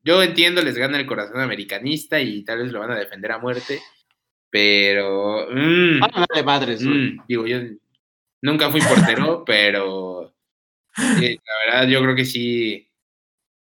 [0.03, 3.39] Yo entiendo, les gana el corazón americanista y tal vez lo van a defender a
[3.39, 3.81] muerte,
[4.51, 5.47] pero.
[5.51, 7.59] Mmm, ah, madres, mm, digo, yo
[8.45, 10.35] Nunca fui portero, pero
[10.99, 12.93] la verdad yo creo que sí,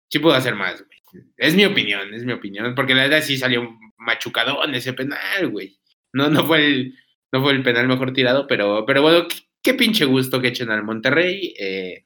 [0.10, 1.26] sí puedo hacer más, güey.
[1.35, 5.77] Es mi opinión, es mi opinión, porque la verdad sí salió machucadón ese penal, güey.
[6.14, 6.95] No, no fue el,
[7.34, 9.27] no fue el penal mejor tirado, pero, pero bueno,
[9.61, 11.53] qué, pinche gusto que echen al Monterrey.
[11.60, 12.06] Eh,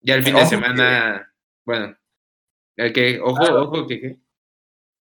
[0.00, 1.32] ya el fin de semana,
[1.64, 1.96] bueno,
[2.74, 4.16] el que, ojo, ojo, que,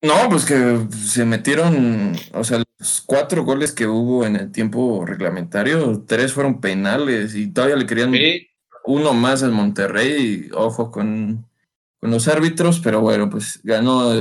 [0.02, 5.04] No, pues que se metieron, o sea, los cuatro goles que hubo en el tiempo
[5.06, 8.14] reglamentario, tres fueron penales y todavía le querían
[8.86, 11.46] uno más al Monterrey, ojo con,
[12.02, 14.12] los árbitros, pero bueno, pues ganó,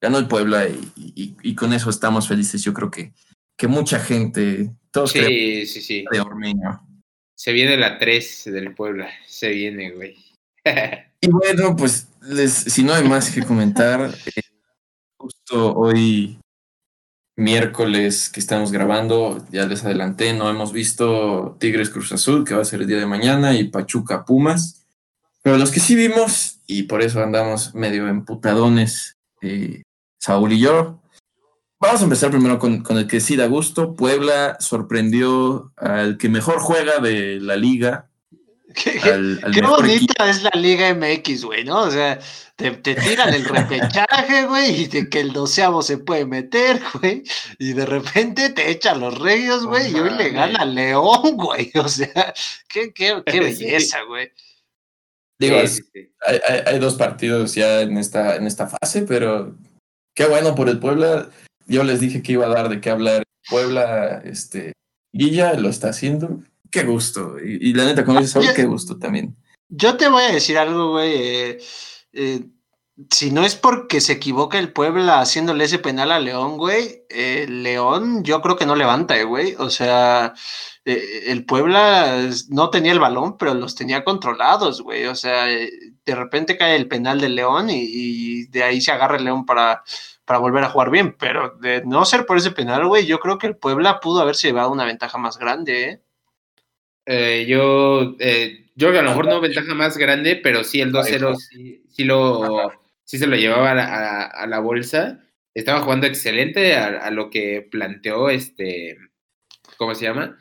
[0.00, 0.66] ganó el Puebla
[0.96, 2.64] y, con eso estamos felices.
[2.64, 3.12] Yo creo que,
[3.56, 6.04] que mucha gente, todos sí, sí, sí.
[6.10, 6.80] de Ormeño.
[7.34, 10.16] Se viene la 3 del Puebla, se viene, güey.
[11.20, 14.40] y bueno, pues les, si no hay más que comentar, eh,
[15.22, 16.40] justo hoy
[17.36, 22.62] miércoles que estamos grabando, ya les adelanté, no hemos visto Tigres Cruz Azul, que va
[22.62, 24.84] a ser el día de mañana, y Pachuca Pumas.
[25.42, 29.82] Pero los que sí vimos, y por eso andamos medio emputadones, eh,
[30.18, 31.00] Saúl y yo,
[31.78, 33.94] vamos a empezar primero con, con, el que sí da gusto.
[33.94, 38.10] Puebla sorprendió al que mejor juega de la liga,
[39.52, 41.82] Qué, bonita es la Liga MX, güey, ¿no?
[41.82, 42.18] O sea,
[42.56, 47.22] te, tiran el repechaje, güey, y de que el doceavo se puede meter, güey,
[47.58, 51.88] y de repente te echan los reyes, güey, y hoy le gana León, güey, o
[51.88, 52.34] sea,
[52.68, 54.30] qué, qué, qué belleza, güey.
[55.38, 59.56] Digo, hay, hay, dos partidos ya en esta, en esta fase, pero
[60.14, 61.30] qué bueno por el Puebla.
[61.66, 63.24] Yo les dije que iba a dar de qué hablar.
[63.48, 64.72] Puebla, este,
[65.12, 66.38] Guilla lo está haciendo
[66.72, 67.36] qué gusto.
[67.38, 69.36] Y, la neta, como dices, qué gusto también.
[69.68, 71.12] Yo te voy a decir algo, güey.
[71.14, 71.58] Eh,
[72.12, 72.46] eh,
[73.10, 77.46] si no es porque se equivoca el Puebla haciéndole ese penal a León, güey, eh,
[77.48, 79.54] León yo creo que no levanta, güey.
[79.58, 80.34] O sea,
[80.84, 85.06] el Puebla no tenía el balón, pero los tenía controlados, güey.
[85.06, 89.24] O sea, de repente cae el penal de León y, de ahí se agarra el
[89.24, 89.82] León para,
[90.24, 91.16] para volver a jugar bien.
[91.18, 94.48] Pero de no ser por ese penal, güey, yo creo que el Puebla pudo haberse
[94.48, 96.02] llevado una ventaja más grande, ¿eh?
[97.06, 101.36] Eh, yo, eh, yo a lo mejor no ventaja más grande, pero sí el 2-0
[101.90, 102.72] sí, lo,
[103.04, 105.20] sí se lo llevaba a, la bolsa.
[105.54, 108.96] Estaba jugando excelente a, lo que planteó este,
[109.76, 110.38] ¿cómo se llama?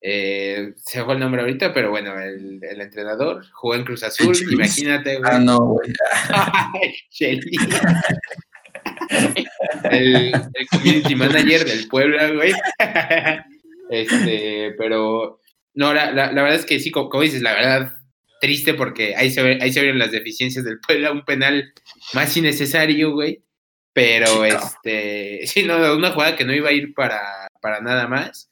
[0.00, 5.18] Eh, se fue el nombre ahorita, pero bueno, el, entrenador jugó en Cruz Azul, imagínate,
[5.24, 5.92] Ah, no, güey.
[9.90, 12.52] el, el community manager del Puebla, güey.
[13.90, 15.40] este, pero
[15.74, 17.96] no, la, la, verdad es que sí, como, dices, la verdad,
[18.40, 21.72] triste porque ahí se, ahí se vieron las deficiencias del Puebla, un penal
[22.12, 23.42] más innecesario, güey.
[23.92, 28.50] Pero, este, sí, no, una jugada que no iba a ir para, para nada más.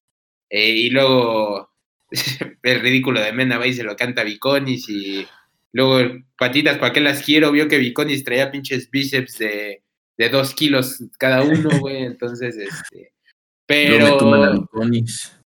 [0.50, 1.70] Eh, y luego
[2.62, 5.26] el ridículo de Mena va y se lo canta Viconis y
[5.72, 7.52] luego patitas, ¿para qué las quiero?
[7.52, 9.82] Vio que Viconis traía pinches bíceps de,
[10.16, 12.04] de dos kilos cada uno, güey.
[12.04, 13.12] Entonces, este.
[13.66, 14.18] Pero.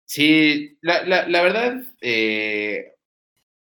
[0.06, 2.94] Sí, la, la, la verdad, eh,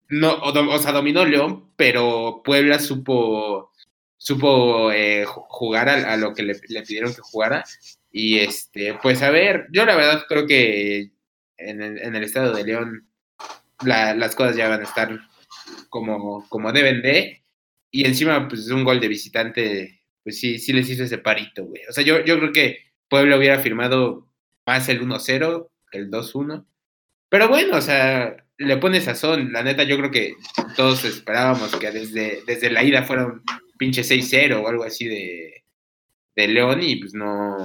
[0.08, 3.72] no, o, sea, dominó León, pero Puebla supo,
[4.16, 7.64] supo eh, jugar a, lo que le, pidieron que jugara.
[8.12, 11.12] Y este, pues a ver, yo la verdad creo que
[11.56, 13.08] en el, en el estado de León
[13.84, 15.18] las cosas ya van a estar
[15.88, 17.44] como, como deben de.
[17.90, 21.82] Y encima, pues un gol de visitante, pues sí, sí les hizo ese parito, güey.
[21.88, 22.78] O sea, yo, yo creo que
[23.08, 24.28] Puebla hubiera firmado
[24.66, 26.64] más el 1-0 el 2-1.
[27.28, 29.52] Pero bueno, o sea, le pone sazón.
[29.52, 30.34] La neta, yo creo que
[30.76, 33.42] todos esperábamos que desde, desde la ida fuera un
[33.78, 35.64] pinche 6-0 o algo así de,
[36.36, 37.56] de León y pues no,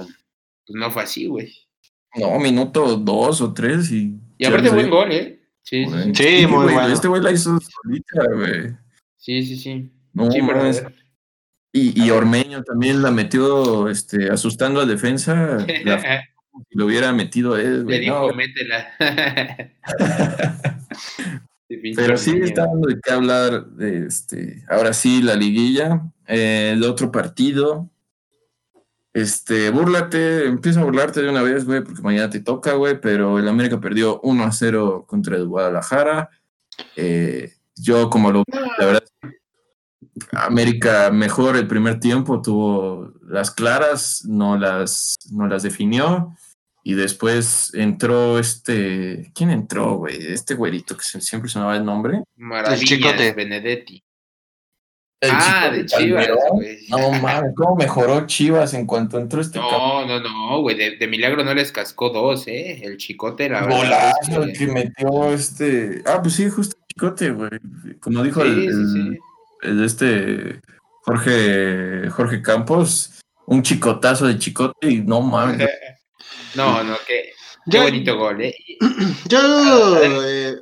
[0.66, 1.52] pues no fue así, güey.
[2.14, 4.14] No, minuto 2 o 3 y...
[4.38, 5.40] Y aparte buen gol, ¿eh?
[5.62, 5.84] Sí,
[6.14, 6.86] sí, muy bueno.
[6.88, 8.76] Este güey la hizo solita, güey.
[9.16, 9.90] Sí, sí, sí.
[10.12, 10.40] No, sí,
[11.72, 15.58] y, y Ormeño también la metió este, asustando al defensa.
[15.84, 16.24] La,
[16.68, 17.86] si lo hubiera metido él.
[17.86, 18.88] Le dijo, métela.
[21.68, 23.66] Pero sí está dando de qué hablar.
[23.66, 26.02] De este, ahora sí, la liguilla.
[26.26, 27.90] Eh, el otro partido.
[29.12, 33.38] Este, búrlate, empieza a burlarte de una vez, güey, porque mañana te toca, güey, pero
[33.38, 36.28] el América perdió 1 a 0 contra el Guadalajara.
[36.96, 38.44] Eh, yo, como lo.
[38.78, 39.04] La verdad,
[40.32, 46.36] América mejor el primer tiempo, tuvo las claras, no las, no las definió.
[46.88, 49.32] Y después entró este.
[49.34, 50.32] ¿Quién entró, güey?
[50.32, 52.22] Este güerito que siempre se me va el nombre.
[52.38, 53.32] el Chicote.
[53.32, 54.00] Benedetti.
[55.28, 56.86] ah, de Chivas, güey.
[56.88, 60.76] No mames, ¿cómo mejoró Chivas en cuanto entró este No, no, no, güey.
[60.76, 62.78] De, milagro no les cascó dos, ¿eh?
[62.84, 64.12] El Chicote, la verdad.
[64.28, 66.04] Golazo que metió este.
[66.06, 67.50] Ah, pues sí, justo el Chicote, güey.
[67.98, 69.18] Como dijo el,
[69.62, 70.60] el, este
[71.02, 75.68] Jorge, Jorge Campos, un chicotazo de Chicote y no mames.
[76.56, 77.32] No, no, qué,
[77.66, 78.54] bonito gol, ¿eh?
[79.28, 80.56] Yo, eh,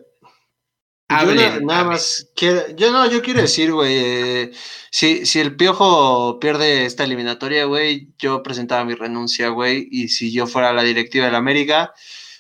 [1.09, 4.53] yo nada más yo no, yo quiero decir, güey, eh,
[4.91, 10.33] si, si el Piojo pierde esta eliminatoria, güey, yo presentaba mi renuncia, güey, y si
[10.33, 11.93] yo fuera la directiva del América,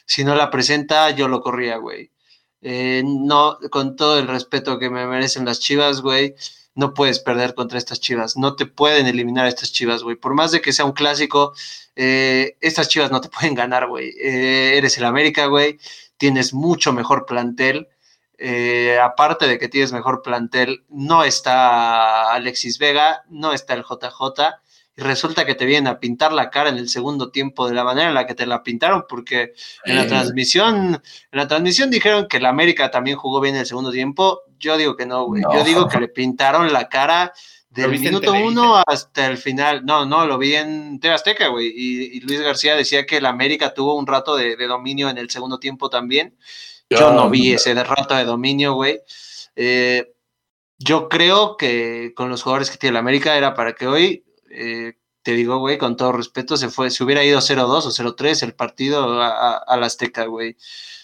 [0.06, 2.10] si no la presenta, yo lo corría, güey.
[2.62, 6.34] Eh, no, con todo el respeto que me merecen las chivas, güey,
[6.74, 10.16] no puedes perder contra estas chivas, no te pueden eliminar estas chivas, güey.
[10.16, 11.54] Por más de que sea un clásico,
[11.96, 14.12] eh, estas chivas no te pueden ganar, güey.
[14.18, 15.78] eres el América, güey,
[16.16, 17.88] tienes mucho mejor plantel
[18.38, 24.60] eh, aparte de que tienes mejor plantel, no está Alexis Vega, no está el JJ,
[24.96, 27.84] y resulta que te vienen a pintar la cara en el segundo tiempo de la
[27.84, 31.00] manera en la que te la pintaron, porque en la transmisión,
[31.32, 34.42] en la transmisión dijeron que el América también jugó bien en el segundo tiempo.
[34.64, 35.42] Yo digo que no, güey.
[35.42, 37.32] Yo digo que le pintaron la cara
[37.68, 39.84] del minuto uno hasta el final.
[39.84, 41.72] No, no, lo vi en TV Azteca, güey.
[41.74, 45.30] Y, Luis García decía que el América tuvo un rato de, de dominio en el
[45.30, 46.36] segundo tiempo también
[46.90, 49.00] yo no vi ese derrota de dominio, güey.
[49.56, 50.12] Eh,
[50.78, 54.94] yo creo que con los jugadores que tiene la América era para que hoy, eh,
[55.22, 58.54] te digo, güey, con todo respeto, se fue, se hubiera ido 0-2 o 0-3 el
[58.54, 60.56] partido a, la Azteca, güey.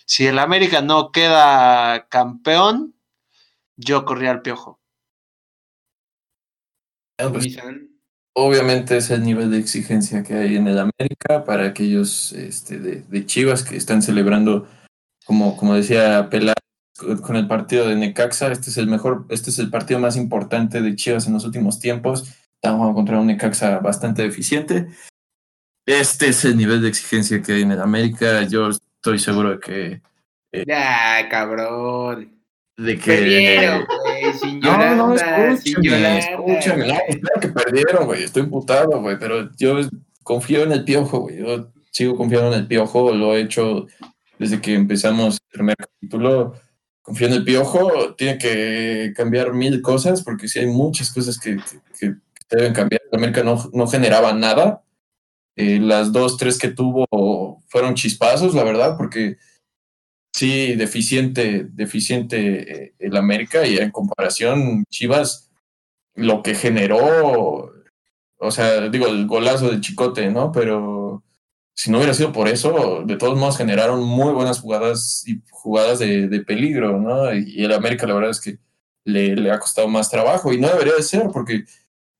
[0.04, 2.94] Si el América no queda campeón,
[3.80, 4.78] yo corría al piojo.
[7.16, 7.58] Pues,
[8.34, 13.26] obviamente es el nivel de exigencia que hay en el América para aquellos este, de
[13.26, 14.66] Chivas que están celebrando
[15.30, 16.56] como, como decía Pelar
[17.22, 20.82] con el partido de Necaxa, este es el mejor, este es el partido más importante
[20.82, 22.28] de Chivas en los últimos tiempos.
[22.60, 24.88] Estamos contra un Necaxa bastante deficiente.
[25.86, 28.42] Este es el nivel de exigencia que hay en el América.
[28.42, 30.02] Yo estoy seguro de que.
[30.52, 32.39] Eh, ya, cabrón.
[32.80, 33.12] De que.
[33.12, 34.96] Perdieron, güey, sin llorar.
[34.96, 36.86] No, no, escúchame, escúchame.
[36.86, 38.22] No, que perdieron, güey.
[38.22, 39.18] Estoy imputado, güey.
[39.18, 39.76] Pero yo
[40.22, 41.38] confío en el piojo, güey.
[41.38, 43.12] Yo sigo confiando en el piojo.
[43.12, 43.86] Lo he hecho
[44.38, 46.54] desde que empezamos el primer capítulo.
[47.02, 51.58] Confío en el piojo, tiene que cambiar mil cosas, porque sí hay muchas cosas que,
[51.98, 52.14] que,
[52.48, 53.02] deben cambiar.
[53.12, 54.82] América no, no generaba nada.
[55.54, 59.36] Eh, las dos, tres que tuvo fueron chispazos, la verdad, porque
[60.32, 65.50] sí, deficiente, deficiente eh, el América y en comparación, Chivas,
[66.14, 67.72] lo que generó,
[68.38, 70.52] o sea, digo, el golazo de Chicote, ¿no?
[70.52, 71.22] Pero
[71.74, 75.98] si no hubiera sido por eso, de todos modos generaron muy buenas jugadas y jugadas
[75.98, 77.34] de, peligro, ¿no?
[77.34, 78.58] Y, el América la verdad es que
[79.04, 81.64] le, ha costado más trabajo y no debería de ser porque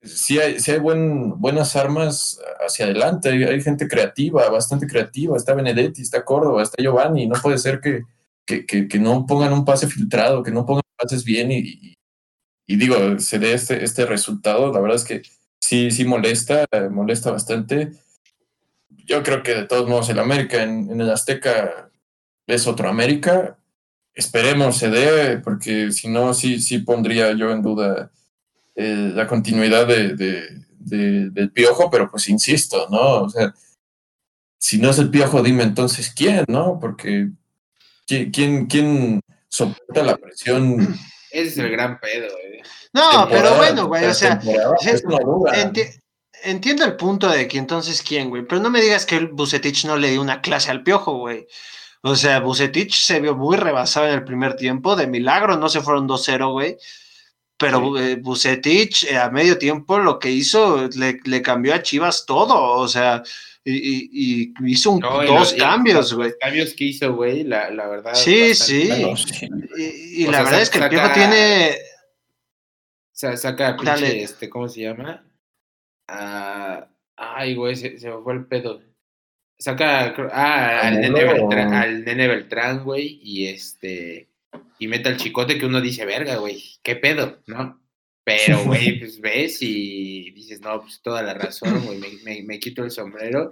[0.03, 6.03] sí hay, hay buen, buenas armas hacia adelante, hay, gente creativa, bastante creativa, está Benedetti,
[6.03, 8.05] está Córdoba, está Giovanni, no puede ser que,
[8.47, 11.95] que, no pongan un pase filtrado, que no pongan pases bien y,
[12.67, 15.23] y, digo, se dé este, este resultado, la verdad es que
[15.61, 17.93] sí, sí molesta, molesta bastante.
[18.89, 21.91] Yo creo que de todos modos el América en, el Azteca
[22.47, 23.59] es otro América.
[24.15, 28.11] Esperemos se dé, porque si no, sí, sí pondría yo en duda
[28.83, 30.15] eh, la continuidad de,
[30.79, 33.25] del piojo, pero pues insisto, ¿no?
[33.25, 33.53] O sea,
[34.59, 36.79] si no es el piojo, dime entonces quién, ¿no?
[36.81, 37.29] Porque
[38.07, 39.21] ¿quién, quién
[39.51, 40.97] soporta la presión?
[41.31, 42.63] Ese es el gran pedo, eh.
[42.95, 44.41] No, pero bueno, güey, o sea,
[44.81, 45.05] es,
[46.43, 49.85] entiendo el punto de que entonces quién, güey, pero no me digas que el Bucetich
[49.85, 51.47] no le dio una clase al piojo, güey.
[52.01, 55.83] O sea, Bucetich se vio muy rebasado en el primer tiempo, de milagro no se
[55.83, 56.79] fueron 2-0, güey.
[57.61, 58.03] Pero sí.
[58.03, 62.89] Eh, Bucetich eh, a medio tiempo lo que hizo, le, cambió a Chivas todo, o
[62.89, 63.23] sea,
[63.63, 66.31] y, hizo dos cambios, güey.
[66.31, 68.15] Los cambios que hizo, güey, la, verdad.
[68.15, 68.89] Sí, sí.
[69.77, 71.73] Y, la verdad es que el Piojo tiene...
[71.73, 75.23] O sea, saca pinche, este, ¿cómo se llama?
[77.17, 78.81] ay, güey, se, me fue el pedo.
[79.59, 84.30] Saca ah, al, nene Beltrán, al nene Beltrán, güey, y este.
[84.81, 87.81] Y mete al chicote que uno dice, verga, güey, qué pedo, ¿no?
[88.25, 92.83] Pero, güey, pues ves y dices, no, pues toda la razón, güey, me, me, quito
[92.83, 93.51] el sombrero.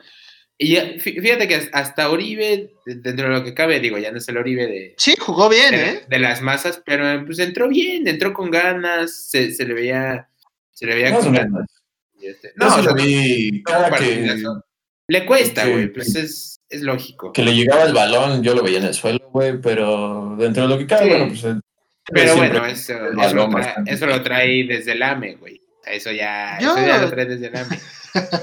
[0.56, 4.38] Y fíjate que hasta Oribe, dentro de lo que cabe, digo, ya no es el
[4.38, 4.94] Oribe de.
[4.96, 6.00] Sí, jugó bien, ¿eh?
[6.08, 10.28] De las masas, pero pues entró bien, entró con ganas, se, se le veía.
[10.72, 11.66] Se le veía con ganas.
[12.20, 12.66] Este, no,
[15.06, 17.32] le cuesta, güey, pues es, es, lógico.
[17.32, 20.68] Que le llegaba el balón, yo lo veía en el suelo, güey, pero dentro de
[20.68, 21.44] lo que cabe, bueno, pues.
[22.10, 25.60] Pero bueno, eso, eso, lo trae, eso, lo trae, desde el AME, güey.
[25.84, 27.78] Eso ya, eso ya lo trae desde el AME.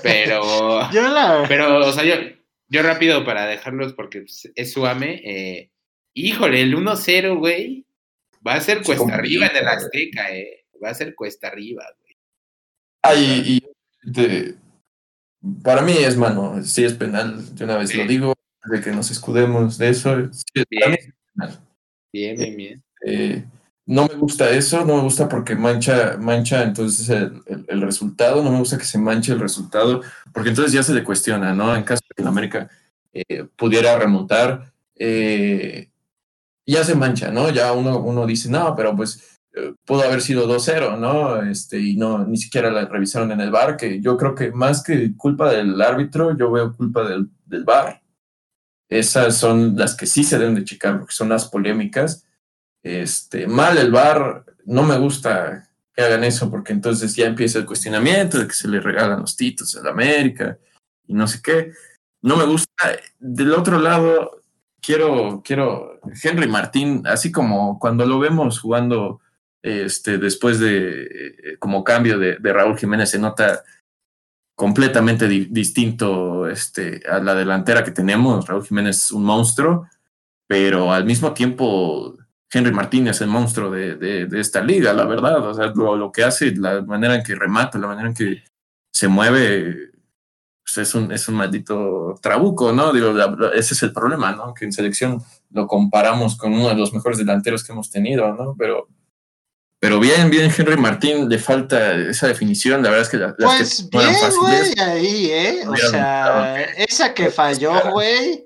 [0.03, 1.45] Pero, yo la...
[1.47, 2.15] pero, o sea, yo,
[2.67, 5.21] yo rápido para dejarlos porque pues, es su AME.
[5.25, 5.71] Eh,
[6.13, 7.85] híjole, el 1-0, güey,
[8.45, 10.65] va a ser cuesta arriba en el Azteca, eh.
[10.83, 12.17] Va a ser cuesta arriba, güey.
[13.01, 13.63] Ah, y,
[15.63, 18.33] para mí es mano, sí es penal, de una vez lo digo,
[18.65, 20.15] de que nos escudemos de eso.
[20.69, 20.97] bien.
[22.11, 22.37] bien.
[22.37, 23.43] bien, bien, Eh,
[23.87, 28.57] no me gusta eso, no me gusta porque mancha, mancha entonces el, resultado, no me
[28.57, 30.01] gusta que se manche el resultado,
[30.33, 31.75] porque entonces ya se le cuestiona, ¿no?
[31.75, 32.69] En caso de que América
[33.13, 35.89] eh, pudiera remontar, eh,
[36.65, 37.51] ya se mancha, ¿no?
[37.51, 39.34] Ya uno, uno dice, no, pero pues eh,
[39.85, 41.41] pudo haber sido 2-0, ¿no?
[41.41, 44.83] Este, y no, ni siquiera la revisaron en el bar, que yo creo que más
[44.83, 47.29] que culpa del árbitro, yo veo culpa del,
[47.63, 48.01] bar.
[48.89, 52.25] Esas son las que sí se deben de checar, porque son las polémicas
[52.85, 57.65] este, mal el bar, no me gusta que hagan eso porque entonces ya empieza el
[57.65, 60.59] cuestionamiento de que se le regalan los títulos a la América
[61.07, 61.71] y no sé qué.
[62.21, 62.71] No me gusta.
[63.17, 64.43] Del otro lado,
[64.79, 69.19] quiero, quiero, Henry Martín, así como cuando lo vemos jugando
[69.65, 73.63] este, después de, eh, como cambio de, Raúl Jiménez, se nota
[74.55, 78.47] completamente distinto este, a la delantera que tenemos.
[78.47, 79.87] Raúl Jiménez es un monstruo,
[80.47, 82.15] pero al mismo tiempo
[82.51, 85.45] Henry Martínez, el monstruo de, de, esta liga, la verdad.
[85.47, 88.43] O sea, lo, que hace, la manera en que remata, la manera en que
[88.93, 89.91] se mueve,
[90.63, 92.93] pues es, un, es un maldito trabuco, ¿no?
[92.93, 93.13] Digo,
[93.51, 94.53] ese es el problema, ¿no?
[94.53, 98.55] Que en selección lo comparamos con uno de los mejores delanteros que hemos tenido, ¿no?
[98.55, 98.87] Pero,
[99.85, 102.81] pero bien, bien, Henry Martín, le falta esa definición.
[102.81, 105.59] La verdad es que las pues que bien, güey, ahí, ¿eh?
[105.67, 108.45] O sea, esa que falló, güey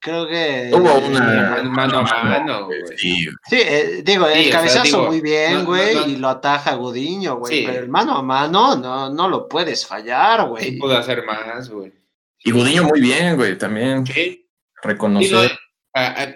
[0.00, 0.70] Creo que.
[0.72, 2.80] Hubo una mano a mano, güey.
[2.96, 7.66] Sí, eh, digo, el cabezazo muy bien, güey, y lo ataja Gudiño, güey.
[7.66, 10.64] Pero el mano a mano no, no lo puedes fallar, güey.
[10.64, 11.92] Sí, pudo hacer más, güey.
[12.42, 14.06] Y Gudiño muy bien, güey, también.
[14.06, 14.48] Sí.
[14.82, 15.58] Reconocer.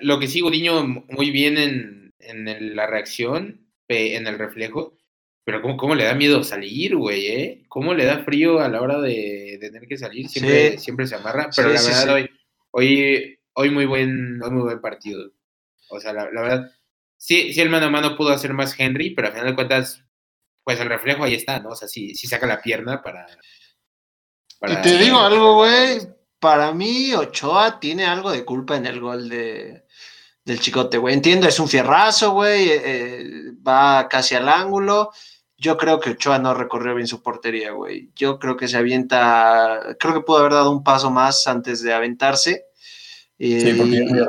[0.02, 4.96] lo que sí, Gudiño muy bien en, en la reacción, en el reflejo.
[5.44, 7.64] Pero ¿cómo, cómo le da miedo salir, güey, eh?
[7.68, 10.28] ¿Cómo le da frío a la hora de, tener que salir?
[10.28, 11.50] Siempre, siempre se amarra.
[11.54, 12.30] Pero la verdad, hoy,
[12.70, 15.30] hoy hoy muy buen, muy buen partido.
[15.88, 16.70] O sea, la, verdad,
[17.16, 20.04] sí, sí el mano a mano pudo hacer más Henry, pero al final de cuentas,
[20.62, 21.70] pues el reflejo ahí está, ¿no?
[21.70, 23.26] O sea, sí, sí saca la pierna para...
[24.66, 26.00] y te digo algo, güey,
[26.38, 29.83] para mí Ochoa tiene algo de culpa en el gol de,
[30.44, 31.14] del chicote, güey.
[31.14, 35.10] Entiendo, es un fierrazo, güey, eh, eh, va casi al ángulo.
[35.56, 38.10] Yo creo que Ochoa no recorrió bien su portería, güey.
[38.14, 41.94] Yo creo que se avienta, creo que pudo haber dado un paso más antes de
[41.94, 42.66] aventarse.
[43.38, 43.72] Y,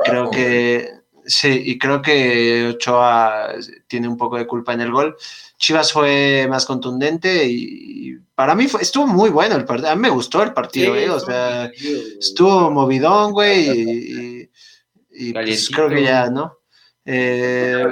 [0.03, 0.89] creo que
[1.25, 3.53] sí, y creo que Ochoa
[3.87, 5.15] tiene un poco de culpa en el gol.
[5.57, 9.89] Chivas fue más contundente y, para mí fue, estuvo muy bueno el partido.
[9.89, 11.71] A mí me gustó el partido, eh, o sea,
[12.19, 14.49] estuvo movidón, güey, y,
[15.33, 16.57] pues creo que ya, ¿no?
[17.07, 17.85] Eh,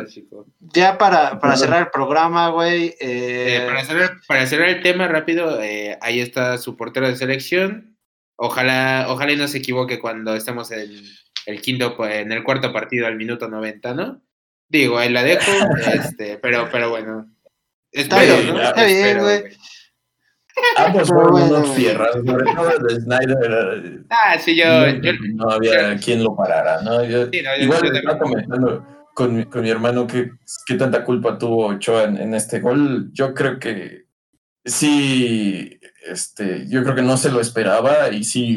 [0.59, 2.95] ya para, para, cerrar el programa, güey.
[2.99, 5.59] Eh, para, cerrar, para, cerrar, el tema rápido,
[6.01, 7.93] ahí está su portero de selección,
[8.35, 11.03] Ojalá, ojalá no se equivoque cuando estemos en
[11.45, 14.21] el quinto, en el cuarto partido al minuto 90, ¿no?
[14.67, 15.51] Digo, ahí la dejo,
[15.93, 17.31] este, pero, pero bueno.
[17.91, 18.61] Está bien, ¿no?
[18.61, 19.43] Está bien, güey.
[20.77, 24.05] Ambos fueron unos fierras, sobre todo el Snyder.
[24.09, 24.65] Ah, sí, yo.
[25.34, 27.03] No, había quien lo parara, ¿no?
[27.03, 30.31] Yo, igual yo estaba comentando con mi, con mi hermano qué,
[30.65, 33.11] qué tanta culpa tuvo Ochoa en, en, este gol.
[33.13, 34.05] Yo creo que
[34.63, 38.55] sí, este, yo creo que no se lo esperaba y sí,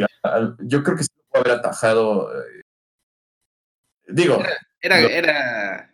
[0.61, 2.31] yo creo que sí lo pudo haber atajado.
[2.33, 2.63] Eh,
[4.09, 4.43] digo.
[4.81, 5.91] Era, era,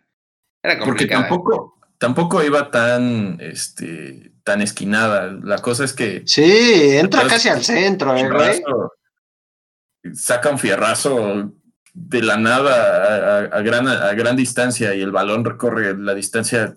[0.61, 5.37] era, Porque tampoco, tampoco iba tan, este, tan esquinada.
[5.43, 6.23] La cosa es que.
[6.25, 8.61] Sí, entra casi al centro, ¿eh,
[10.13, 11.51] Saca un fierrazo
[11.93, 16.75] de la nada a, gran, a gran distancia y el balón recorre la distancia,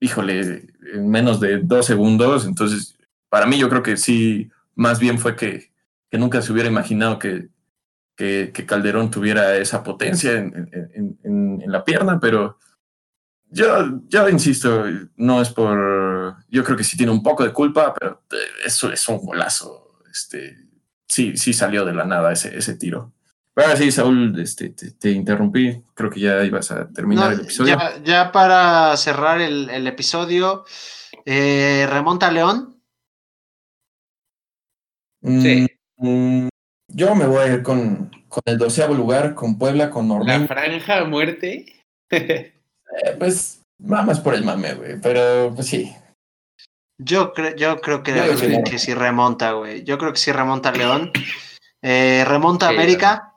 [0.00, 2.46] híjole, en menos de dos segundos.
[2.46, 2.96] Entonces,
[3.28, 5.72] para mí yo creo que sí, más bien fue que,
[6.10, 7.48] que nunca se hubiera imaginado que,
[8.16, 12.58] que, Calderón tuviera esa potencia en, en, la pierna, pero
[13.54, 14.84] yo, yo insisto,
[15.16, 18.22] no es por, yo creo que sí tiene un poco de culpa, pero
[18.64, 20.56] eso es un golazo, este,
[21.06, 23.12] sí, sí salió de la nada ese, ese tiro.
[23.56, 25.80] Ahora sí, Saúl, este, te, interrumpí.
[25.94, 27.78] Creo que ya ibas a terminar el episodio.
[28.02, 30.64] Ya, para cerrar el, el episodio,
[31.24, 32.82] eh, remonta León.
[35.22, 35.68] Sí.
[35.98, 36.48] Mm,
[36.88, 40.40] yo me voy a ir con, con el doceavo lugar, con Puebla, con Normal.
[40.40, 41.66] ¿La franja muerte?
[43.02, 45.94] Eh, pues, más por el mame, güey, pero pues sí.
[46.98, 48.14] Yo, yo creo que,
[48.64, 49.82] que, sí remonta, güey.
[49.82, 51.10] Yo creo que sí remonta León.
[51.82, 53.34] Eh, ¿Remonta América?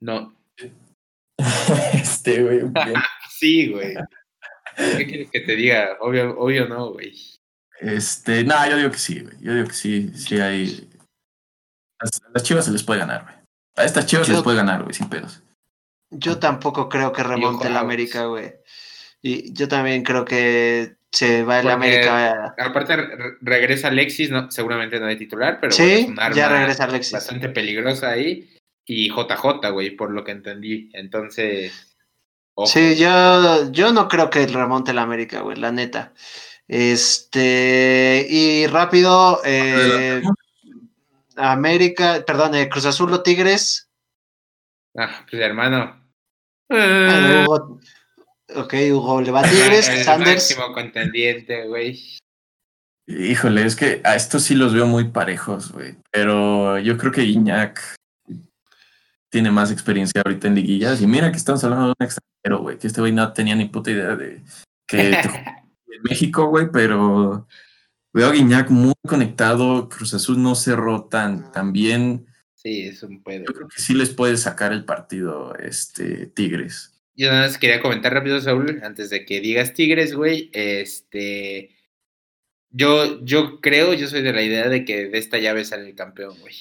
[0.00, 0.34] No.
[1.94, 2.60] este, güey.
[3.30, 3.94] sí, güey.
[4.76, 5.98] ¿Qué quieres que te diga?
[6.00, 7.14] Obvio, obvio no, güey.
[7.78, 9.36] Este, no, yo digo que sí, güey.
[9.40, 10.90] Yo digo que sí, sí hay.
[12.00, 13.34] A las chivas se les puede ganar, güey.
[13.76, 15.42] A estas chivas se les puede ganar, güey, sin pedos.
[16.12, 18.52] Yo tampoco creo que remonte el América, güey.
[19.22, 22.54] Y yo también creo que se va el América.
[22.58, 22.96] Aparte,
[23.40, 27.12] regresa Alexis, no, seguramente no de titular, pero sí, ya regresa Alexis.
[27.12, 28.48] bastante peligrosa ahí.
[28.84, 30.90] Y JJ, güey, por lo que entendí.
[30.92, 31.94] Entonces.
[32.66, 36.12] Sí, yo, yo no creo que remonte el América, güey, la neta.
[36.68, 40.22] Este, y rápido, eh,
[41.36, 43.88] América, perdón, eh, Cruz Azul o Tigres.
[44.96, 46.01] Ah, pues hermano.
[46.72, 47.80] Hugo,
[48.56, 50.30] ok, Hugo le va a Tigres, el Sanders.
[50.30, 52.00] máximo contendiente, güey.
[53.06, 55.96] Híjole, es que a estos sí los veo muy parejos, güey.
[56.10, 57.80] Pero yo creo que Iñak
[59.30, 61.00] tiene más experiencia ahorita en liguillas.
[61.00, 63.64] Y mira que estamos hablando de un extranjero, güey, que este güey no tenía ni
[63.64, 64.42] puta idea de
[64.86, 65.10] que
[65.86, 67.46] en México, güey, pero
[68.12, 69.88] veo a Guiñac muy conectado.
[69.88, 72.26] Cruz Azul no cerró tan, tan bien.
[72.62, 73.44] Sí, es un pedo.
[73.46, 76.92] Yo creo que sí les puede sacar el partido este Tigres.
[77.16, 80.48] Yo nada más quería comentar rápido, Saúl, antes de que digas Tigres, güey.
[80.52, 81.76] Este.
[82.70, 85.96] Yo, yo creo, yo soy de la idea de que de esta llave sale el
[85.96, 86.54] campeón, güey.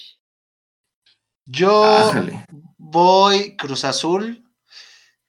[1.46, 2.12] Yo
[2.78, 4.44] voy Cruz Azul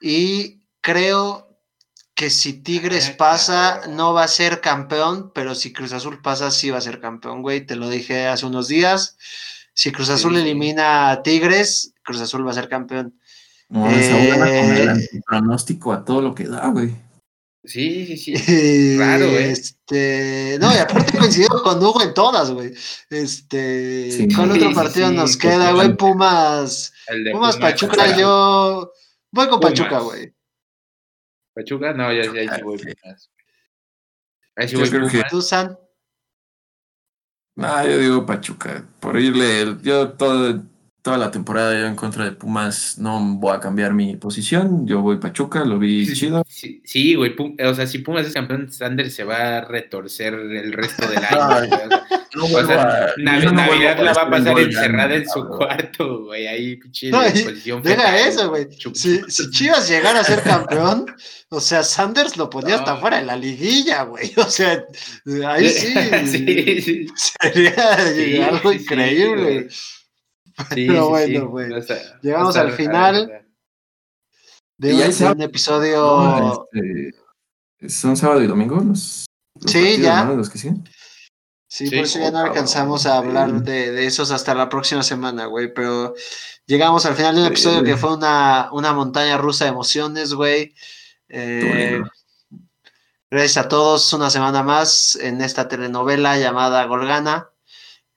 [0.01, 1.61] y creo
[2.15, 6.51] que si Tigres ah, pasa, no va a ser campeón, pero si Cruz Azul pasa,
[6.51, 7.67] sí va a ser campeón, güey.
[7.67, 9.19] Te lo dije hace unos días.
[9.75, 13.19] Si Cruz Azul elimina a Tigres, Cruz Azul va a ser campeón.
[13.69, 16.95] No, eh, con el pronóstico a todo lo que da, güey.
[17.65, 18.97] Sí, sí, sí.
[18.97, 19.45] Claro, güey.
[19.45, 22.75] Este, no, y aparte coincidió con Hugo en todas, güey.
[23.09, 25.97] Este, ¿cuál otro partido nos queda, güey?
[25.97, 26.93] Pumas.
[27.33, 28.93] Pumas, Pachuca, yo
[29.31, 30.35] voy con Pachuca, güey.
[31.55, 33.31] Pachuca, no, ya, ya, ya voy Pumas.
[34.57, 35.31] Ahí sí voy Pumas.
[35.31, 35.79] ¿Tú, San?
[37.55, 38.87] No, yo digo Pachuca.
[39.01, 40.63] Por irle, yo todo,
[41.03, 44.87] toda la temporada yo en contra de Pumas no voy a cambiar mi posición.
[44.87, 46.45] Yo voy Pachuca, lo vi chido.
[46.49, 47.35] Sí, güey.
[47.65, 51.69] o sea, si Pumas es campeón, Sander se va a retorcer el resto del año.
[52.37, 56.47] no, o sea, Navidad la va a pasar encerrada en su cuarto, güey.
[56.47, 58.69] Ahí, pinche no, posición Deja eso, güey.
[58.95, 61.07] Si, si, Chivas llegara a ser campeón,
[61.49, 64.33] o sea, Sanders lo ponía hasta fuera de la liguilla, güey.
[64.43, 64.85] O sea,
[65.47, 65.69] ahí
[66.27, 66.79] sí.
[66.81, 69.69] sí sería algo increíble.
[70.71, 71.71] Pero bueno, güey.
[72.23, 73.47] Llegamos al final
[74.79, 76.69] de un, episodio.
[76.73, 79.27] Este, ¿Son sábado y domingo los,
[79.67, 80.25] sí, ya.
[80.25, 80.89] Los que siguen?
[81.69, 85.47] Sí, por eso ya no alcanzamos a hablar de, de, esos hasta la próxima semana,
[85.47, 85.73] güey.
[85.73, 86.15] Pero
[86.67, 90.75] llegamos al final de un episodio que fue una, una montaña rusa de emociones, güey.
[91.29, 92.03] Eh,
[93.31, 97.49] gracias a todos, una semana más en esta telenovela llamada Golgana.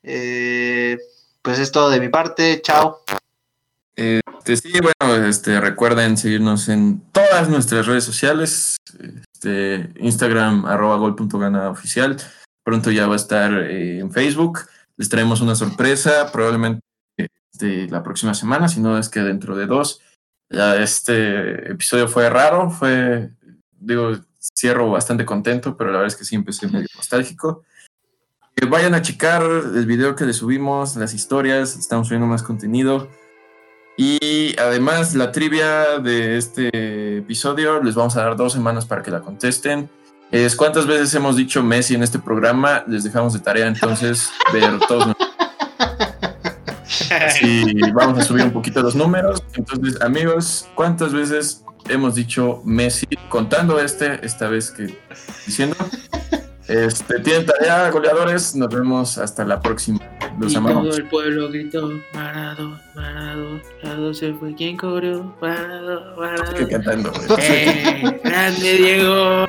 [0.03, 0.97] Eh,
[1.45, 2.59] pues es todo de mi parte.
[2.63, 3.01] Chao.
[3.95, 8.77] Este, sí, bueno, este, recuerden seguirnos en todas nuestras redes sociales.
[9.31, 12.17] Este, Instagram, arroba gol.gana oficial.
[12.63, 14.61] Pronto ya va a estar eh, en Facebook.
[14.97, 16.81] Les traemos una sorpresa, probablemente
[17.15, 20.01] este, la próxima semana, si no es que dentro de dos.
[20.49, 23.29] Ya este episodio fue raro, fue,
[23.79, 27.65] digo, cierro bastante contento, pero la verdad es que sí empecé medio nostálgico
[28.69, 33.09] vayan a checar el video que le subimos, las historias, estamos subiendo más contenido.
[33.97, 39.11] Y además la trivia de este episodio les vamos a dar dos semanas para que
[39.11, 39.89] la contesten.
[40.31, 44.79] Es cuántas veces hemos dicho Messi en este programa, les dejamos de tarea entonces ver
[44.87, 45.15] todos.
[47.11, 49.41] Así vamos a subir un poquito los números.
[49.53, 54.97] Entonces, amigos, ¿cuántas veces hemos dicho Messi contando este, esta vez que
[55.45, 55.75] diciendo?
[56.67, 58.55] Este, tienen tarea, goleadores.
[58.55, 59.99] Nos vemos hasta la próxima.
[60.39, 60.89] Los y amamos.
[60.89, 65.35] Todo el pueblo gritó: Marado, Marado, Marado se fue quien cobró.
[65.39, 66.43] Marado, Marado.
[66.43, 68.19] Estoy cantando, ¡Eh!
[68.23, 69.45] ¡Grande Diego!